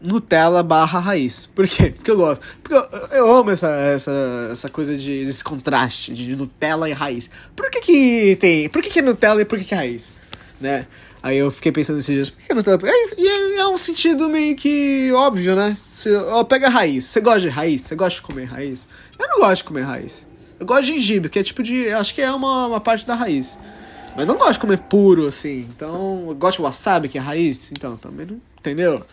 Nutella 0.05 0.63
barra 0.63 0.99
raiz. 0.99 1.47
Por 1.53 1.67
quê? 1.67 1.91
Porque 1.91 2.11
eu 2.11 2.17
gosto. 2.17 2.45
Porque 2.61 2.75
eu, 2.75 3.07
eu 3.11 3.35
amo 3.35 3.51
essa, 3.51 3.69
essa, 3.69 4.49
essa 4.51 4.69
coisa 4.69 4.95
de 4.95 5.23
esse 5.23 5.43
contraste 5.43 6.13
de 6.13 6.35
Nutella 6.35 6.89
e 6.89 6.93
raiz. 6.93 7.29
Por 7.55 7.69
que 7.69 7.81
que 7.81 8.37
tem... 8.39 8.69
Por 8.69 8.81
que 8.81 8.89
que 8.89 8.99
é 8.99 9.01
Nutella 9.01 9.41
e 9.41 9.45
por 9.45 9.57
que 9.59 9.65
que 9.65 9.73
é 9.73 9.77
raiz? 9.77 10.13
Né? 10.59 10.87
Aí 11.21 11.37
eu 11.37 11.49
fiquei 11.49 11.71
pensando 11.71 11.95
nesses 11.95 12.13
dias, 12.13 12.29
por 12.29 12.43
que 12.43 12.53
Nutella? 12.53 12.79
E 13.17 13.27
é, 13.27 13.57
é, 13.57 13.67
um 13.67 13.77
sentido 13.77 14.29
meio 14.29 14.55
que 14.55 15.11
óbvio, 15.11 15.55
né? 15.55 15.75
Você 15.91 16.15
ó, 16.15 16.43
pega 16.43 16.69
raiz. 16.69 17.05
Você 17.05 17.19
gosta 17.19 17.41
de 17.41 17.49
raiz? 17.49 17.81
Você 17.81 17.95
gosta 17.95 18.19
de 18.19 18.25
comer 18.25 18.45
raiz? 18.45 18.87
Eu 19.17 19.27
não 19.27 19.39
gosto 19.39 19.57
de 19.57 19.63
comer 19.63 19.81
raiz. 19.81 20.25
Eu 20.59 20.65
gosto 20.65 20.85
de 20.85 20.93
gengibre, 20.93 21.29
que 21.29 21.39
é 21.39 21.43
tipo 21.43 21.63
de. 21.63 21.89
Acho 21.89 22.13
que 22.13 22.21
é 22.21 22.31
uma, 22.31 22.67
uma 22.67 22.79
parte 22.79 23.05
da 23.05 23.15
raiz. 23.15 23.57
Mas 24.15 24.25
não 24.25 24.37
gosto 24.37 24.53
de 24.53 24.59
comer 24.59 24.77
puro, 24.77 25.27
assim. 25.27 25.67
Então, 25.75 26.25
eu 26.29 26.35
gosto 26.35 26.57
de 26.57 26.63
wasabi, 26.63 27.09
que 27.09 27.17
é 27.17 27.21
raiz. 27.21 27.69
Então, 27.71 27.97
também 27.97 28.25
não. 28.25 28.39
Entendeu? 28.59 29.05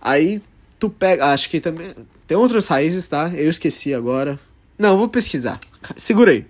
Aí 0.00 0.42
tu 0.78 0.88
pega. 0.90 1.26
Acho 1.26 1.48
que 1.48 1.60
também. 1.60 1.94
Tem 2.26 2.36
outras 2.36 2.68
raízes, 2.68 3.08
tá? 3.08 3.28
Eu 3.34 3.50
esqueci 3.50 3.94
agora. 3.94 4.38
Não, 4.78 4.96
vou 4.96 5.08
pesquisar. 5.08 5.58
Segurei. 5.96 6.46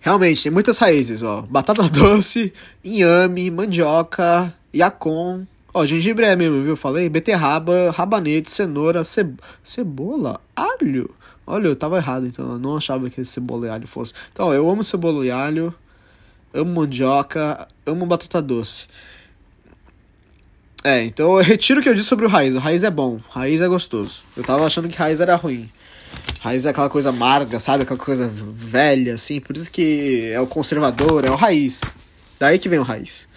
Realmente, 0.00 0.44
tem 0.44 0.52
muitas 0.52 0.78
raízes, 0.78 1.22
ó. 1.22 1.42
Batata 1.42 1.82
doce, 1.90 2.52
inhame, 2.82 3.50
mandioca, 3.50 4.54
yacon. 4.74 5.44
Ó, 5.74 5.84
gengibre 5.84 6.24
é 6.24 6.34
mesmo, 6.34 6.62
viu? 6.62 6.76
Falei 6.76 7.08
beterraba, 7.08 7.90
rabanete, 7.90 8.50
cenoura, 8.50 9.04
ce... 9.04 9.26
cebola, 9.62 10.40
alho. 10.56 11.14
Olha, 11.46 11.68
eu 11.68 11.76
tava 11.76 11.98
errado, 11.98 12.26
então 12.26 12.52
eu 12.52 12.58
não 12.58 12.76
achava 12.76 13.10
que 13.10 13.24
cebola 13.24 13.66
e 13.66 13.70
alho 13.70 13.86
fosse. 13.86 14.12
Então, 14.32 14.52
eu 14.52 14.68
amo 14.70 14.82
cebola 14.82 15.24
e 15.26 15.30
alho, 15.30 15.74
amo 16.54 16.74
mandioca, 16.74 17.68
amo 17.84 18.06
batata 18.06 18.40
doce. 18.40 18.86
É, 20.88 21.04
então 21.04 21.36
eu 21.36 21.44
retiro 21.44 21.80
o 21.80 21.82
que 21.82 21.88
eu 21.90 21.94
disse 21.94 22.08
sobre 22.08 22.24
o 22.24 22.30
raiz. 22.30 22.54
O 22.54 22.58
raiz 22.58 22.82
é 22.82 22.90
bom, 22.90 23.20
o 23.28 23.38
raiz 23.38 23.60
é 23.60 23.68
gostoso. 23.68 24.22
Eu 24.34 24.42
tava 24.42 24.64
achando 24.64 24.88
que 24.88 24.96
raiz 24.96 25.20
era 25.20 25.36
ruim. 25.36 25.68
Raiz 26.40 26.64
é 26.64 26.70
aquela 26.70 26.88
coisa 26.88 27.10
amarga, 27.10 27.60
sabe? 27.60 27.82
Aquela 27.82 27.98
coisa 27.98 28.26
velha, 28.54 29.12
assim. 29.12 29.38
Por 29.38 29.54
isso 29.54 29.70
que 29.70 30.30
é 30.32 30.40
o 30.40 30.46
conservador, 30.46 31.26
é 31.26 31.30
o 31.30 31.34
raiz. 31.34 31.82
Daí 32.40 32.58
que 32.58 32.70
vem 32.70 32.78
o 32.78 32.82
raiz. 32.82 33.28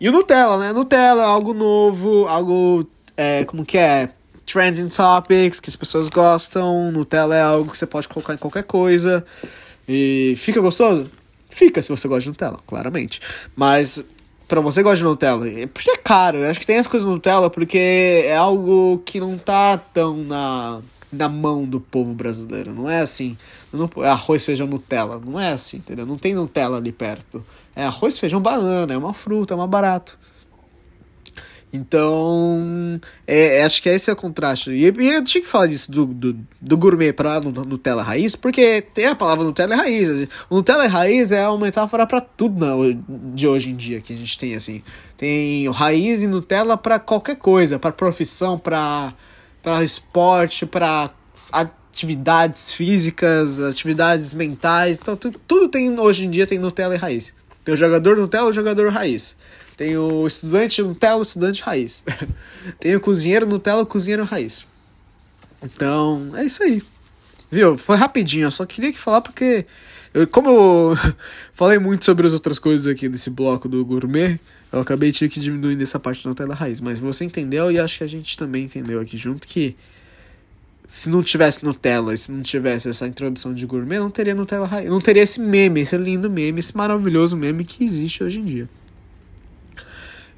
E 0.00 0.08
o 0.08 0.12
Nutella, 0.12 0.56
né? 0.56 0.72
Nutella 0.72 1.20
é 1.20 1.26
algo 1.26 1.52
novo, 1.52 2.26
algo. 2.26 2.88
É, 3.18 3.44
como 3.44 3.66
que 3.66 3.76
é? 3.76 4.08
Trending 4.46 4.88
topics 4.88 5.60
que 5.60 5.68
as 5.68 5.76
pessoas 5.76 6.08
gostam. 6.08 6.90
Nutella 6.90 7.36
é 7.36 7.42
algo 7.42 7.70
que 7.70 7.76
você 7.76 7.86
pode 7.86 8.08
colocar 8.08 8.32
em 8.32 8.38
qualquer 8.38 8.64
coisa. 8.64 9.22
E 9.86 10.36
fica 10.38 10.58
gostoso? 10.58 11.06
Fica 11.50 11.82
se 11.82 11.90
você 11.90 12.08
gosta 12.08 12.22
de 12.22 12.28
Nutella, 12.28 12.60
claramente. 12.66 13.20
Mas 13.54 14.02
para 14.52 14.60
você 14.60 14.82
gosta 14.82 14.98
de 14.98 15.04
Nutella? 15.04 15.48
É 15.48 15.66
porque 15.66 15.90
é 15.90 15.96
caro. 15.96 16.36
Eu 16.36 16.50
acho 16.50 16.60
que 16.60 16.66
tem 16.66 16.76
as 16.76 16.86
coisas 16.86 17.08
Nutella 17.08 17.48
porque 17.48 17.78
é 18.26 18.36
algo 18.36 18.98
que 18.98 19.18
não 19.18 19.38
tá 19.38 19.78
tão 19.78 20.18
na, 20.18 20.78
na 21.10 21.26
mão 21.26 21.64
do 21.64 21.80
povo 21.80 22.12
brasileiro. 22.12 22.70
Não 22.70 22.90
é 22.90 23.00
assim. 23.00 23.38
Não, 23.72 23.88
é 24.04 24.10
arroz, 24.10 24.44
feijão, 24.44 24.66
Nutella. 24.66 25.18
Não 25.24 25.40
é 25.40 25.52
assim, 25.52 25.78
entendeu? 25.78 26.04
Não 26.04 26.18
tem 26.18 26.34
Nutella 26.34 26.76
ali 26.76 26.92
perto. 26.92 27.42
É 27.74 27.86
arroz, 27.86 28.18
feijão, 28.18 28.42
banana. 28.42 28.92
É 28.92 28.98
uma 28.98 29.14
fruta, 29.14 29.54
é 29.54 29.56
mais 29.56 29.70
barato. 29.70 30.18
Então, 31.72 33.00
é, 33.26 33.60
é, 33.60 33.64
acho 33.64 33.82
que 33.82 33.88
esse 33.88 34.10
é 34.10 34.12
o 34.12 34.16
contraste. 34.16 34.70
E, 34.70 34.82
e 34.82 35.08
eu 35.08 35.24
tinha 35.24 35.42
que 35.42 35.48
falar 35.48 35.66
disso 35.66 35.90
do, 35.90 36.04
do, 36.04 36.36
do 36.60 36.76
gourmet 36.76 37.14
para 37.14 37.40
Nutella 37.40 38.02
raiz, 38.02 38.36
porque 38.36 38.82
tem 38.92 39.06
a 39.06 39.14
palavra 39.14 39.42
Nutella 39.42 39.74
raiz. 39.74 40.10
Assim. 40.10 40.28
O 40.50 40.56
Nutella 40.56 40.86
raiz 40.86 41.32
é 41.32 41.48
uma 41.48 41.64
metáfora 41.64 42.06
para 42.06 42.20
tudo 42.20 42.60
na, 42.60 42.74
de 43.34 43.48
hoje 43.48 43.70
em 43.70 43.76
dia 43.76 44.02
que 44.02 44.12
a 44.12 44.16
gente 44.16 44.38
tem 44.38 44.54
assim. 44.54 44.82
Tem 45.16 45.70
raiz 45.70 46.22
e 46.22 46.26
Nutella 46.26 46.76
para 46.76 46.98
qualquer 46.98 47.36
coisa, 47.36 47.78
para 47.78 47.90
profissão, 47.90 48.58
para 48.58 49.14
esporte, 49.82 50.66
para 50.66 51.10
atividades 51.50 52.74
físicas, 52.74 53.58
atividades 53.58 54.34
mentais. 54.34 54.98
Então, 55.00 55.16
tudo, 55.16 55.40
tudo 55.48 55.68
tem 55.68 55.98
hoje 55.98 56.26
em 56.26 56.30
dia 56.30 56.46
tem 56.46 56.58
Nutella 56.58 56.94
e 56.94 56.98
raiz. 56.98 57.32
Tem 57.64 57.72
o 57.72 57.76
jogador 57.78 58.18
Nutella 58.18 58.48
e 58.48 58.50
o 58.50 58.52
jogador 58.52 58.92
raiz. 58.92 59.36
Tem 59.76 59.96
o 59.96 60.26
estudante 60.26 60.82
Nutella, 60.82 61.22
estudante 61.22 61.62
raiz. 61.62 62.04
Tem 62.78 62.94
o 62.94 63.00
cozinheiro 63.00 63.46
Nutella, 63.46 63.84
cozinheiro 63.86 64.24
raiz. 64.24 64.66
Então, 65.62 66.30
é 66.34 66.44
isso 66.44 66.62
aí. 66.62 66.82
Viu? 67.50 67.76
Foi 67.78 67.96
rapidinho, 67.96 68.44
eu 68.44 68.50
só 68.50 68.64
queria 68.66 68.92
que 68.92 68.98
falar 68.98 69.20
porque. 69.20 69.66
Eu, 70.14 70.26
como 70.26 70.48
eu 70.48 70.96
falei 71.54 71.78
muito 71.78 72.04
sobre 72.04 72.26
as 72.26 72.32
outras 72.32 72.58
coisas 72.58 72.86
aqui 72.86 73.08
desse 73.08 73.30
bloco 73.30 73.68
do 73.68 73.84
gourmet, 73.84 74.38
eu 74.72 74.80
acabei 74.80 75.12
tinha 75.12 75.28
que 75.28 75.40
diminuir 75.40 75.76
nessa 75.76 75.98
parte 75.98 76.22
da 76.22 76.30
Nutella 76.30 76.54
raiz. 76.54 76.80
Mas 76.80 76.98
você 76.98 77.24
entendeu 77.24 77.70
e 77.70 77.78
acho 77.78 77.98
que 77.98 78.04
a 78.04 78.06
gente 78.06 78.36
também 78.36 78.64
entendeu 78.64 79.00
aqui 79.00 79.16
junto 79.16 79.46
que 79.46 79.76
se 80.86 81.08
não 81.08 81.22
tivesse 81.22 81.64
Nutella 81.64 82.12
e 82.12 82.18
se 82.18 82.30
não 82.30 82.42
tivesse 82.42 82.88
essa 82.88 83.06
introdução 83.06 83.54
de 83.54 83.64
gourmet, 83.64 83.98
não 83.98 84.10
teria 84.10 84.34
Nutella 84.34 84.66
raiz. 84.66 84.90
Não 84.90 85.00
teria 85.00 85.22
esse 85.22 85.40
meme, 85.40 85.80
esse 85.80 85.96
lindo 85.96 86.28
meme, 86.28 86.60
esse 86.60 86.76
maravilhoso 86.76 87.36
meme 87.36 87.64
que 87.64 87.82
existe 87.82 88.22
hoje 88.22 88.40
em 88.40 88.44
dia. 88.44 88.68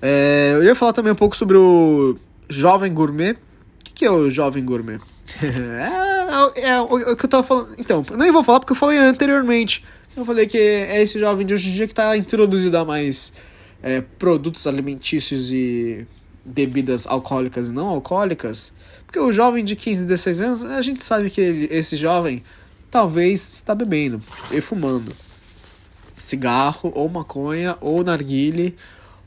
É, 0.06 0.52
eu 0.52 0.62
ia 0.62 0.74
falar 0.74 0.92
também 0.92 1.10
um 1.10 1.16
pouco 1.16 1.34
sobre 1.34 1.56
o 1.56 2.18
Jovem 2.46 2.92
Gourmet. 2.92 3.32
O 3.32 3.36
que, 3.84 3.92
que 3.94 4.04
é 4.04 4.10
o 4.10 4.28
Jovem 4.28 4.62
Gourmet? 4.62 5.00
é, 5.42 6.60
é, 6.60 6.68
é, 6.68 6.80
o, 6.82 7.16
que 7.16 7.24
eu 7.24 7.28
tava 7.30 7.42
falando. 7.42 7.74
Então, 7.78 8.04
nem 8.14 8.30
vou 8.30 8.44
falar 8.44 8.60
porque 8.60 8.72
eu 8.72 8.76
falei 8.76 8.98
anteriormente. 8.98 9.82
Eu 10.14 10.26
falei 10.26 10.46
que 10.46 10.58
é 10.58 11.00
esse 11.00 11.18
jovem 11.18 11.46
de 11.46 11.54
hoje 11.54 11.70
em 11.70 11.72
dia 11.72 11.86
que 11.86 11.94
está 11.94 12.14
introduzido 12.18 12.76
a 12.76 12.84
mais 12.84 13.32
é, 13.82 14.02
produtos 14.02 14.66
alimentícios 14.66 15.50
e 15.50 16.06
bebidas 16.44 17.06
alcoólicas 17.06 17.68
e 17.68 17.72
não 17.72 17.88
alcoólicas. 17.88 18.74
Porque 19.06 19.18
o 19.18 19.32
jovem 19.32 19.64
de 19.64 19.74
15, 19.74 20.04
16 20.04 20.40
anos, 20.42 20.64
a 20.64 20.82
gente 20.82 21.02
sabe 21.02 21.30
que 21.30 21.40
ele, 21.40 21.68
esse 21.70 21.96
jovem 21.96 22.44
talvez 22.90 23.54
está 23.54 23.74
bebendo 23.74 24.22
e 24.52 24.60
fumando 24.60 25.16
cigarro 26.18 26.92
ou 26.94 27.08
maconha 27.08 27.78
ou 27.80 28.04
narguile 28.04 28.76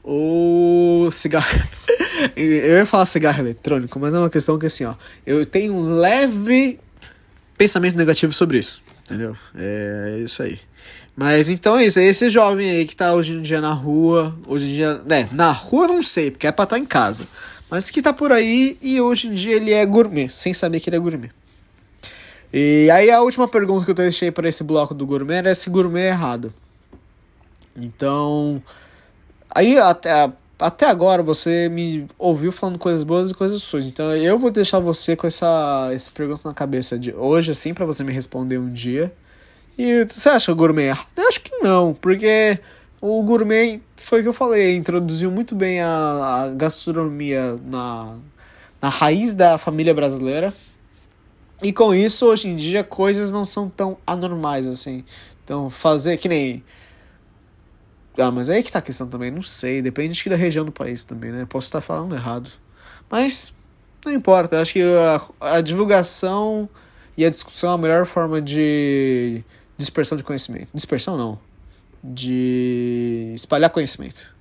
ou 0.07 1.11
cigarro. 1.11 1.47
eu 2.33 2.77
ia 2.77 2.85
falar 2.85 3.05
cigarro 3.05 3.41
eletrônico, 3.41 3.99
mas 3.99 4.13
é 4.13 4.17
uma 4.17 4.29
questão 4.29 4.57
que 4.57 4.65
assim, 4.65 4.85
ó. 4.85 4.95
Eu 5.25 5.45
tenho 5.45 5.73
um 5.73 5.99
leve 5.99 6.79
pensamento 7.57 7.97
negativo 7.97 8.31
sobre 8.31 8.57
isso. 8.57 8.81
Entendeu? 9.05 9.35
É 9.53 10.21
isso 10.23 10.41
aí. 10.41 10.59
Mas 11.15 11.49
então 11.49 11.77
é 11.77 11.85
isso, 11.85 11.99
é 11.99 12.05
esse 12.05 12.29
jovem 12.29 12.69
aí 12.69 12.85
que 12.85 12.95
tá 12.95 13.13
hoje 13.13 13.33
em 13.33 13.41
dia 13.41 13.59
na 13.59 13.73
rua, 13.73 14.37
hoje 14.45 14.65
em 14.65 14.73
dia, 14.75 15.01
né, 15.03 15.27
na 15.31 15.51
rua 15.51 15.87
não 15.87 16.03
sei, 16.03 16.29
porque 16.29 16.45
é 16.45 16.51
pra 16.51 16.63
estar 16.63 16.75
tá 16.75 16.79
em 16.79 16.85
casa, 16.85 17.27
mas 17.71 17.89
que 17.89 18.03
tá 18.03 18.13
por 18.13 18.31
aí 18.31 18.77
e 18.83 19.01
hoje 19.01 19.27
em 19.27 19.33
dia 19.33 19.55
ele 19.55 19.73
é 19.73 19.83
gourmet, 19.83 20.29
sem 20.31 20.53
saber 20.53 20.79
que 20.79 20.91
ele 20.91 20.97
é 20.97 20.99
gourmet. 20.99 21.31
E 22.53 22.87
aí 22.91 23.09
a 23.09 23.19
última 23.21 23.47
pergunta 23.47 23.83
que 23.83 23.89
eu 23.89 23.95
deixei 23.95 24.29
para 24.29 24.47
esse 24.47 24.63
bloco 24.63 24.93
do 24.93 25.07
gourmet 25.07 25.37
era 25.37 25.55
se 25.55 25.71
gourmet 25.71 26.03
é 26.03 26.09
errado. 26.09 26.53
Então, 27.75 28.61
Aí 29.49 29.77
até, 29.77 30.31
até 30.59 30.85
agora 30.87 31.23
você 31.23 31.69
me 31.69 32.07
ouviu 32.17 32.51
falando 32.51 32.79
coisas 32.79 33.03
boas 33.03 33.31
e 33.31 33.33
coisas 33.33 33.61
suas. 33.61 33.85
Então 33.85 34.15
eu 34.15 34.37
vou 34.37 34.51
deixar 34.51 34.79
você 34.79 35.15
com 35.15 35.27
essa, 35.27 35.89
essa 35.93 36.11
pergunta 36.11 36.47
na 36.47 36.53
cabeça 36.53 36.97
de 36.97 37.13
hoje, 37.13 37.51
assim, 37.51 37.73
para 37.73 37.85
você 37.85 38.03
me 38.03 38.13
responder 38.13 38.57
um 38.57 38.71
dia. 38.71 39.13
E 39.77 40.05
você 40.05 40.29
acha 40.29 40.53
gourmet? 40.53 40.97
Eu 41.15 41.27
acho 41.27 41.41
que 41.41 41.55
não, 41.57 41.93
porque 41.93 42.59
o 42.99 43.21
gourmet 43.23 43.79
foi 43.95 44.19
o 44.19 44.23
que 44.23 44.29
eu 44.29 44.33
falei, 44.33 44.75
introduziu 44.75 45.31
muito 45.31 45.53
bem 45.53 45.81
a, 45.81 45.89
a 46.43 46.49
gastronomia 46.49 47.59
na, 47.65 48.15
na 48.81 48.89
raiz 48.89 49.35
da 49.35 49.57
família 49.57 49.93
brasileira. 49.93 50.53
E 51.61 51.73
com 51.73 51.93
isso, 51.93 52.25
hoje 52.25 52.47
em 52.47 52.55
dia, 52.55 52.83
coisas 52.83 53.31
não 53.31 53.43
são 53.43 53.69
tão 53.69 53.97
anormais 54.05 54.67
assim. 54.67 55.03
Então, 55.43 55.69
fazer 55.69 56.17
que 56.17 56.29
nem. 56.29 56.63
Ah, 58.17 58.31
mas 58.31 58.49
aí 58.49 58.63
que 58.63 58.71
tá 58.71 58.79
a 58.79 58.81
questão 58.81 59.07
também, 59.07 59.29
não 59.29 59.43
sei. 59.43 59.81
Depende 59.81 60.27
da 60.29 60.35
região 60.35 60.65
do 60.65 60.71
país 60.71 61.03
também, 61.03 61.31
né? 61.31 61.45
Posso 61.47 61.67
estar 61.67 61.81
falando 61.81 62.15
errado. 62.15 62.49
Mas, 63.09 63.53
não 64.03 64.11
importa. 64.11 64.59
Acho 64.59 64.73
que 64.73 64.81
a, 64.81 65.55
a 65.57 65.61
divulgação 65.61 66.67
e 67.15 67.25
a 67.25 67.29
discussão 67.29 67.71
é 67.71 67.73
a 67.75 67.77
melhor 67.77 68.05
forma 68.05 68.41
de 68.41 69.43
dispersão 69.77 70.17
de 70.17 70.23
conhecimento. 70.23 70.69
Dispersão 70.73 71.15
não. 71.15 71.39
De 72.03 73.33
espalhar 73.35 73.69
conhecimento. 73.69 74.35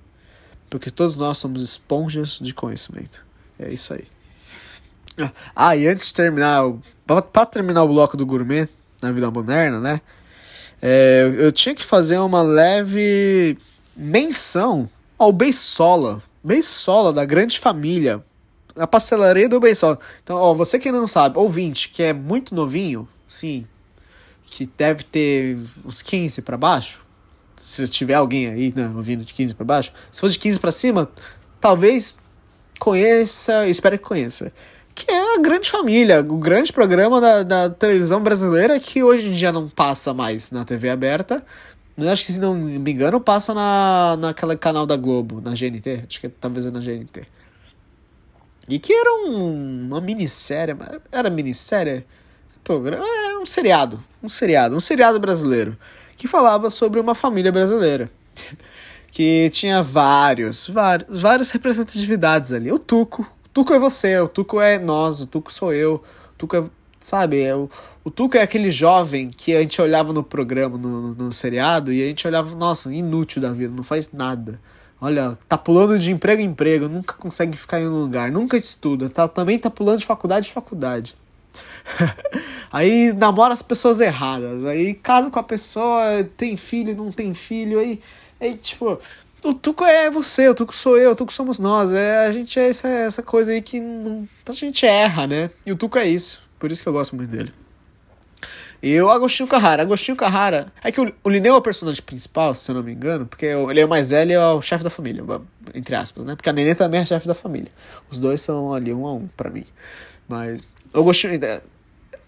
Porque 0.69 0.89
todos 0.89 1.15
nós 1.15 1.37
somos 1.37 1.61
esponjas 1.61 2.39
de 2.41 2.53
conhecimento. 2.53 3.23
É 3.59 3.69
isso 3.69 3.93
aí. 3.93 4.05
Ah, 5.55 5.75
e 5.75 5.87
antes 5.87 6.07
de 6.07 6.13
terminar, 6.13 6.63
para 7.05 7.45
terminar 7.45 7.83
o 7.83 7.87
bloco 7.87 8.15
do 8.17 8.25
gourmet 8.25 8.67
na 9.01 9.11
vida 9.11 9.29
moderna, 9.31 9.79
né? 9.79 10.01
É, 10.79 11.33
eu 11.37 11.51
tinha 11.51 11.73
que 11.73 11.83
fazer 11.83 12.19
uma 12.19 12.41
leve 12.43 13.57
menção 13.97 14.89
ao 15.17 15.31
Beisola. 15.31 16.21
Beisola, 16.43 17.11
da 17.11 17.25
grande 17.25 17.59
família. 17.59 18.23
A 18.75 18.85
pastelaria 18.85 19.49
do 19.49 19.59
Beisola. 19.59 19.99
Então, 20.23 20.37
ó, 20.37 20.53
você 20.53 20.77
que 20.77 20.91
não 20.91 21.07
sabe, 21.07 21.37
ouvinte, 21.37 21.89
que 21.89 22.03
é 22.03 22.13
muito 22.13 22.53
novinho, 22.53 23.07
sim, 23.27 23.65
que 24.45 24.69
deve 24.77 25.03
ter 25.03 25.59
uns 25.83 26.01
15 26.01 26.41
para 26.43 26.55
baixo. 26.55 27.01
Se 27.57 27.87
tiver 27.87 28.13
alguém 28.13 28.47
aí 28.47 28.73
né, 28.75 28.91
ouvindo 28.95 29.25
de 29.25 29.33
15 29.33 29.55
para 29.55 29.65
baixo, 29.65 29.91
se 30.11 30.21
for 30.21 30.29
de 30.29 30.37
15 30.37 30.59
para 30.59 30.71
cima, 30.71 31.09
talvez 31.59 32.15
conheça, 32.79 33.67
espero 33.67 33.97
que 33.97 34.05
conheça 34.05 34.53
que 34.97 35.11
é 35.11 35.35
a 35.35 35.39
grande 35.39 35.69
família, 35.69 36.21
o 36.21 36.37
grande 36.37 36.73
programa 36.73 37.21
da, 37.21 37.43
da 37.43 37.69
televisão 37.69 38.19
brasileira 38.19 38.79
que 38.79 39.03
hoje 39.03 39.27
em 39.27 39.31
dia 39.31 39.51
não 39.51 39.69
passa 39.69 40.11
mais 40.11 40.49
na 40.49 40.65
TV 40.65 40.89
aberta. 40.89 41.45
Eu 41.97 42.09
acho 42.11 42.25
que, 42.25 42.33
se 42.33 42.39
não 42.39 42.53
me 42.53 42.91
engano, 42.91 43.19
passa 43.19 43.53
na, 43.53 44.15
naquele 44.19 44.55
canal 44.55 44.85
da 44.85 44.95
Globo, 44.95 45.41
na 45.41 45.51
GNT. 45.51 46.05
Acho 46.07 46.21
que 46.21 46.29
talvez 46.29 46.67
é 46.67 46.71
na 46.71 46.79
GNT. 46.79 47.25
E 48.69 48.77
que 48.77 48.93
era 48.93 49.13
um, 49.13 49.87
uma 49.87 49.99
minissérie. 49.99 50.75
Era 51.11 51.29
minissérie? 51.29 52.05
Programa, 52.63 53.05
é 53.05 53.37
um 53.37 53.45
seriado. 53.45 54.03
Um 54.21 54.29
seriado. 54.29 54.75
Um 54.75 54.79
seriado 54.79 55.19
brasileiro. 55.19 55.75
Que 56.15 56.27
falava 56.27 56.69
sobre 56.69 56.99
uma 56.99 57.15
família 57.15 57.51
brasileira. 57.51 58.11
Que 59.09 59.49
tinha 59.49 59.81
vários, 59.81 60.67
vários, 60.67 61.21
várias 61.21 61.49
representatividades 61.49 62.53
ali. 62.53 62.71
O 62.71 62.77
Tuco, 62.77 63.27
Tuco 63.51 63.73
é 63.73 63.79
você, 63.79 64.19
o 64.19 64.27
Tuco 64.27 64.61
é 64.61 64.77
nós, 64.77 65.21
o 65.21 65.25
Tuco 65.25 65.51
sou 65.51 65.73
eu, 65.73 65.95
o 65.95 66.37
Tuco 66.37 66.55
é. 66.55 66.63
Sabe, 66.99 67.41
é 67.41 67.55
o, 67.55 67.67
o 68.07 68.09
Tuco 68.09 68.37
é 68.37 68.41
aquele 68.41 68.71
jovem 68.71 69.29
que 69.29 69.53
a 69.53 69.59
gente 69.59 69.81
olhava 69.81 70.13
no 70.13 70.23
programa, 70.23 70.77
no, 70.77 71.13
no 71.13 71.33
seriado, 71.33 71.91
e 71.91 72.01
a 72.01 72.07
gente 72.07 72.25
olhava, 72.25 72.55
nossa, 72.55 72.93
inútil 72.93 73.41
da 73.41 73.51
vida, 73.51 73.73
não 73.75 73.83
faz 73.83 74.13
nada. 74.13 74.61
Olha, 75.01 75.37
tá 75.45 75.57
pulando 75.57 75.99
de 75.99 76.09
emprego 76.09 76.41
em 76.41 76.45
emprego, 76.45 76.87
nunca 76.87 77.15
consegue 77.15 77.57
ficar 77.57 77.81
em 77.81 77.87
um 77.89 77.99
lugar, 77.99 78.31
nunca 78.31 78.55
estuda, 78.55 79.09
tá, 79.09 79.27
também 79.27 79.59
tá 79.59 79.69
pulando 79.69 79.99
de 79.99 80.05
faculdade 80.05 80.47
em 80.49 80.53
faculdade. 80.53 81.15
aí 82.71 83.11
namora 83.11 83.53
as 83.53 83.61
pessoas 83.61 83.99
erradas, 83.99 84.63
aí 84.63 84.93
casa 84.93 85.29
com 85.29 85.39
a 85.39 85.43
pessoa, 85.43 86.23
tem 86.37 86.55
filho, 86.55 86.95
não 86.95 87.11
tem 87.11 87.33
filho, 87.33 87.77
aí, 87.77 87.99
aí 88.39 88.55
tipo, 88.55 89.01
o 89.43 89.53
Tuco 89.53 89.83
é 89.83 90.09
você, 90.09 90.47
o 90.47 90.55
Tuco 90.55 90.73
sou 90.73 90.97
eu, 90.97 91.11
o 91.11 91.15
Tuco 91.15 91.33
somos 91.33 91.59
nós. 91.59 91.91
É, 91.91 92.25
a 92.25 92.31
gente 92.31 92.57
é 92.57 92.69
essa, 92.69 92.87
essa 92.87 93.21
coisa 93.21 93.51
aí 93.51 93.61
que 93.61 93.81
não, 93.81 94.25
a 94.45 94.53
gente 94.53 94.85
erra, 94.85 95.27
né? 95.27 95.49
E 95.65 95.73
o 95.73 95.75
Tuco 95.75 95.97
é 95.97 96.07
isso. 96.07 96.41
Por 96.57 96.71
isso 96.71 96.81
que 96.81 96.87
eu 96.87 96.93
gosto 96.93 97.13
muito 97.13 97.31
dele. 97.31 97.51
E 98.81 98.99
o 99.01 99.09
Agostinho 99.09 99.47
Carrara. 99.47 99.81
Agostinho 99.81 100.15
Carrara. 100.15 100.71
É 100.83 100.91
que 100.91 101.01
o, 101.01 101.13
o 101.23 101.31
é 101.31 101.51
o 101.51 101.61
personagem 101.61 102.01
principal, 102.01 102.53
se 102.55 102.69
eu 102.69 102.75
não 102.75 102.83
me 102.83 102.93
engano, 102.93 103.25
porque 103.25 103.45
ele 103.45 103.79
é 103.79 103.85
o 103.85 103.89
mais 103.89 104.09
velho 104.09 104.31
e 104.31 104.33
é 104.33 104.47
o 104.47 104.61
chefe 104.61 104.83
da 104.83 104.89
família, 104.89 105.23
entre 105.73 105.95
aspas, 105.95 106.25
né? 106.25 106.35
Porque 106.35 106.49
a 106.49 106.53
Nenê 106.53 106.75
também 106.75 107.01
é 107.01 107.05
chefe 107.05 107.27
da 107.27 107.33
família. 107.33 107.71
Os 108.09 108.19
dois 108.19 108.41
são 108.41 108.73
ali 108.73 108.93
um 108.93 109.07
a 109.07 109.13
um 109.13 109.27
para 109.35 109.49
mim. 109.49 109.65
Mas 110.27 110.61
o 110.93 110.99
Agostinho 110.99 111.39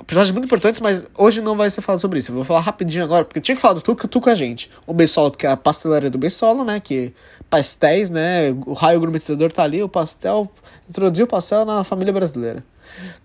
personagens 0.10 0.34
muito 0.34 0.46
importantes, 0.46 0.82
mas 0.82 1.06
hoje 1.16 1.40
não 1.40 1.56
vai 1.56 1.70
ser 1.70 1.82
falado 1.82 2.00
sobre 2.00 2.18
isso. 2.18 2.32
Eu 2.32 2.36
vou 2.36 2.44
falar 2.44 2.62
rapidinho 2.62 3.04
agora, 3.04 3.24
porque 3.24 3.40
tinha 3.40 3.56
que 3.56 3.62
falar 3.62 3.76
do 3.76 3.82
Tuco, 3.82 4.06
o 4.06 4.08
Tuco 4.08 4.28
é 4.28 4.32
a 4.32 4.36
gente. 4.36 4.72
O 4.88 4.94
Beisola, 4.94 5.30
porque 5.30 5.46
é 5.46 5.52
a 5.52 5.58
pastelaria 5.58 6.10
do 6.10 6.18
Beisola, 6.18 6.66
né? 6.66 6.80
Que 6.80 7.14
pastéis, 7.50 8.10
né? 8.10 8.50
O 8.66 8.74
raio 8.74 9.00
gourmetizador 9.00 9.52
tá 9.52 9.64
ali, 9.64 9.84
o 9.84 9.90
pastel. 9.90 10.50
Introduziu 10.90 11.26
o 11.26 11.28
pastel 11.28 11.64
na 11.64 11.84
família 11.84 12.12
brasileira. 12.12 12.64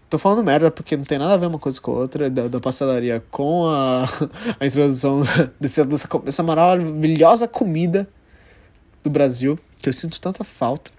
Tô 0.09 0.19
falando 0.19 0.45
merda 0.45 0.71
porque 0.71 0.97
não 0.97 1.05
tem 1.05 1.19
nada 1.19 1.35
a 1.35 1.37
ver 1.37 1.47
uma 1.47 1.59
coisa 1.59 1.81
com 1.81 1.93
a 1.93 1.95
outra 1.95 2.31
da, 2.31 2.47
da 2.49 2.61
pastelaria 2.61 3.23
com 3.31 3.67
a, 3.67 4.05
a 4.61 4.67
introdução 4.67 5.23
desse, 5.59 5.85
dessa, 5.85 6.19
dessa 6.19 6.43
maravilhosa 6.43 7.49
comida 7.49 8.09
do 9.03 9.11
Brasil, 9.11 9.59
que 9.79 9.89
eu 9.89 9.93
sinto 9.93 10.21
tanta 10.21 10.45
falta. 10.45 10.91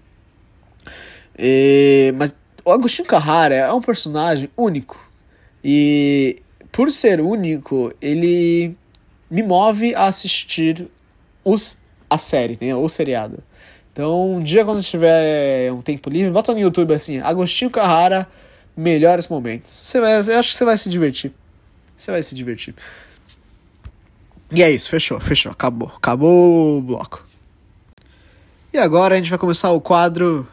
E, 1.38 2.14
mas 2.16 2.36
o 2.64 2.70
Agostinho 2.70 3.08
Carrara 3.08 3.54
é 3.54 3.72
um 3.72 3.80
personagem 3.80 4.50
único 4.56 4.98
e 5.62 6.42
por 6.70 6.92
ser 6.92 7.20
único, 7.20 7.92
ele 8.02 8.76
me 9.30 9.42
move 9.42 9.94
a 9.94 10.06
assistir 10.06 10.86
os, 11.42 11.78
a 12.08 12.18
série, 12.18 12.58
né? 12.60 12.74
O 12.74 12.88
seriado. 12.88 13.42
Então, 13.92 14.32
um 14.32 14.42
dia 14.42 14.62
quando 14.62 14.82
tiver 14.82 15.72
um 15.72 15.80
tempo 15.80 16.10
livre, 16.10 16.30
bota 16.30 16.52
no 16.52 16.60
YouTube 16.60 16.92
assim, 16.92 17.18
Agostinho 17.18 17.70
Carrara, 17.70 18.28
melhores 18.76 19.26
momentos. 19.28 19.72
Você 19.72 20.00
vai, 20.00 20.20
eu 20.20 20.38
acho 20.38 20.50
que 20.50 20.56
você 20.56 20.64
vai 20.64 20.76
se 20.76 20.90
divertir. 20.90 21.32
Você 21.96 22.10
vai 22.10 22.22
se 22.22 22.34
divertir. 22.34 22.74
E 24.52 24.62
é 24.62 24.70
isso, 24.70 24.88
fechou, 24.88 25.18
fechou, 25.18 25.50
acabou. 25.50 25.92
Acabou 25.96 26.78
o 26.78 26.82
bloco. 26.82 27.26
E 28.72 28.78
agora 28.78 29.14
a 29.14 29.18
gente 29.18 29.30
vai 29.30 29.38
começar 29.38 29.70
o 29.70 29.80
quadro 29.80 30.46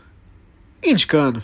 indicando. 0.81 1.43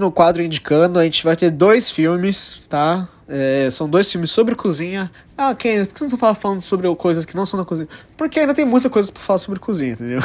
No 0.00 0.10
quadro 0.10 0.42
Indicando 0.42 0.98
a 0.98 1.04
gente 1.04 1.22
vai 1.22 1.36
ter 1.36 1.50
dois 1.50 1.90
filmes, 1.90 2.60
tá? 2.68 3.08
É, 3.28 3.68
são 3.70 3.88
dois 3.88 4.10
filmes 4.10 4.32
sobre 4.32 4.56
cozinha. 4.56 5.08
Ah, 5.38 5.54
quem? 5.54 5.84
Por 5.84 5.94
que 5.94 6.00
você 6.00 6.08
não 6.08 6.18
tá 6.18 6.34
falando 6.34 6.62
sobre 6.62 6.92
coisas 6.96 7.24
que 7.24 7.36
não 7.36 7.46
são 7.46 7.60
da 7.60 7.64
cozinha? 7.64 7.88
Porque 8.16 8.40
ainda 8.40 8.52
tem 8.52 8.64
muita 8.64 8.90
coisa 8.90 9.12
para 9.12 9.22
falar 9.22 9.38
sobre 9.38 9.60
cozinha, 9.60 9.92
entendeu? 9.92 10.20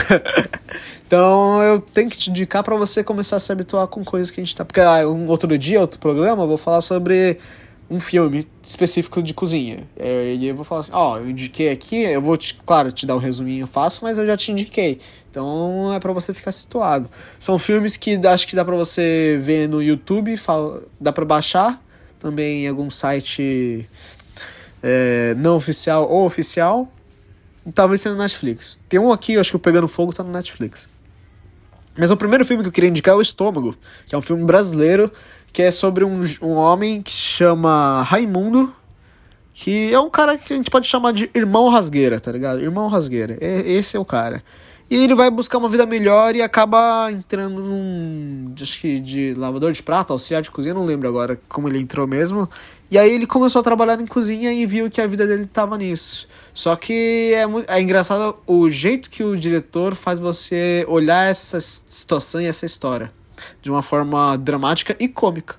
então 1.05 1.61
eu 1.61 1.79
tenho 1.79 2.09
que 2.09 2.17
te 2.17 2.31
indicar 2.31 2.63
para 2.63 2.75
você 2.75 3.03
começar 3.03 3.35
a 3.35 3.39
se 3.39 3.51
habituar 3.51 3.85
com 3.87 4.03
coisas 4.03 4.31
que 4.31 4.41
a 4.41 4.43
gente 4.43 4.55
tá. 4.55 4.65
Porque 4.65 4.81
ah, 4.81 5.07
um 5.07 5.27
outro 5.27 5.55
dia, 5.55 5.79
outro 5.79 5.99
programa, 5.99 6.43
eu 6.43 6.47
vou 6.47 6.57
falar 6.57 6.81
sobre 6.81 7.37
um 7.89 7.99
filme 7.99 8.47
específico 8.63 9.21
de 9.21 9.33
cozinha. 9.33 9.87
É, 9.95 10.33
e 10.33 10.47
eu 10.47 10.55
vou 10.55 10.65
falar 10.65 10.81
assim, 10.81 10.91
ó, 10.93 11.13
oh, 11.13 11.17
eu 11.17 11.29
indiquei 11.29 11.69
aqui, 11.69 12.01
eu 12.01 12.21
vou, 12.21 12.35
te, 12.35 12.55
claro, 12.65 12.91
te 12.91 13.05
dar 13.05 13.15
um 13.15 13.19
resuminho 13.19 13.67
fácil, 13.67 14.01
mas 14.03 14.17
eu 14.17 14.25
já 14.25 14.35
te 14.35 14.51
indiquei. 14.51 14.99
Então 15.29 15.93
é 15.93 15.99
para 15.99 16.11
você 16.11 16.33
ficar 16.33 16.51
situado. 16.51 17.09
São 17.39 17.59
filmes 17.59 17.95
que 17.95 18.15
acho 18.25 18.47
que 18.47 18.55
dá 18.55 18.65
para 18.65 18.75
você 18.75 19.39
ver 19.41 19.69
no 19.69 19.81
YouTube, 19.81 20.39
dá 20.99 21.11
para 21.11 21.25
baixar 21.25 21.81
também 22.19 22.65
em 22.65 22.67
algum 22.67 22.89
site 22.89 23.87
é, 24.81 25.35
não 25.37 25.57
oficial 25.57 26.09
ou 26.09 26.25
oficial. 26.25 26.91
Talvez 27.73 28.01
seja 28.01 28.15
no 28.15 28.21
Netflix. 28.21 28.79
Tem 28.87 28.99
um 28.99 29.11
aqui, 29.11 29.37
acho 29.37 29.51
que 29.51 29.55
o 29.55 29.59
Pegando 29.59 29.87
Fogo 29.87 30.13
tá 30.13 30.23
no 30.23 30.31
Netflix. 30.31 30.87
Mas 31.97 32.11
o 32.11 32.17
primeiro 32.17 32.45
filme 32.45 32.61
que 32.61 32.67
eu 32.67 32.73
queria 32.73 32.89
indicar 32.89 33.13
é 33.13 33.17
O 33.17 33.21
Estômago, 33.21 33.75
que 34.05 34.13
é 34.13 34.17
um 34.17 34.21
filme 34.21 34.43
brasileiro 34.43 35.11
que 35.55 35.61
é 35.61 35.71
sobre 35.71 36.03
um, 36.03 36.19
um 36.41 36.55
homem 36.55 37.01
que 37.01 37.13
chama 37.13 38.03
Raimundo, 38.03 38.75
que 39.53 39.89
é 39.93 39.97
um 39.97 40.09
cara 40.09 40.37
que 40.37 40.51
a 40.51 40.55
gente 40.57 40.69
pode 40.69 40.85
chamar 40.85 41.13
de 41.13 41.31
irmão 41.33 41.69
rasgueira, 41.69 42.19
tá 42.19 42.29
ligado? 42.29 42.59
Irmão 42.59 42.89
rasgueira. 42.89 43.37
Esse 43.39 43.95
é 43.95 43.99
o 43.99 44.03
cara. 44.03 44.43
E 44.89 44.97
ele 44.97 45.15
vai 45.15 45.31
buscar 45.31 45.57
uma 45.57 45.69
vida 45.69 45.85
melhor 45.85 46.35
e 46.35 46.41
acaba 46.41 47.09
entrando 47.09 47.61
num. 47.61 48.53
Acho 48.61 48.77
que 48.81 48.99
de 48.99 49.33
lavador 49.33 49.71
de 49.71 49.81
prata, 49.81 50.11
auxiliar 50.11 50.41
de 50.41 50.51
cozinha, 50.51 50.73
não 50.73 50.85
lembro 50.85 51.07
agora 51.07 51.39
como 51.47 51.69
ele 51.69 51.79
entrou 51.79 52.05
mesmo. 52.05 52.49
E 52.91 52.97
aí 52.97 53.13
ele 53.13 53.25
começou 53.25 53.61
a 53.61 53.63
trabalhar 53.63 53.97
em 54.01 54.05
cozinha 54.05 54.51
e 54.51 54.65
viu 54.65 54.89
que 54.89 54.99
a 54.99 55.07
vida 55.07 55.25
dele 55.25 55.45
tava 55.45 55.77
nisso. 55.77 56.27
Só 56.53 56.75
que 56.75 57.31
é, 57.33 57.45
é 57.77 57.81
engraçado 57.81 58.35
o 58.45 58.69
jeito 58.69 59.09
que 59.09 59.23
o 59.23 59.37
diretor 59.37 59.95
faz 59.95 60.19
você 60.19 60.85
olhar 60.89 61.31
essa 61.31 61.61
situação 61.61 62.41
e 62.41 62.45
essa 62.45 62.65
história 62.65 63.09
de 63.61 63.69
uma 63.69 63.81
forma 63.81 64.37
dramática 64.37 64.95
e 64.99 65.07
cômica. 65.07 65.55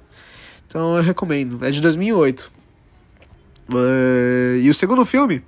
Então 0.66 0.96
eu 0.96 1.02
recomendo. 1.02 1.64
É 1.64 1.70
de 1.70 1.80
2008. 1.80 2.50
Uh, 3.68 4.58
e 4.60 4.70
o 4.70 4.74
segundo 4.74 5.04
filme 5.04 5.42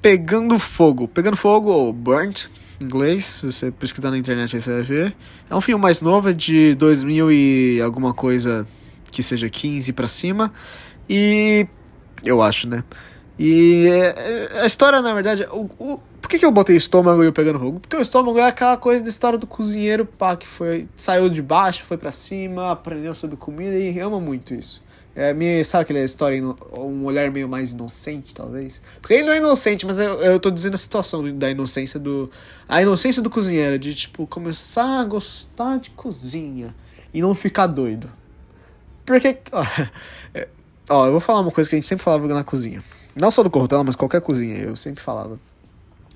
Pegando 0.00 0.58
Fogo. 0.58 1.06
Pegando 1.06 1.36
Fogo, 1.36 1.70
ou 1.70 1.92
Burnt, 1.92 2.46
em 2.80 2.84
inglês, 2.84 3.26
se 3.26 3.46
você 3.46 3.70
pesquisar 3.70 4.10
na 4.10 4.16
internet 4.16 4.56
aí 4.56 4.62
você 4.62 4.72
vai 4.72 4.82
ver. 4.82 5.16
É 5.48 5.54
um 5.54 5.60
filme 5.60 5.82
mais 5.82 6.00
novo, 6.00 6.30
é 6.30 6.32
de 6.32 6.74
2000 6.76 7.30
e 7.30 7.80
alguma 7.82 8.14
coisa 8.14 8.66
que 9.10 9.22
seja 9.22 9.50
15 9.50 9.92
para 9.92 10.08
cima. 10.08 10.52
E. 11.08 11.66
Eu 12.24 12.40
acho, 12.42 12.68
né? 12.68 12.84
E 13.42 13.88
é, 13.88 14.60
a 14.60 14.66
história, 14.66 15.00
na 15.00 15.14
verdade, 15.14 15.46
o, 15.50 15.62
o, 15.78 15.98
por 16.20 16.28
que, 16.28 16.38
que 16.38 16.44
eu 16.44 16.50
botei 16.50 16.76
estômago 16.76 17.24
e 17.24 17.26
eu 17.26 17.32
pegando 17.32 17.58
fogo? 17.58 17.80
Porque 17.80 17.96
o 17.96 18.02
estômago 18.02 18.38
é 18.38 18.46
aquela 18.46 18.76
coisa 18.76 19.02
da 19.02 19.08
história 19.08 19.38
do 19.38 19.46
cozinheiro, 19.46 20.04
pá, 20.04 20.36
que 20.36 20.46
foi, 20.46 20.86
saiu 20.94 21.30
de 21.30 21.40
baixo, 21.40 21.82
foi 21.84 21.96
para 21.96 22.12
cima, 22.12 22.70
aprendeu 22.70 23.14
sobre 23.14 23.38
comida 23.38 23.74
e 23.78 23.98
ama 23.98 24.20
muito 24.20 24.52
isso. 24.52 24.82
É, 25.16 25.32
me, 25.32 25.64
sabe 25.64 25.84
aquela 25.84 26.00
história, 26.00 26.38
um 26.76 27.06
olhar 27.06 27.30
meio 27.30 27.48
mais 27.48 27.70
inocente, 27.70 28.34
talvez? 28.34 28.82
Porque 29.00 29.14
ele 29.14 29.24
não 29.24 29.32
é 29.32 29.38
inocente, 29.38 29.86
mas 29.86 29.98
eu, 29.98 30.20
eu 30.20 30.38
tô 30.38 30.50
dizendo 30.50 30.74
a 30.74 30.78
situação 30.78 31.34
da 31.38 31.50
inocência 31.50 31.98
do. 31.98 32.30
A 32.68 32.82
inocência 32.82 33.22
do 33.22 33.30
cozinheiro, 33.30 33.78
de 33.78 33.94
tipo, 33.94 34.26
começar 34.26 35.00
a 35.00 35.04
gostar 35.04 35.78
de 35.78 35.88
cozinha 35.90 36.74
e 37.12 37.22
não 37.22 37.34
ficar 37.34 37.66
doido. 37.66 38.06
Porque. 39.06 39.38
Ó, 39.50 39.64
é, 40.34 40.46
ó 40.90 41.06
eu 41.06 41.12
vou 41.12 41.20
falar 41.20 41.40
uma 41.40 41.50
coisa 41.50 41.70
que 41.70 41.76
a 41.76 41.78
gente 41.78 41.88
sempre 41.88 42.04
falava 42.04 42.28
na 42.28 42.44
cozinha. 42.44 42.82
Não 43.20 43.30
só 43.30 43.42
do 43.42 43.50
Cortella, 43.50 43.84
mas 43.84 43.96
qualquer 43.96 44.22
cozinha, 44.22 44.56
eu 44.56 44.74
sempre 44.74 45.02
falava. 45.02 45.38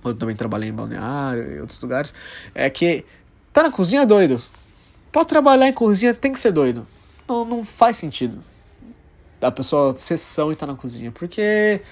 Eu 0.02 0.14
também 0.14 0.34
trabalhei 0.34 0.70
em 0.70 0.72
balneário 0.72 1.56
e 1.56 1.60
outros 1.60 1.78
lugares. 1.80 2.14
É 2.54 2.68
que 2.70 3.04
tá 3.52 3.62
na 3.62 3.70
cozinha 3.70 4.02
é 4.02 4.06
doido. 4.06 4.40
Pra 5.12 5.24
trabalhar 5.24 5.68
em 5.68 5.72
cozinha 5.72 6.14
tem 6.14 6.32
que 6.32 6.40
ser 6.40 6.50
doido. 6.50 6.86
Não, 7.28 7.44
não 7.44 7.62
faz 7.62 7.98
sentido. 7.98 8.42
A 9.40 9.50
pessoa 9.50 9.94
sessão 9.96 10.50
e 10.50 10.56
tá 10.56 10.66
na 10.66 10.74
cozinha. 10.74 11.12
Porque, 11.12 11.82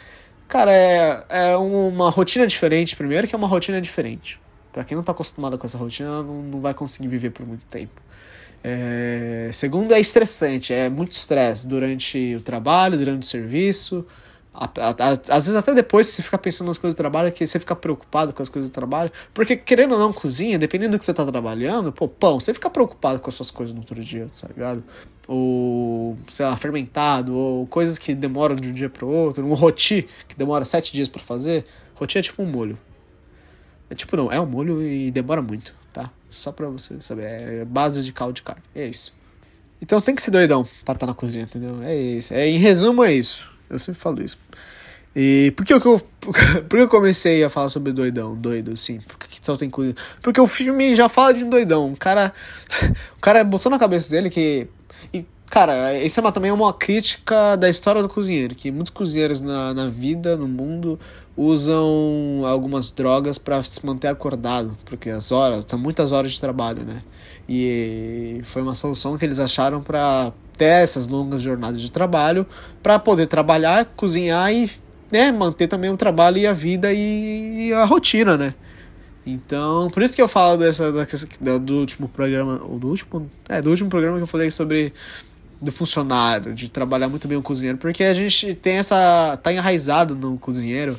cara, 0.49 0.73
é, 0.73 1.25
é 1.29 1.57
uma 1.57 2.11
rotina 2.11 2.47
diferente. 2.47 2.97
Primeiro 2.97 3.29
que 3.29 3.35
é 3.35 3.39
uma 3.39 3.49
rotina 3.49 3.81
diferente. 3.81 4.41
Pra 4.73 4.83
quem 4.83 4.97
não 4.97 5.05
tá 5.05 5.13
acostumado 5.13 5.59
com 5.59 5.67
essa 5.67 5.77
rotina, 5.77 6.23
não, 6.23 6.43
não 6.43 6.61
vai 6.61 6.73
conseguir 6.73 7.09
viver 7.09 7.31
por 7.31 7.47
muito 7.47 7.65
tempo. 7.67 8.01
É, 8.65 9.51
segundo, 9.53 9.93
é 9.93 10.01
estressante. 10.01 10.73
É 10.73 10.89
muito 10.89 11.13
estresse 11.13 11.67
durante 11.67 12.37
o 12.37 12.41
trabalho, 12.41 12.97
durante 12.97 13.25
o 13.25 13.27
serviço. 13.27 14.07
Às 14.55 15.45
vezes 15.45 15.57
até 15.57 15.73
depois 15.75 16.09
você 16.09 16.23
fica 16.23 16.37
pensando 16.37 16.69
nas 16.69 16.77
coisas 16.77 16.95
do 16.95 16.99
trabalho, 16.99 17.33
que 17.33 17.47
você 17.47 17.59
fica 17.59 17.75
preocupado 17.75 18.35
com 18.35 18.43
as 18.43 18.51
coisas 18.51 18.71
do 18.71 18.75
trabalho. 18.75 19.11
Porque 19.33 19.57
querendo 19.57 19.93
ou 19.93 19.99
não, 19.99 20.13
cozinha, 20.13 20.59
dependendo 20.59 20.93
do 20.93 20.99
que 20.99 21.05
você 21.05 21.15
tá 21.15 21.25
trabalhando, 21.25 21.91
pô, 21.91 22.07
pão, 22.07 22.39
você 22.39 22.53
fica 22.53 22.69
preocupado 22.69 23.19
com 23.19 23.31
as 23.31 23.35
suas 23.35 23.51
coisas 23.51 23.75
no 23.75 23.81
outro 23.81 23.99
dia, 24.03 24.29
tá 24.39 24.49
ligado? 24.49 24.85
Ou, 25.27 26.19
sei 26.31 26.45
lá, 26.45 26.57
fermentado, 26.57 27.35
ou 27.35 27.67
coisas 27.67 27.97
que 27.97 28.15
demoram 28.15 28.55
de 28.55 28.69
um 28.69 28.73
dia 28.75 28.91
pro 28.91 29.09
outro. 29.09 29.47
Um 29.47 29.55
roti, 29.55 30.07
que 30.29 30.37
demora 30.37 30.65
sete 30.67 30.93
dias 30.93 31.09
para 31.09 31.23
fazer. 31.23 31.65
Roti 31.95 32.19
é 32.19 32.23
tipo 32.23 32.43
um 32.43 32.47
molho. 32.47 32.79
É 33.89 33.95
tipo, 33.95 34.17
não, 34.17 34.31
é 34.31 34.41
um 34.41 34.47
molho 34.47 34.87
e 34.87 35.11
demora 35.11 35.41
muito, 35.41 35.75
tá? 35.93 36.11
Só 36.31 36.53
pra 36.53 36.69
você 36.69 37.01
saber. 37.01 37.25
É 37.25 37.65
base 37.65 38.05
de 38.05 38.13
caldo 38.13 38.35
de 38.35 38.43
carne. 38.43 38.63
É 38.75 38.87
isso. 38.87 39.15
Então 39.81 40.01
tem 40.01 40.15
que 40.15 40.23
ser 40.23 40.31
doidão 40.31 40.65
pra 40.85 40.95
estar 40.95 40.99
tá 40.99 41.07
na 41.07 41.15
cozinha, 41.15 41.45
entendeu? 41.45 41.83
É 41.83 41.95
isso. 41.95 42.33
É, 42.35 42.49
em 42.49 42.59
resumo, 42.59 43.03
é 43.03 43.13
isso. 43.13 43.52
Eu 43.73 43.79
sempre 43.79 44.01
falo 44.01 44.23
isso. 44.23 44.39
E 45.15 45.53
por 45.57 45.65
que, 45.65 45.73
eu, 45.75 45.81
por 45.81 46.01
que 46.69 46.77
eu 46.77 46.89
comecei 46.89 47.45
a 47.45 47.51
falar 47.51 47.69
sobre 47.69 47.93
doidão? 47.93 48.35
Doido, 48.35 48.77
sim. 48.77 49.01
Por 49.01 49.19
que 49.19 49.39
só 49.43 49.57
tem 49.57 49.69
coisa? 49.69 49.95
Porque 50.23 50.41
o 50.41 50.47
filme 50.47 50.95
já 50.95 51.09
fala 51.09 51.35
de 51.35 51.45
um 51.45 51.51
doidão. 51.51 51.93
O 51.93 51.97
cara, 51.97 52.33
o 53.17 53.21
cara 53.21 53.45
botou 53.45 53.71
na 53.71 53.79
cabeça 53.79 54.11
dele 54.11 54.31
que. 54.31 54.67
E, 55.13 55.27
cara, 55.51 55.99
isso 55.99 56.19
é 56.19 56.23
uma, 56.23 56.33
também 56.33 56.51
é 56.51 56.55
uma 56.55 56.73
crítica 56.73 57.57
da 57.57 57.69
história 57.69 58.01
do 58.01 58.09
cozinheiro. 58.09 58.55
Que 58.55 58.71
muitos 58.71 58.93
cozinheiros 58.93 59.41
na, 59.41 59.75
na 59.75 59.89
vida, 59.89 60.37
no 60.37 60.49
mundo, 60.49 60.99
usam 61.37 62.43
algumas 62.47 62.91
drogas 62.91 63.37
para 63.37 63.63
se 63.63 63.85
manter 63.85 64.09
acordado. 64.09 64.79
Porque 64.85 65.11
as 65.11 65.31
horas, 65.31 65.65
são 65.67 65.79
muitas 65.79 66.13
horas 66.13 66.33
de 66.33 66.41
trabalho, 66.41 66.85
né? 66.85 67.03
E 67.47 68.41
foi 68.45 68.63
uma 68.63 68.75
solução 68.75 69.19
que 69.19 69.25
eles 69.25 69.39
acharam 69.39 69.83
para 69.83 70.33
ter 70.63 70.83
essas 70.83 71.09
longas 71.09 71.43
jornadas 71.43 71.81
de 71.81 71.91
trabalho, 71.91 72.47
para 72.81 72.97
poder 72.97 73.27
trabalhar, 73.27 73.85
cozinhar 73.97 74.53
e 74.53 74.71
né, 75.11 75.33
manter 75.33 75.67
também 75.67 75.91
o 75.91 75.97
trabalho 75.97 76.39
e 76.39 76.47
a 76.47 76.53
vida 76.53 76.93
e, 76.93 77.73
a 77.73 77.85
rotina, 77.85 78.37
né? 78.37 78.55
Então, 79.27 79.91
por 79.91 80.05
isso 80.05 80.15
que 80.15 80.23
eu 80.23 80.29
falo 80.29 80.57
dessa 80.59 80.93
da, 81.41 81.59
do 81.59 81.75
último 81.75 82.09
programa, 82.09 82.61
ou 82.65 82.79
do 82.79 82.89
último, 82.89 83.29
é, 83.49 83.61
do 83.61 83.71
último 83.71 83.91
programa 83.91 84.19
que 84.19 84.23
eu 84.23 84.29
falei 84.29 84.53
sobre 84.53 84.93
do 85.61 85.73
funcionário, 85.73 86.55
de 86.55 86.69
trabalhar 86.69 87.09
muito 87.09 87.27
bem 87.27 87.37
o 87.37 87.43
cozinheiro, 87.43 87.79
porque 87.79 88.05
a 88.05 88.15
gente 88.15 88.55
tem 88.55 88.77
essa 88.77 89.37
tá 89.43 89.53
enraizado 89.53 90.15
no 90.15 90.39
cozinheiro 90.39 90.99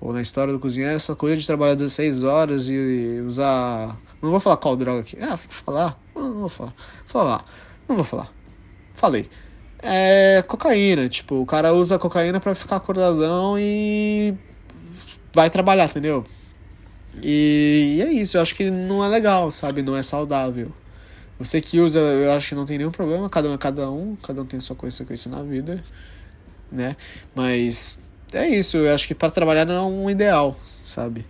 ou 0.00 0.12
na 0.12 0.20
história 0.20 0.52
do 0.52 0.58
cozinheiro 0.58 0.96
essa 0.96 1.14
coisa 1.14 1.36
de 1.36 1.46
trabalhar 1.46 1.74
16 1.74 2.24
horas 2.24 2.68
e, 2.68 2.74
e 2.74 3.20
usar 3.20 3.96
não 4.20 4.30
vou 4.30 4.40
falar 4.40 4.56
qual 4.56 4.76
droga 4.76 5.00
aqui. 5.00 5.16
Ah, 5.20 5.36
vou 5.36 5.38
falar. 5.48 5.98
Não, 6.14 6.22
não 6.22 6.40
vou 6.40 6.48
falar. 6.48 6.74
Vou 7.06 7.22
falar. 7.22 7.44
Não 7.88 7.96
vou 7.96 8.04
falar. 8.04 8.35
Falei. 8.96 9.28
É 9.80 10.42
cocaína. 10.48 11.08
Tipo, 11.08 11.36
o 11.36 11.46
cara 11.46 11.72
usa 11.72 11.98
cocaína 11.98 12.40
para 12.40 12.54
ficar 12.54 12.76
acordadão 12.76 13.58
e 13.58 14.34
vai 15.32 15.50
trabalhar, 15.50 15.84
entendeu? 15.84 16.26
E, 17.22 17.96
e 17.98 18.02
é 18.02 18.12
isso. 18.12 18.36
Eu 18.36 18.42
acho 18.42 18.54
que 18.54 18.70
não 18.70 19.04
é 19.04 19.08
legal, 19.08 19.52
sabe? 19.52 19.82
Não 19.82 19.96
é 19.96 20.02
saudável. 20.02 20.72
Você 21.38 21.60
que 21.60 21.78
usa, 21.78 22.00
eu 22.00 22.32
acho 22.32 22.48
que 22.48 22.54
não 22.54 22.64
tem 22.64 22.78
nenhum 22.78 22.90
problema. 22.90 23.28
Cada 23.28 23.48
um 23.48 23.54
é 23.54 23.58
cada 23.58 23.90
um. 23.90 24.16
Cada 24.16 24.42
um 24.42 24.46
tem 24.46 24.58
sua 24.60 24.74
consequência 24.74 25.30
na 25.30 25.42
vida. 25.42 25.80
Né? 26.72 26.96
Mas 27.34 28.02
é 28.32 28.48
isso. 28.48 28.78
Eu 28.78 28.94
acho 28.94 29.06
que 29.06 29.14
para 29.14 29.30
trabalhar 29.30 29.64
não 29.66 29.74
é 29.74 29.82
um 29.82 30.10
ideal, 30.10 30.58
sabe? 30.84 31.24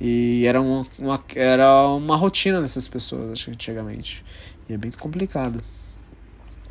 E 0.00 0.46
era 0.46 0.60
uma, 0.60 0.86
uma, 0.98 1.22
era 1.36 1.86
uma 1.88 2.16
rotina 2.16 2.62
dessas 2.62 2.88
pessoas, 2.88 3.32
acho 3.32 3.44
que 3.46 3.50
antigamente. 3.50 4.24
E 4.66 4.72
é 4.72 4.78
bem 4.78 4.90
complicado. 4.90 5.62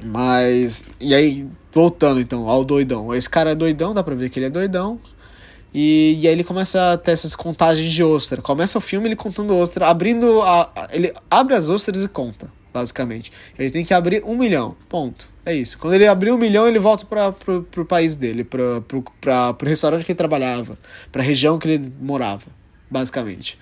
Mas. 0.03 0.83
E 0.99 1.13
aí, 1.13 1.47
voltando 1.71 2.19
então 2.19 2.47
ao 2.47 2.63
doidão. 2.63 3.13
Esse 3.13 3.29
cara 3.29 3.51
é 3.51 3.55
doidão, 3.55 3.93
dá 3.93 4.03
pra 4.03 4.15
ver 4.15 4.29
que 4.29 4.39
ele 4.39 4.47
é 4.47 4.49
doidão. 4.49 4.99
E, 5.73 6.19
e 6.21 6.27
aí 6.27 6.33
ele 6.33 6.43
começa 6.43 6.93
a 6.93 6.97
ter 6.97 7.11
essas 7.11 7.35
contagens 7.35 7.91
de 7.91 8.03
ostra. 8.03 8.41
Começa 8.41 8.77
o 8.77 8.81
filme 8.81 9.07
ele 9.07 9.15
contando 9.15 9.55
ostra, 9.55 9.87
abrindo. 9.87 10.41
A, 10.41 10.89
ele 10.91 11.13
abre 11.29 11.55
as 11.55 11.69
ostras 11.69 12.03
e 12.03 12.07
conta, 12.07 12.51
basicamente. 12.73 13.31
Ele 13.57 13.69
tem 13.69 13.85
que 13.85 13.93
abrir 13.93 14.23
um 14.23 14.37
milhão. 14.37 14.75
Ponto. 14.87 15.27
É 15.45 15.53
isso. 15.53 15.77
Quando 15.77 15.93
ele 15.93 16.07
abrir 16.07 16.31
um 16.31 16.37
milhão, 16.37 16.67
ele 16.67 16.79
volta 16.79 17.05
para 17.05 17.31
pro, 17.31 17.63
pro 17.63 17.85
país 17.85 18.15
dele, 18.15 18.43
pra, 18.43 18.81
pro, 18.81 19.03
pra, 19.19 19.53
pro 19.53 19.67
restaurante 19.67 20.05
que 20.05 20.11
ele 20.11 20.17
trabalhava, 20.17 20.77
pra 21.11 21.23
região 21.23 21.57
que 21.57 21.67
ele 21.67 21.91
morava 21.99 22.59
basicamente. 22.89 23.57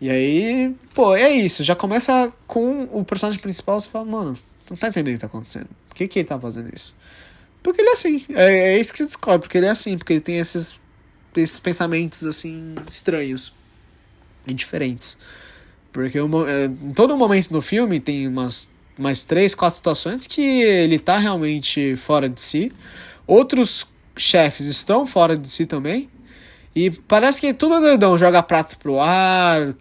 E 0.00 0.10
aí, 0.10 0.74
pô, 0.94 1.14
é 1.14 1.30
isso. 1.30 1.64
Já 1.64 1.74
começa 1.74 2.32
com 2.46 2.88
o 2.92 3.04
personagem 3.04 3.40
principal, 3.40 3.80
você 3.80 3.88
fala, 3.88 4.04
mano, 4.04 4.38
não 4.70 4.76
tá 4.76 4.88
entendendo 4.88 5.14
o 5.14 5.18
que 5.18 5.20
tá 5.20 5.26
acontecendo. 5.26 5.68
Por 5.88 5.96
que, 5.96 6.08
que 6.08 6.18
ele 6.18 6.28
tá 6.28 6.38
fazendo 6.38 6.74
isso? 6.74 6.94
Porque 7.62 7.80
ele 7.80 7.90
é 7.90 7.92
assim. 7.92 8.24
É, 8.30 8.74
é 8.74 8.80
isso 8.80 8.92
que 8.92 8.98
você 8.98 9.04
descobre, 9.04 9.40
porque 9.40 9.58
ele 9.58 9.66
é 9.66 9.70
assim, 9.70 9.96
porque 9.98 10.12
ele 10.14 10.20
tem 10.20 10.38
esses, 10.38 10.78
esses 11.36 11.60
pensamentos 11.60 12.26
assim 12.26 12.74
estranhos 12.90 13.52
e 14.46 14.54
diferentes. 14.54 15.18
Porque 15.92 16.18
é, 16.18 16.20
em 16.66 16.92
todo 16.92 17.16
momento 17.16 17.50
no 17.50 17.60
filme 17.60 18.00
tem 18.00 18.28
umas 18.28 18.70
mais 18.96 19.22
três, 19.22 19.54
quatro 19.54 19.76
situações 19.76 20.26
que 20.26 20.42
ele 20.42 20.98
tá 20.98 21.18
realmente 21.18 21.96
fora 21.96 22.28
de 22.28 22.40
si. 22.40 22.72
Outros 23.26 23.86
chefes 24.16 24.66
estão 24.66 25.06
fora 25.06 25.36
de 25.36 25.48
si 25.48 25.66
também. 25.66 26.10
E 26.74 26.90
parece 26.90 27.40
que 27.40 27.54
tudo 27.54 27.76
é 27.76 27.80
doidão, 27.80 28.18
joga 28.18 28.42
prato 28.42 28.78
pro 28.78 29.00
ar, 29.00 29.74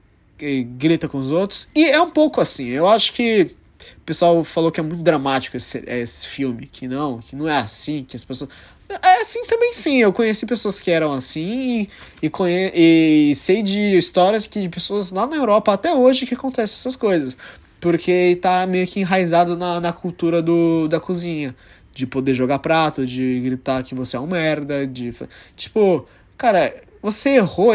grita 0.77 1.07
com 1.07 1.19
os 1.19 1.31
outros. 1.31 1.69
E 1.75 1.85
é 1.85 2.01
um 2.01 2.09
pouco 2.09 2.39
assim. 2.39 2.67
Eu 2.67 2.87
acho 2.87 3.13
que 3.13 3.55
o 3.97 4.01
pessoal 4.01 4.43
falou 4.43 4.71
que 4.71 4.79
é 4.79 4.83
muito 4.83 5.03
dramático 5.03 5.57
esse, 5.57 5.83
esse 5.87 6.27
filme, 6.27 6.67
que 6.67 6.87
não, 6.87 7.19
que 7.19 7.35
não 7.35 7.47
é 7.47 7.57
assim, 7.57 8.03
que 8.03 8.15
as 8.15 8.23
pessoas. 8.23 8.49
É 8.89 9.21
assim 9.21 9.45
também 9.45 9.73
sim. 9.73 9.97
Eu 9.97 10.13
conheci 10.13 10.45
pessoas 10.45 10.79
que 10.79 10.89
eram 10.89 11.11
assim 11.11 11.81
e, 12.21 12.25
e, 12.25 12.29
conhe... 12.29 12.71
e 12.73 13.35
sei 13.35 13.61
de 13.61 13.97
histórias 13.97 14.47
que 14.47 14.61
de 14.61 14.69
pessoas 14.69 15.11
lá 15.11 15.27
na 15.27 15.35
Europa 15.35 15.73
até 15.73 15.93
hoje 15.93 16.25
que 16.25 16.33
acontecem 16.33 16.75
essas 16.79 16.95
coisas. 16.95 17.37
Porque 17.81 18.37
tá 18.41 18.65
meio 18.65 18.87
que 18.87 18.99
enraizado 19.01 19.57
na, 19.57 19.79
na 19.79 19.93
cultura 19.93 20.41
do, 20.41 20.87
da 20.87 20.99
cozinha. 20.99 21.55
De 21.93 22.05
poder 22.05 22.33
jogar 22.35 22.59
prato, 22.59 23.05
de 23.05 23.39
gritar 23.41 23.83
que 23.83 23.95
você 23.95 24.15
é 24.15 24.19
um 24.19 24.27
merda, 24.27 24.85
de. 24.85 25.13
Tipo, 25.55 26.07
cara, 26.37 26.73
você 27.01 27.31
errou, 27.37 27.73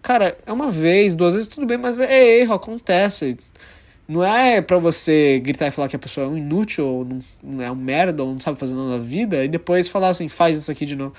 cara, 0.00 0.36
é 0.46 0.52
uma 0.52 0.70
vez, 0.70 1.16
duas 1.16 1.34
vezes, 1.34 1.48
tudo 1.48 1.66
bem, 1.66 1.76
mas 1.76 1.98
é 1.98 2.38
erro, 2.40 2.54
acontece. 2.54 3.36
Não 4.06 4.22
é 4.22 4.60
pra 4.60 4.78
você 4.78 5.40
gritar 5.40 5.66
e 5.66 5.70
falar 5.70 5.88
que 5.88 5.96
a 5.96 5.98
pessoa 5.98 6.26
é 6.26 6.28
um 6.28 6.36
inútil, 6.36 6.86
ou 6.86 7.08
não, 7.42 7.62
é 7.62 7.70
um 7.70 7.74
merda, 7.74 8.22
ou 8.22 8.32
não 8.32 8.40
sabe 8.40 8.58
fazer 8.58 8.74
nada 8.74 8.98
na 8.98 8.98
vida, 8.98 9.44
e 9.44 9.48
depois 9.48 9.88
falar 9.88 10.10
assim, 10.10 10.28
faz 10.28 10.56
isso 10.56 10.70
aqui 10.70 10.84
de 10.84 10.94
novo. 10.94 11.14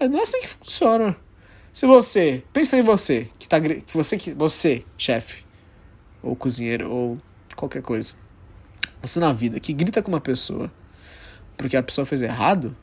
Não 0.00 0.18
é 0.18 0.22
assim 0.22 0.40
que 0.40 0.48
funciona. 0.48 1.14
Se 1.72 1.86
você, 1.86 2.42
pensa 2.52 2.78
em 2.78 2.82
você, 2.82 3.28
que 3.38 3.48
tá 3.48 3.60
que 3.60 3.92
você 3.92 4.16
que 4.16 4.32
você, 4.32 4.84
chefe, 4.96 5.44
ou 6.22 6.34
cozinheiro, 6.34 6.90
ou 6.90 7.18
qualquer 7.54 7.82
coisa. 7.82 8.14
Você 9.02 9.20
na 9.20 9.32
vida 9.32 9.60
que 9.60 9.72
grita 9.72 10.02
com 10.02 10.10
uma 10.10 10.20
pessoa 10.20 10.70
porque 11.56 11.76
a 11.76 11.82
pessoa 11.82 12.06
fez 12.06 12.22
errado, 12.22 12.74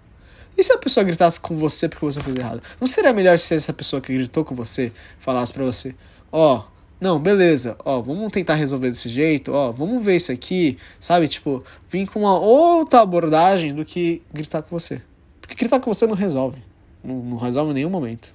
E 0.56 0.64
se 0.64 0.72
a 0.74 0.78
pessoa 0.78 1.04
gritasse 1.04 1.40
com 1.40 1.56
você 1.56 1.88
porque 1.88 2.06
você 2.06 2.20
fez 2.20 2.36
errado? 2.36 2.62
Não 2.80 2.88
seria 2.88 3.14
melhor 3.14 3.38
se 3.38 3.54
essa 3.54 3.72
pessoa 3.74 4.02
que 4.02 4.14
gritou 4.14 4.44
com 4.44 4.56
você 4.56 4.92
falasse 5.20 5.54
para 5.54 5.64
você: 5.64 5.96
Ó, 6.32 6.58
oh, 6.58 6.64
não, 7.00 7.20
beleza, 7.20 7.78
ó, 7.86 8.02
vamos 8.02 8.32
tentar 8.32 8.56
resolver 8.56 8.90
desse 8.90 9.08
jeito, 9.08 9.52
ó, 9.52 9.72
vamos 9.72 10.04
ver 10.04 10.16
isso 10.16 10.32
aqui, 10.32 10.78
sabe? 11.00 11.28
Tipo, 11.28 11.64
vir 11.90 12.08
com 12.08 12.22
uma 12.22 12.38
outra 12.38 13.02
abordagem 13.02 13.74
do 13.74 13.86
que 13.86 14.22
gritar 14.34 14.64
com 14.64 14.78
você. 14.78 15.02
Porque 15.40 15.56
gritar 15.56 15.80
com 15.80 15.94
você 15.94 16.08
não 16.08 16.16
resolve. 16.16 16.62
Não, 17.04 17.16
não 17.24 17.38
resolve 17.38 17.72
em 17.72 17.76
nenhum 17.76 17.90
momento. 17.90 18.34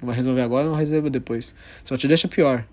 Não 0.00 0.06
vai 0.06 0.16
resolver 0.16 0.42
agora, 0.42 0.64
não 0.64 0.72
vai 0.72 0.84
resolver 0.84 1.08
depois. 1.08 1.54
Só 1.82 1.96
te 1.96 2.06
deixa 2.06 2.28
pior. 2.28 2.66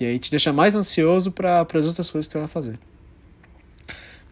E 0.00 0.04
aí 0.04 0.18
te 0.18 0.30
deixa 0.30 0.52
mais 0.52 0.76
ansioso 0.76 1.32
para 1.32 1.60
as 1.60 1.86
outras 1.86 2.08
coisas 2.08 2.28
que 2.28 2.32
você 2.32 2.38
vai 2.38 2.46
fazer. 2.46 2.78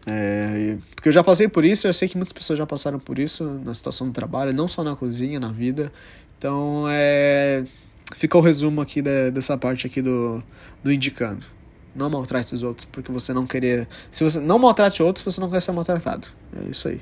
É, 0.09 0.77
porque 0.95 1.09
eu 1.09 1.13
já 1.13 1.21
passei 1.21 1.49
por 1.49 1.65
isso, 1.65 1.85
eu 1.85 1.93
sei 1.93 2.07
que 2.07 2.15
muitas 2.15 2.31
pessoas 2.31 2.57
já 2.57 2.65
passaram 2.65 2.97
por 2.97 3.19
isso 3.19 3.43
na 3.65 3.73
situação 3.73 4.07
do 4.07 4.13
trabalho, 4.13 4.53
não 4.53 4.69
só 4.69 4.81
na 4.81 4.95
cozinha, 4.95 5.37
na 5.37 5.51
vida. 5.51 5.91
Então, 6.37 6.85
é, 6.89 7.65
fica 8.15 8.37
o 8.37 8.41
resumo 8.41 8.81
aqui 8.81 9.01
de, 9.01 9.31
dessa 9.31 9.57
parte 9.57 9.85
aqui 9.85 10.01
do, 10.01 10.43
do 10.83 10.91
indicando. 10.91 11.45
Não 11.95 12.09
maltrate 12.09 12.53
os 12.53 12.61
outros, 12.63 12.87
porque 12.91 13.11
você 13.11 13.33
não 13.33 13.47
querer. 13.47 13.87
Se 14.11 14.23
você 14.23 14.39
não 14.39 14.59
maltrate 14.59 15.01
outros, 15.01 15.25
você 15.25 15.41
não 15.41 15.49
quer 15.49 15.61
ser 15.61 15.71
maltratado. 15.71 16.27
É 16.55 16.69
isso 16.69 16.87
aí. 16.87 17.01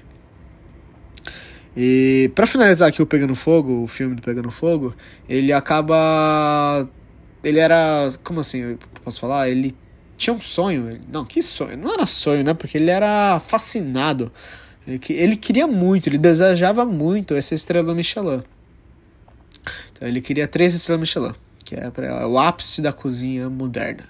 E 1.76 2.32
para 2.34 2.48
finalizar 2.48 2.88
aqui 2.88 3.02
o 3.02 3.06
Pegando 3.06 3.36
Fogo, 3.36 3.84
o 3.84 3.88
filme 3.88 4.16
do 4.16 4.22
Pegando 4.22 4.50
Fogo, 4.50 4.96
ele 5.28 5.52
acaba. 5.52 6.88
Ele 7.44 7.60
era. 7.60 8.10
Como 8.24 8.40
assim? 8.40 8.78
Posso 9.04 9.20
falar? 9.20 9.50
Ele 9.50 9.76
tinha 10.16 10.34
um 10.34 10.40
sonho. 10.40 11.02
Não, 11.12 11.26
que 11.26 11.42
sonho? 11.42 11.78
Não 11.78 11.94
era 11.94 12.06
sonho, 12.06 12.44
né? 12.44 12.54
Porque 12.54 12.78
ele 12.78 12.90
era 12.90 13.42
fascinado. 13.42 14.32
Ele, 14.88 15.00
ele 15.10 15.36
queria 15.36 15.68
muito, 15.68 16.08
ele 16.08 16.18
desejava 16.18 16.86
muito 16.86 17.34
essa 17.34 17.54
estrela 17.54 17.94
Michelin. 17.94 18.44
Então 19.92 20.08
ele 20.08 20.22
queria 20.22 20.48
três 20.48 20.74
estrelas 20.74 21.02
Michelin, 21.02 21.34
que 21.64 21.76
é 21.76 21.90
pra, 21.90 22.28
o 22.28 22.38
ápice 22.38 22.82
da 22.82 22.94
cozinha 22.94 23.50
moderna. 23.50 24.04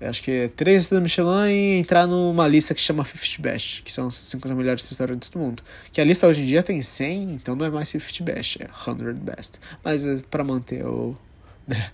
Eu 0.00 0.10
acho 0.10 0.20
que 0.22 0.30
é 0.30 0.48
três 0.48 0.84
estrelas 0.84 1.04
Michelin 1.04 1.48
e 1.48 1.78
entrar 1.78 2.06
numa 2.06 2.48
lista 2.48 2.74
que 2.74 2.80
chama 2.80 3.04
50 3.04 3.40
Best, 3.40 3.82
que 3.82 3.92
são 3.92 4.08
os 4.08 4.16
50 4.16 4.54
melhores 4.54 4.88
restaurantes 4.88 5.30
do 5.30 5.38
mundo. 5.38 5.62
Que 5.92 6.00
a 6.00 6.04
lista 6.04 6.26
hoje 6.26 6.42
em 6.42 6.46
dia 6.46 6.62
tem 6.62 6.82
100, 6.82 7.34
então 7.34 7.54
não 7.54 7.64
é 7.64 7.70
mais 7.70 7.88
50 7.88 8.24
Best, 8.24 8.62
é 8.62 8.68
100 8.84 9.14
Best. 9.14 9.60
Mas 9.84 10.06
é 10.06 10.16
para 10.30 10.42
manter 10.42 10.84
o, 10.84 11.16
né? 11.66 11.90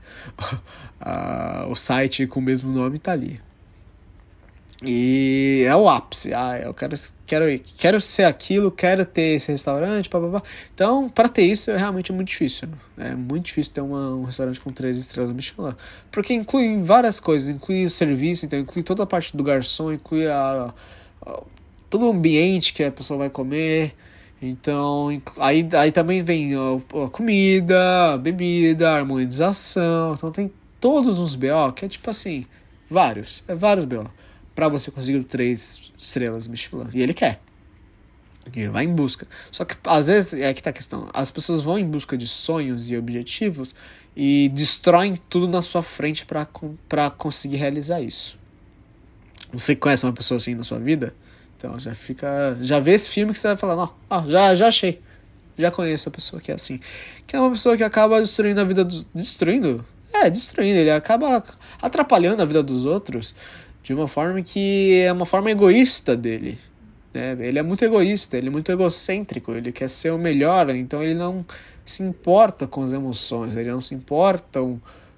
o 1.68 1.74
site 1.76 2.26
com 2.26 2.40
o 2.40 2.42
mesmo 2.42 2.72
nome 2.72 2.98
tá 2.98 3.12
ali. 3.12 3.40
E 4.84 5.64
é 5.66 5.74
o 5.74 5.88
ápice. 5.88 6.32
Ah, 6.32 6.58
eu 6.60 6.72
quero, 6.72 6.96
quero, 7.26 7.44
quero 7.76 8.00
ser 8.00 8.24
aquilo, 8.24 8.70
quero 8.70 9.04
ter 9.04 9.36
esse 9.36 9.50
restaurante, 9.50 10.08
papapá. 10.08 10.42
Então, 10.72 11.08
para 11.08 11.28
ter 11.28 11.42
isso, 11.42 11.70
é 11.70 11.76
realmente 11.76 12.12
muito 12.12 12.28
difícil. 12.28 12.68
É 12.96 13.14
muito 13.14 13.46
difícil 13.46 13.72
ter 13.74 13.80
uma, 13.80 14.14
um 14.14 14.24
restaurante 14.24 14.60
com 14.60 14.72
três 14.72 14.98
estrelas 14.98 15.32
Michelin. 15.32 15.74
Porque 16.12 16.32
inclui 16.32 16.80
várias 16.82 17.18
coisas, 17.18 17.48
inclui 17.48 17.86
o 17.86 17.90
serviço, 17.90 18.46
então 18.46 18.58
inclui 18.58 18.84
toda 18.84 19.02
a 19.02 19.06
parte 19.06 19.36
do 19.36 19.42
garçom, 19.42 19.92
inclui 19.92 20.28
a, 20.28 20.72
a 21.26 21.42
todo 21.90 22.06
o 22.06 22.10
ambiente 22.10 22.72
que 22.72 22.84
a 22.84 22.92
pessoa 22.92 23.18
vai 23.18 23.30
comer. 23.30 23.94
Então, 24.40 25.08
aí, 25.38 25.68
aí 25.72 25.90
também 25.90 26.22
vem 26.22 26.54
a, 26.54 27.08
comida, 27.10 28.14
a 28.14 28.18
bebida, 28.18 28.90
a 28.90 28.96
harmonização. 28.96 30.14
Então 30.14 30.30
tem 30.30 30.52
todos 30.80 31.18
os 31.18 31.34
BO, 31.34 31.72
que 31.74 31.84
é 31.84 31.88
tipo 31.88 32.08
assim, 32.08 32.46
vários, 32.88 33.42
é 33.48 33.54
vários 33.54 33.84
BO, 33.84 34.08
para 34.58 34.66
você 34.66 34.90
conseguir 34.90 35.22
três 35.22 35.92
estrelas 35.96 36.48
Michelin. 36.48 36.88
E 36.92 37.00
ele 37.00 37.14
quer. 37.14 37.38
Ele 38.52 38.68
vai 38.68 38.86
em 38.86 38.92
busca. 38.92 39.24
Só 39.52 39.64
que 39.64 39.76
às 39.84 40.08
vezes 40.08 40.32
é 40.32 40.52
que 40.52 40.60
tá 40.60 40.70
a 40.70 40.72
questão. 40.72 41.08
As 41.14 41.30
pessoas 41.30 41.62
vão 41.62 41.78
em 41.78 41.84
busca 41.84 42.18
de 42.18 42.26
sonhos 42.26 42.90
e 42.90 42.96
objetivos 42.96 43.72
e 44.16 44.48
destroem 44.48 45.14
tudo 45.30 45.46
na 45.46 45.62
sua 45.62 45.80
frente 45.80 46.26
para 46.26 47.08
conseguir 47.08 47.54
realizar 47.54 48.00
isso. 48.00 48.36
Você 49.52 49.76
conhece 49.76 50.04
uma 50.04 50.12
pessoa 50.12 50.38
assim 50.38 50.56
na 50.56 50.64
sua 50.64 50.80
vida? 50.80 51.14
Então 51.56 51.78
já 51.78 51.94
fica. 51.94 52.58
Já 52.60 52.80
vê 52.80 52.94
esse 52.94 53.08
filme 53.08 53.32
que 53.32 53.38
você 53.38 53.46
vai 53.46 53.56
falar, 53.56 53.76
não, 53.76 53.94
ah, 54.10 54.24
já, 54.26 54.56
já 54.56 54.66
achei. 54.66 55.00
Já 55.56 55.70
conheço 55.70 56.08
a 56.08 56.12
pessoa 56.12 56.42
que 56.42 56.50
é 56.50 56.56
assim. 56.56 56.80
Que 57.28 57.36
é 57.36 57.40
uma 57.40 57.52
pessoa 57.52 57.76
que 57.76 57.84
acaba 57.84 58.20
destruindo 58.20 58.60
a 58.60 58.64
vida 58.64 58.84
dos. 58.84 59.06
Destruindo? 59.14 59.84
É, 60.12 60.28
destruindo. 60.28 60.80
Ele 60.80 60.90
acaba 60.90 61.44
atrapalhando 61.80 62.42
a 62.42 62.44
vida 62.44 62.60
dos 62.60 62.84
outros 62.84 63.36
de 63.88 63.94
uma 63.94 64.06
forma 64.06 64.42
que 64.42 65.00
é 65.00 65.10
uma 65.10 65.24
forma 65.24 65.50
egoísta 65.50 66.14
dele. 66.14 66.58
Né? 67.14 67.34
Ele 67.40 67.58
é 67.58 67.62
muito 67.62 67.82
egoísta, 67.82 68.36
ele 68.36 68.48
é 68.48 68.50
muito 68.50 68.70
egocêntrico, 68.70 69.52
ele 69.52 69.72
quer 69.72 69.88
ser 69.88 70.10
o 70.10 70.18
melhor, 70.18 70.68
então 70.68 71.02
ele 71.02 71.14
não 71.14 71.42
se 71.86 72.02
importa 72.02 72.66
com 72.66 72.82
as 72.82 72.92
emoções, 72.92 73.56
ele 73.56 73.70
não 73.70 73.80
se 73.80 73.94
importa 73.94 74.60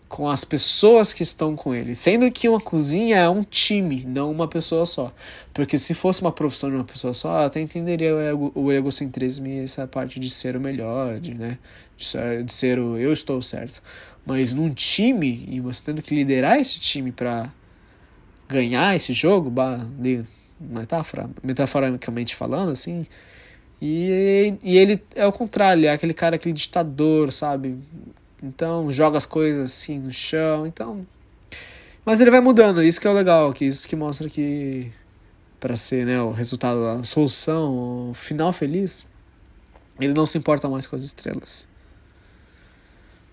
com 0.09 0.29
as 0.29 0.45
pessoas 0.45 1.13
que 1.13 1.25
estão 1.25 1.57
com 1.57 1.75
ele. 1.75 1.97
Sendo 1.97 2.31
que 2.31 2.49
uma 2.49 2.61
cozinha 2.61 3.17
é 3.17 3.29
um 3.29 3.43
time, 3.43 4.05
não 4.07 4.31
uma 4.31 4.47
pessoa 4.47 4.87
só. 4.87 5.13
Porque 5.53 5.77
se 5.77 5.93
fosse 5.93 6.21
uma 6.21 6.31
profissão 6.31 6.71
de 6.71 6.77
uma 6.77 6.85
pessoa 6.85 7.13
só, 7.13 7.47
até 7.47 7.61
entenderia 7.61 8.15
o, 8.15 8.21
ego, 8.21 8.53
o 8.55 8.73
egocentrismo 8.73 9.49
e 9.49 9.65
essa 9.65 9.85
parte 9.85 10.21
de 10.21 10.31
ser 10.31 10.55
o 10.55 10.61
melhor, 10.61 11.19
de, 11.19 11.35
né, 11.35 11.59
de 11.97 12.07
ser, 12.07 12.45
de 12.45 12.53
ser 12.53 12.79
o 12.79 12.97
eu 12.97 13.13
estou 13.13 13.43
certo. 13.43 13.83
Mas 14.25 14.53
num 14.53 14.73
time, 14.73 15.45
e 15.51 15.59
você 15.59 15.83
tendo 15.85 16.01
que 16.03 16.15
liderar 16.15 16.61
esse 16.61 16.79
time 16.79 17.11
para 17.11 17.51
ganhar 18.51 18.97
esse 18.97 19.13
jogo, 19.13 19.53
metáfora, 20.61 21.31
metaforicamente 21.43 22.35
falando, 22.35 22.73
assim, 22.73 23.07
e, 23.81 24.55
e 24.63 24.77
ele 24.77 25.03
é 25.15 25.27
o 25.27 25.33
contrário, 25.33 25.87
é 25.87 25.91
aquele 25.91 26.13
cara, 26.13 26.37
aquele 26.37 26.55
ditador, 26.55 27.33
sabe? 27.33 27.79
Então 28.43 28.93
joga 28.93 29.17
as 29.17 29.25
coisas 29.25 29.71
assim 29.71 29.99
no 29.99 30.13
chão. 30.13 30.67
Então. 30.67 31.07
Mas 32.05 32.21
ele 32.21 32.31
vai 32.31 32.41
mudando, 32.41 32.83
isso 32.83 33.01
que 33.01 33.07
é 33.07 33.11
o 33.11 33.15
legal, 33.15 33.53
que 33.53 33.65
isso 33.65 33.89
que 33.89 33.97
mostra 33.97 34.29
que 34.29 34.91
para 35.59 35.77
ser 35.77 36.07
né, 36.07 36.21
o 36.21 36.31
resultado, 36.31 36.83
a 36.87 37.05
solução, 37.05 38.11
o 38.11 38.15
final 38.15 38.53
feliz, 38.53 39.07
ele 40.01 40.15
não 40.15 40.27
se 40.27 40.39
importa 40.39 40.69
mais 40.69 40.87
com 40.87 40.97
as 40.97 41.03
estrelas. 41.03 41.69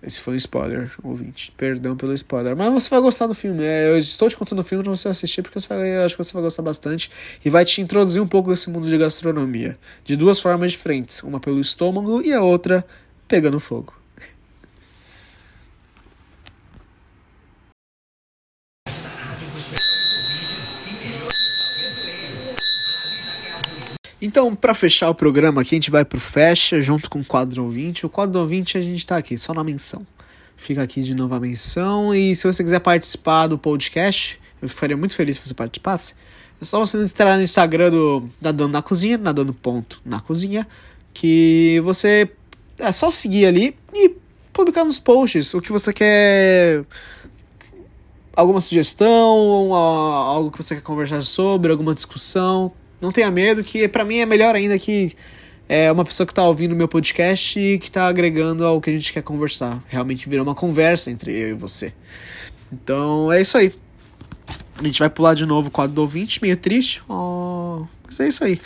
Esse 0.02 0.20
foi 0.20 0.34
um 0.34 0.36
spoiler, 0.36 0.92
ouvinte. 1.02 1.52
Perdão 1.56 1.96
pelo 1.96 2.14
spoiler. 2.14 2.56
Mas 2.56 2.72
você 2.72 2.90
vai 2.90 3.00
gostar 3.00 3.26
do 3.26 3.34
filme. 3.34 3.64
É, 3.64 3.88
eu 3.88 3.98
estou 3.98 4.28
te 4.28 4.36
contando 4.36 4.60
o 4.60 4.64
filme 4.64 4.84
para 4.84 4.94
você 4.94 5.08
assistir 5.08 5.42
porque 5.42 5.58
vai, 5.60 5.96
eu 5.96 6.04
acho 6.04 6.16
que 6.16 6.22
você 6.22 6.32
vai 6.32 6.42
gostar 6.42 6.62
bastante. 6.62 7.10
E 7.44 7.50
vai 7.50 7.64
te 7.64 7.80
introduzir 7.80 8.22
um 8.22 8.26
pouco 8.26 8.50
desse 8.50 8.70
mundo 8.70 8.88
de 8.88 8.96
gastronomia. 8.96 9.76
De 10.04 10.14
duas 10.14 10.40
formas 10.40 10.72
diferentes. 10.72 11.22
Uma 11.22 11.40
pelo 11.40 11.60
estômago 11.60 12.22
e 12.22 12.32
a 12.32 12.40
outra 12.40 12.86
pegando 13.26 13.58
fogo. 13.58 13.92
Então, 24.20 24.54
para 24.54 24.74
fechar 24.74 25.08
o 25.10 25.14
programa 25.14 25.60
aqui, 25.62 25.74
a 25.74 25.76
gente 25.76 25.90
vai 25.90 26.04
pro 26.04 26.18
Fecha 26.18 26.82
junto 26.82 27.08
com 27.08 27.20
o 27.20 27.24
quadro 27.24 27.62
ouvinte. 27.64 28.04
O 28.04 28.08
quadro 28.08 28.40
ouvinte 28.40 28.76
a 28.76 28.80
gente 28.80 29.06
tá 29.06 29.16
aqui, 29.16 29.38
só 29.38 29.54
na 29.54 29.62
menção. 29.62 30.04
Fica 30.56 30.82
aqui 30.82 31.02
de 31.02 31.14
novo 31.14 31.34
a 31.36 31.40
menção. 31.40 32.12
E 32.12 32.34
se 32.34 32.44
você 32.44 32.64
quiser 32.64 32.80
participar 32.80 33.46
do 33.46 33.56
podcast, 33.56 34.40
eu 34.60 34.68
ficaria 34.68 34.96
muito 34.96 35.14
feliz 35.14 35.36
se 35.36 35.46
você 35.46 35.54
participasse. 35.54 36.14
É 36.60 36.64
só 36.64 36.80
você 36.80 37.00
entrar 37.00 37.36
no 37.36 37.44
Instagram 37.44 37.90
do 37.90 38.28
Nadando 38.40 38.72
na 38.72 38.82
Cozinha, 38.82 39.16
nadando 39.16 39.54
ponto 39.54 40.00
na 40.04 40.20
cozinha, 40.20 40.66
que 41.14 41.80
você 41.84 42.28
é 42.80 42.90
só 42.90 43.12
seguir 43.12 43.46
ali 43.46 43.76
e 43.94 44.16
publicar 44.52 44.82
nos 44.82 44.98
posts 44.98 45.54
o 45.54 45.60
que 45.60 45.70
você 45.70 45.92
quer 45.92 46.84
alguma 48.34 48.60
sugestão, 48.60 49.72
algo 49.72 50.50
que 50.50 50.58
você 50.58 50.74
quer 50.74 50.82
conversar 50.82 51.22
sobre, 51.22 51.70
alguma 51.70 51.94
discussão, 51.94 52.72
não 53.00 53.12
tenha 53.12 53.30
medo, 53.30 53.62
que 53.62 53.86
para 53.88 54.04
mim 54.04 54.18
é 54.18 54.26
melhor 54.26 54.54
ainda 54.54 54.78
que 54.78 55.14
é 55.68 55.92
uma 55.92 56.04
pessoa 56.04 56.26
que 56.26 56.32
tá 56.32 56.44
ouvindo 56.44 56.74
meu 56.74 56.88
podcast 56.88 57.58
e 57.58 57.78
que 57.78 57.90
tá 57.90 58.06
agregando 58.06 58.64
ao 58.64 58.80
que 58.80 58.90
a 58.90 58.92
gente 58.92 59.12
quer 59.12 59.22
conversar. 59.22 59.82
Realmente 59.86 60.28
virou 60.28 60.44
uma 60.44 60.54
conversa 60.54 61.10
entre 61.10 61.32
eu 61.32 61.50
e 61.50 61.52
você. 61.52 61.92
Então 62.72 63.30
é 63.30 63.40
isso 63.40 63.56
aí. 63.58 63.74
A 64.78 64.82
gente 64.82 64.98
vai 64.98 65.10
pular 65.10 65.34
de 65.34 65.44
novo 65.44 65.68
o 65.68 65.70
quadro 65.70 65.94
do 65.94 66.00
ouvinte, 66.00 66.40
meio 66.40 66.56
triste. 66.56 67.02
Oh, 67.08 67.84
mas 68.04 68.18
é 68.20 68.28
isso 68.28 68.44
aí. 68.44 68.60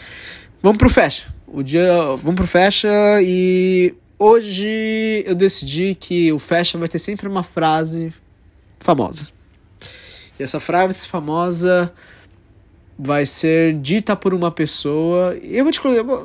Vamos 0.63 0.79
pro 0.79 0.89
fecha. 0.89 1.33
O 1.47 1.63
dia. 1.63 1.93
Vamos 2.23 2.35
pro 2.37 2.47
fecha 2.47 2.89
e 3.23 3.95
hoje 4.19 5.25
eu 5.27 5.35
decidi 5.35 5.97
que 5.99 6.33
o 6.33 6.39
fecha 6.39 6.79
vai 6.79 6.89
ter 6.89 6.99
sempre 6.99 7.27
uma 7.27 7.43
frase 7.43 8.13
famosa. 8.79 9.29
E 10.39 10.43
essa 10.43 10.61
frase 10.61 11.07
famosa 11.07 11.93
vai 12.99 13.27
ser 13.27 13.75
dita 13.75 14.15
por 14.15 14.35
uma 14.35 14.51
pessoa. 14.51 15.37
Eu 15.37 15.65
vou 15.65 15.73
te 15.73 15.81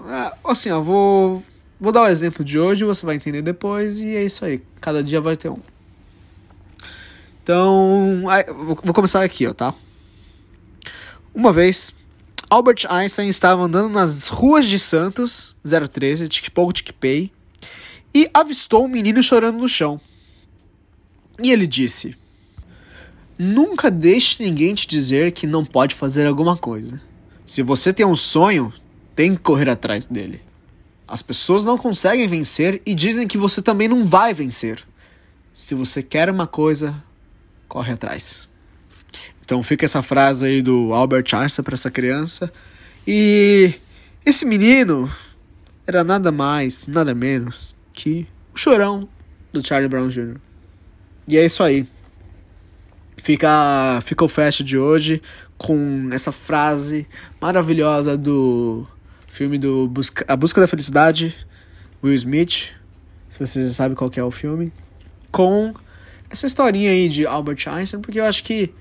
ah, 0.07 0.33
assim, 0.45 0.69
ó, 0.71 0.81
vou 0.81 1.43
vou 1.79 1.91
dar 1.91 2.03
o 2.03 2.07
exemplo 2.07 2.43
de 2.43 2.59
hoje, 2.59 2.83
você 2.83 3.05
vai 3.05 3.15
entender 3.15 3.41
depois 3.41 3.99
e 3.99 4.15
é 4.15 4.23
isso 4.23 4.43
aí. 4.43 4.61
Cada 4.81 5.03
dia 5.03 5.21
vai 5.21 5.35
ter 5.35 5.49
um. 5.49 5.59
Então, 7.43 8.23
vou 8.83 8.93
começar 8.93 9.23
aqui, 9.23 9.47
ó, 9.47 9.53
tá? 9.53 9.73
Uma 11.33 11.53
vez 11.53 11.93
Albert 12.49 12.85
Einstein 12.89 13.29
estava 13.29 13.63
andando 13.63 13.89
nas 13.89 14.27
ruas 14.27 14.67
de 14.67 14.79
Santos, 14.79 15.55
013, 15.63 16.27
tic-pou, 16.27 16.71
tic-pay, 16.73 17.31
e 18.13 18.29
avistou 18.33 18.85
um 18.85 18.87
menino 18.87 19.21
chorando 19.21 19.59
no 19.59 19.69
chão. 19.69 19.99
E 21.41 21.51
ele 21.51 21.67
disse: 21.67 22.17
Nunca 23.37 23.91
deixe 23.91 24.43
ninguém 24.43 24.73
te 24.73 24.87
dizer 24.87 25.31
que 25.31 25.45
não 25.45 25.63
pode 25.63 25.93
fazer 25.93 26.25
alguma 26.25 26.57
coisa. 26.57 26.99
Se 27.45 27.61
você 27.61 27.93
tem 27.93 28.05
um 28.05 28.15
sonho, 28.15 28.73
tem 29.15 29.35
que 29.35 29.41
correr 29.41 29.69
atrás 29.69 30.05
dele. 30.05 30.41
As 31.07 31.21
pessoas 31.21 31.63
não 31.63 31.77
conseguem 31.77 32.27
vencer 32.27 32.81
e 32.85 32.93
dizem 32.93 33.27
que 33.27 33.37
você 33.37 33.61
também 33.61 33.87
não 33.87 34.07
vai 34.07 34.33
vencer. 34.33 34.83
Se 35.53 35.73
você 35.73 36.03
quer 36.03 36.29
uma 36.29 36.47
coisa, 36.47 37.01
corre 37.67 37.93
atrás. 37.93 38.49
Então 39.43 39.63
fica 39.63 39.85
essa 39.85 40.03
frase 40.03 40.45
aí 40.45 40.61
do 40.61 40.93
Albert 40.93 41.33
Einstein 41.33 41.63
para 41.63 41.75
essa 41.75 41.89
criança. 41.89 42.51
E 43.07 43.73
esse 44.25 44.45
menino 44.45 45.09
era 45.85 46.03
nada 46.03 46.31
mais, 46.31 46.81
nada 46.85 47.15
menos 47.15 47.75
que 47.93 48.27
o 48.53 48.57
chorão 48.57 49.07
do 49.53 49.65
Charlie 49.65 49.87
Brown 49.87 50.09
Jr. 50.09 50.37
E 51.27 51.37
é 51.37 51.45
isso 51.45 51.63
aí. 51.63 51.87
Fica, 53.17 53.99
fica 54.05 54.23
o 54.23 54.29
fest 54.29 54.61
de 54.61 54.77
hoje 54.77 55.21
com 55.57 56.09
essa 56.11 56.31
frase 56.31 57.07
maravilhosa 57.41 58.15
do 58.15 58.85
filme 59.27 59.57
do 59.57 59.87
Busca, 59.87 60.23
A 60.27 60.35
Busca 60.35 60.61
da 60.61 60.67
Felicidade, 60.67 61.35
Will 62.03 62.13
Smith, 62.13 62.71
se 63.29 63.39
você 63.39 63.65
já 63.65 63.71
sabe 63.71 63.95
qual 63.95 64.11
é 64.15 64.23
o 64.23 64.31
filme, 64.31 64.71
com 65.31 65.73
essa 66.29 66.47
historinha 66.47 66.91
aí 66.91 67.09
de 67.09 67.25
Albert 67.25 67.67
Einstein, 67.67 68.01
porque 68.01 68.19
eu 68.19 68.25
acho 68.25 68.43
que 68.43 68.73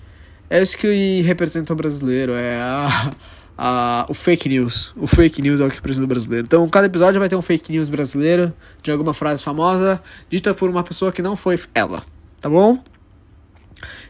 é 0.49 0.63
isso 0.63 0.77
que 0.79 1.23
representa 1.23 1.73
o 1.73 1.77
brasileiro, 1.77 2.33
é 2.33 2.57
a, 2.57 3.11
a, 3.59 4.07
o 4.09 4.15
fake 4.15 4.49
news. 4.49 4.93
O 4.97 5.07
fake 5.07 5.43
news 5.43 5.61
é 5.61 5.65
o 5.65 5.69
que 5.69 5.77
representa 5.77 6.05
o 6.05 6.09
brasileiro. 6.09 6.47
Então, 6.47 6.69
cada 6.69 6.87
episódio 6.87 7.19
vai 7.19 7.29
ter 7.29 7.37
um 7.37 7.43
fake 7.43 7.73
news 7.73 7.89
brasileiro 7.89 8.53
de 8.83 8.91
alguma 8.91 9.13
frase 9.13 9.43
famosa, 9.43 10.01
dita 10.31 10.55
por 10.55 10.71
uma 10.71 10.83
pessoa 10.83 11.11
que 11.11 11.23
não 11.23 11.37
foi 11.37 11.59
ela, 11.75 12.05
tá 12.41 12.49
bom? 12.49 12.83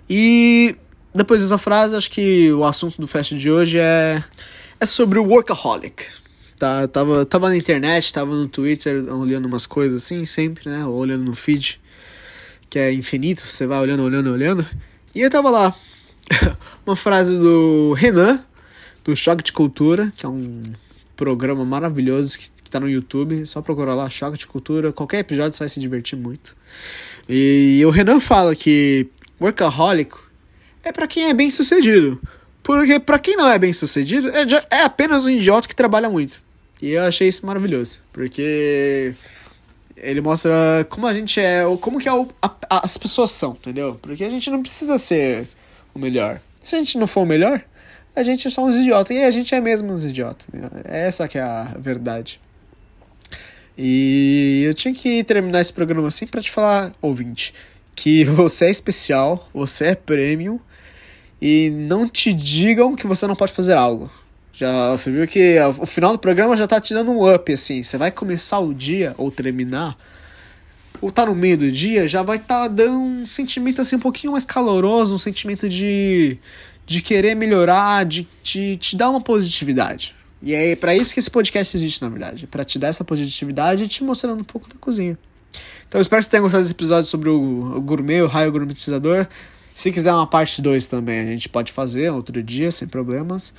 E 0.08 0.76
depois 1.14 1.42
dessa 1.42 1.58
frase, 1.58 1.96
acho 1.96 2.10
que 2.10 2.52
o 2.52 2.64
assunto 2.64 3.00
do 3.00 3.08
fest 3.08 3.32
de 3.34 3.50
hoje 3.50 3.78
é, 3.78 4.22
é 4.78 4.86
sobre 4.86 5.18
o 5.18 5.24
workaholic. 5.24 6.04
Tá, 6.58 6.88
tava, 6.88 7.26
tava 7.26 7.48
na 7.48 7.56
internet, 7.56 8.12
tava 8.12 8.34
no 8.34 8.48
Twitter 8.48 9.04
olhando 9.12 9.46
umas 9.46 9.66
coisas 9.66 10.02
assim, 10.02 10.24
sempre, 10.24 10.70
né? 10.70 10.86
Olhando 10.86 11.24
no 11.24 11.34
feed, 11.34 11.80
que 12.70 12.78
é 12.78 12.92
infinito, 12.92 13.46
você 13.46 13.66
vai 13.66 13.78
olhando, 13.80 14.02
olhando, 14.02 14.30
olhando. 14.32 14.66
E 15.14 15.20
eu 15.20 15.30
tava 15.30 15.50
lá, 15.50 15.76
uma 16.86 16.96
frase 16.96 17.36
do 17.36 17.92
Renan, 17.92 18.40
do 19.04 19.14
Choque 19.14 19.42
de 19.42 19.52
Cultura, 19.52 20.12
que 20.16 20.24
é 20.24 20.28
um 20.28 20.62
programa 21.14 21.64
maravilhoso 21.64 22.38
que, 22.38 22.50
que 22.62 22.70
tá 22.70 22.80
no 22.80 22.88
YouTube. 22.88 23.42
É 23.42 23.44
só 23.44 23.60
procurar 23.60 23.94
lá, 23.94 24.08
Choque 24.08 24.38
de 24.38 24.46
Cultura. 24.46 24.92
Qualquer 24.92 25.20
episódio 25.20 25.52
você 25.52 25.60
vai 25.60 25.68
se 25.68 25.80
divertir 25.80 26.18
muito. 26.18 26.56
E, 27.28 27.78
e 27.80 27.86
o 27.86 27.90
Renan 27.90 28.20
fala 28.20 28.54
que 28.54 29.08
workaholic 29.40 30.14
é 30.82 30.92
para 30.92 31.06
quem 31.06 31.28
é 31.28 31.34
bem 31.34 31.50
sucedido. 31.50 32.20
Porque 32.62 32.98
para 32.98 33.18
quem 33.18 33.36
não 33.36 33.48
é 33.48 33.58
bem 33.58 33.72
sucedido, 33.72 34.28
é, 34.30 34.44
é 34.70 34.82
apenas 34.82 35.24
um 35.24 35.30
idiota 35.30 35.68
que 35.68 35.74
trabalha 35.74 36.10
muito. 36.10 36.42
E 36.82 36.90
eu 36.90 37.02
achei 37.04 37.28
isso 37.28 37.46
maravilhoso. 37.46 38.02
Porque 38.12 39.14
ele 39.96 40.20
mostra 40.20 40.86
como 40.90 41.06
a 41.06 41.14
gente 41.14 41.40
é, 41.40 41.62
como 41.80 42.00
que 42.00 42.08
é 42.08 42.12
o, 42.12 42.28
a, 42.42 42.84
as 42.84 42.98
pessoas 42.98 43.30
são, 43.30 43.52
entendeu? 43.52 43.98
Porque 44.02 44.24
a 44.24 44.30
gente 44.30 44.50
não 44.50 44.62
precisa 44.62 44.98
ser 44.98 45.46
o 45.94 45.98
melhor. 45.98 46.40
Se 46.62 46.76
a 46.76 46.78
gente 46.78 46.98
não 46.98 47.06
for 47.06 47.22
o 47.22 47.26
melhor, 47.26 47.62
a 48.14 48.22
gente 48.22 48.48
é 48.48 48.50
só 48.50 48.64
uns 48.64 48.76
idiotas. 48.76 49.16
E 49.16 49.22
a 49.22 49.30
gente 49.30 49.54
é 49.54 49.60
mesmo 49.60 49.92
uns 49.92 50.04
idiotas. 50.04 50.46
Né? 50.52 50.68
Essa 50.84 51.28
que 51.28 51.38
é 51.38 51.42
a 51.42 51.74
verdade. 51.78 52.40
E 53.78 54.64
eu 54.66 54.74
tinha 54.74 54.92
que 54.92 55.22
terminar 55.22 55.60
esse 55.60 55.72
programa 55.72 56.08
assim 56.08 56.26
para 56.26 56.40
te 56.40 56.50
falar, 56.50 56.92
ouvinte, 57.00 57.52
que 57.96 58.24
você 58.24 58.66
é 58.66 58.70
especial, 58.70 59.48
você 59.52 59.86
é 59.86 59.94
premium 59.94 60.60
e 61.42 61.70
não 61.70 62.08
te 62.08 62.32
digam 62.32 62.94
que 62.94 63.06
você 63.06 63.26
não 63.26 63.34
pode 63.34 63.52
fazer 63.52 63.72
algo. 63.72 64.10
Já 64.52 64.92
você 64.92 65.10
viu 65.10 65.26
que 65.26 65.56
o 65.78 65.86
final 65.86 66.12
do 66.12 66.18
programa 66.18 66.56
já 66.56 66.66
tá 66.66 66.80
te 66.80 66.94
dando 66.94 67.10
um 67.10 67.34
up 67.34 67.52
assim. 67.52 67.82
Você 67.82 67.98
vai 67.98 68.10
começar 68.10 68.58
o 68.58 68.72
dia 68.72 69.14
ou 69.18 69.30
terminar 69.30 69.98
ou 71.00 71.12
tá 71.12 71.26
no 71.26 71.34
meio 71.34 71.58
do 71.58 71.70
dia, 71.70 72.08
já 72.08 72.22
vai 72.22 72.38
estar 72.38 72.62
tá 72.62 72.68
dando 72.68 72.98
um 72.98 73.26
sentimento 73.26 73.82
assim 73.82 73.96
um 73.96 74.00
pouquinho 74.00 74.32
mais 74.32 74.44
caloroso, 74.44 75.14
um 75.14 75.18
sentimento 75.18 75.68
de, 75.68 76.38
de 76.86 77.02
querer 77.02 77.34
melhorar, 77.34 78.06
de, 78.06 78.26
de 78.42 78.78
te 78.78 78.96
dar 78.96 79.10
uma 79.10 79.20
positividade. 79.20 80.14
E 80.42 80.54
é 80.54 80.74
para 80.74 80.94
isso 80.94 81.12
que 81.12 81.20
esse 81.20 81.30
podcast 81.30 81.76
existe, 81.76 82.00
na 82.00 82.08
verdade, 82.08 82.46
para 82.46 82.64
te 82.64 82.78
dar 82.78 82.88
essa 82.88 83.04
positividade 83.04 83.84
e 83.84 83.88
te 83.88 84.02
mostrando 84.04 84.40
um 84.40 84.44
pouco 84.44 84.68
da 84.68 84.76
cozinha. 84.80 85.18
Então 85.88 86.00
espero 86.00 86.20
que 86.20 86.24
você 86.24 86.30
tenha 86.30 86.42
gostado 86.42 86.62
desse 86.62 86.72
episódio 86.72 87.08
sobre 87.08 87.28
o, 87.28 87.76
o 87.76 87.80
gourmet, 87.80 88.22
o 88.22 88.26
raio 88.26 88.50
gourmetizador. 88.50 89.26
Se 89.74 89.92
quiser 89.92 90.12
uma 90.12 90.26
parte 90.26 90.62
2 90.62 90.86
também, 90.86 91.20
a 91.20 91.24
gente 91.24 91.48
pode 91.48 91.70
fazer 91.70 92.10
outro 92.10 92.42
dia, 92.42 92.70
sem 92.72 92.88
problemas. 92.88 93.52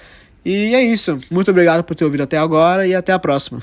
E 0.44 0.74
é 0.74 0.84
isso. 0.84 1.20
Muito 1.30 1.52
obrigado 1.52 1.84
por 1.84 1.96
ter 1.96 2.06
ouvido 2.06 2.24
até 2.24 2.38
agora 2.38 2.88
e 2.88 2.96
até 2.96 3.14
a 3.14 3.20
próxima. 3.20 3.62